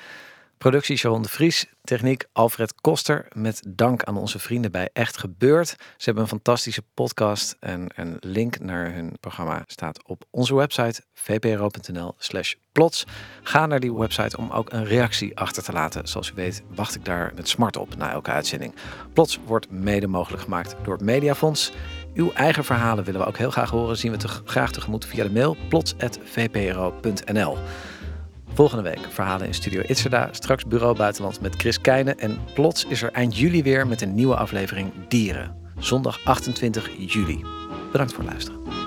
Productie 0.58 0.98
Sharon 0.98 1.22
de 1.22 1.30
Vries, 1.30 1.66
techniek 1.84 2.26
Alfred 2.32 2.74
Koster. 2.82 3.28
Met 3.34 3.64
dank 3.68 4.04
aan 4.04 4.18
onze 4.18 4.40
vrienden 4.40 4.72
bij 4.72 4.90
Echt 4.94 5.18
Gebeurd. 5.18 5.70
Ze 5.70 5.76
hebben 5.98 6.24
een 6.24 6.30
fantastische 6.30 6.84
podcast 6.94 7.56
en 7.60 7.88
een 7.96 8.18
link 8.20 8.60
naar 8.60 8.94
hun 8.94 9.18
programma 9.20 9.64
staat 9.68 10.04
op 10.08 10.24
onze 10.30 10.56
website 10.56 11.04
vpro.nl/slash 11.14 12.54
plots. 12.72 13.06
Ga 13.44 13.66
naar 13.66 13.80
die 13.80 13.94
website 13.94 14.38
om 14.38 14.52
ook 14.52 14.72
een 14.72 14.86
reactie 14.86 15.38
achter 15.38 15.64
te 15.64 15.72
laten. 15.72 16.08
Zoals 16.08 16.30
u 16.30 16.34
weet 16.36 16.64
wacht 16.76 16.96
ik 16.96 17.06
daar 17.06 17.32
met 17.36 17.48
smart 17.48 17.78
op 17.78 17.96
na 17.96 18.12
elke 18.12 18.32
uitzending. 18.32 18.76
Plots 19.14 19.40
wordt 19.46 19.72
mede 19.72 20.08
mogelijk 20.08 20.44
gemaakt 20.44 20.76
door 20.84 20.94
het 20.94 21.04
Mediafonds. 21.04 21.72
Uw 22.14 22.32
eigen 22.32 22.64
verhalen 22.64 23.04
willen 23.04 23.22
we 23.22 23.28
ook 23.28 23.38
heel 23.38 23.52
graag 23.52 23.70
horen. 23.70 23.98
Zien 23.98 24.12
we 24.12 24.18
te 24.18 24.28
graag 24.28 24.72
tegemoet 24.72 25.06
via 25.06 25.24
de 25.24 25.32
mail 25.32 25.58
plots.vpro.nl. 25.70 27.58
Volgende 28.56 28.84
week 28.84 29.00
verhalen 29.10 29.48
in 29.48 29.54
Studio 29.54 29.82
Itzerda. 29.88 30.30
Straks 30.32 30.66
Bureau 30.66 30.96
Buitenland 30.96 31.42
met 31.42 31.56
Chris 31.56 31.82
Keijnen. 31.82 32.20
En 32.20 32.38
plots 32.54 32.86
is 32.86 33.02
er 33.02 33.12
eind 33.12 33.38
juli 33.38 33.64
weer 33.64 33.88
met 33.88 34.02
een 34.02 34.14
nieuwe 34.14 34.36
aflevering 34.36 34.92
Dieren. 35.08 35.56
Zondag 35.80 36.26
28 36.26 36.90
juli. 36.98 37.44
Bedankt 37.92 38.14
voor 38.14 38.24
het 38.24 38.32
luisteren. 38.32 38.85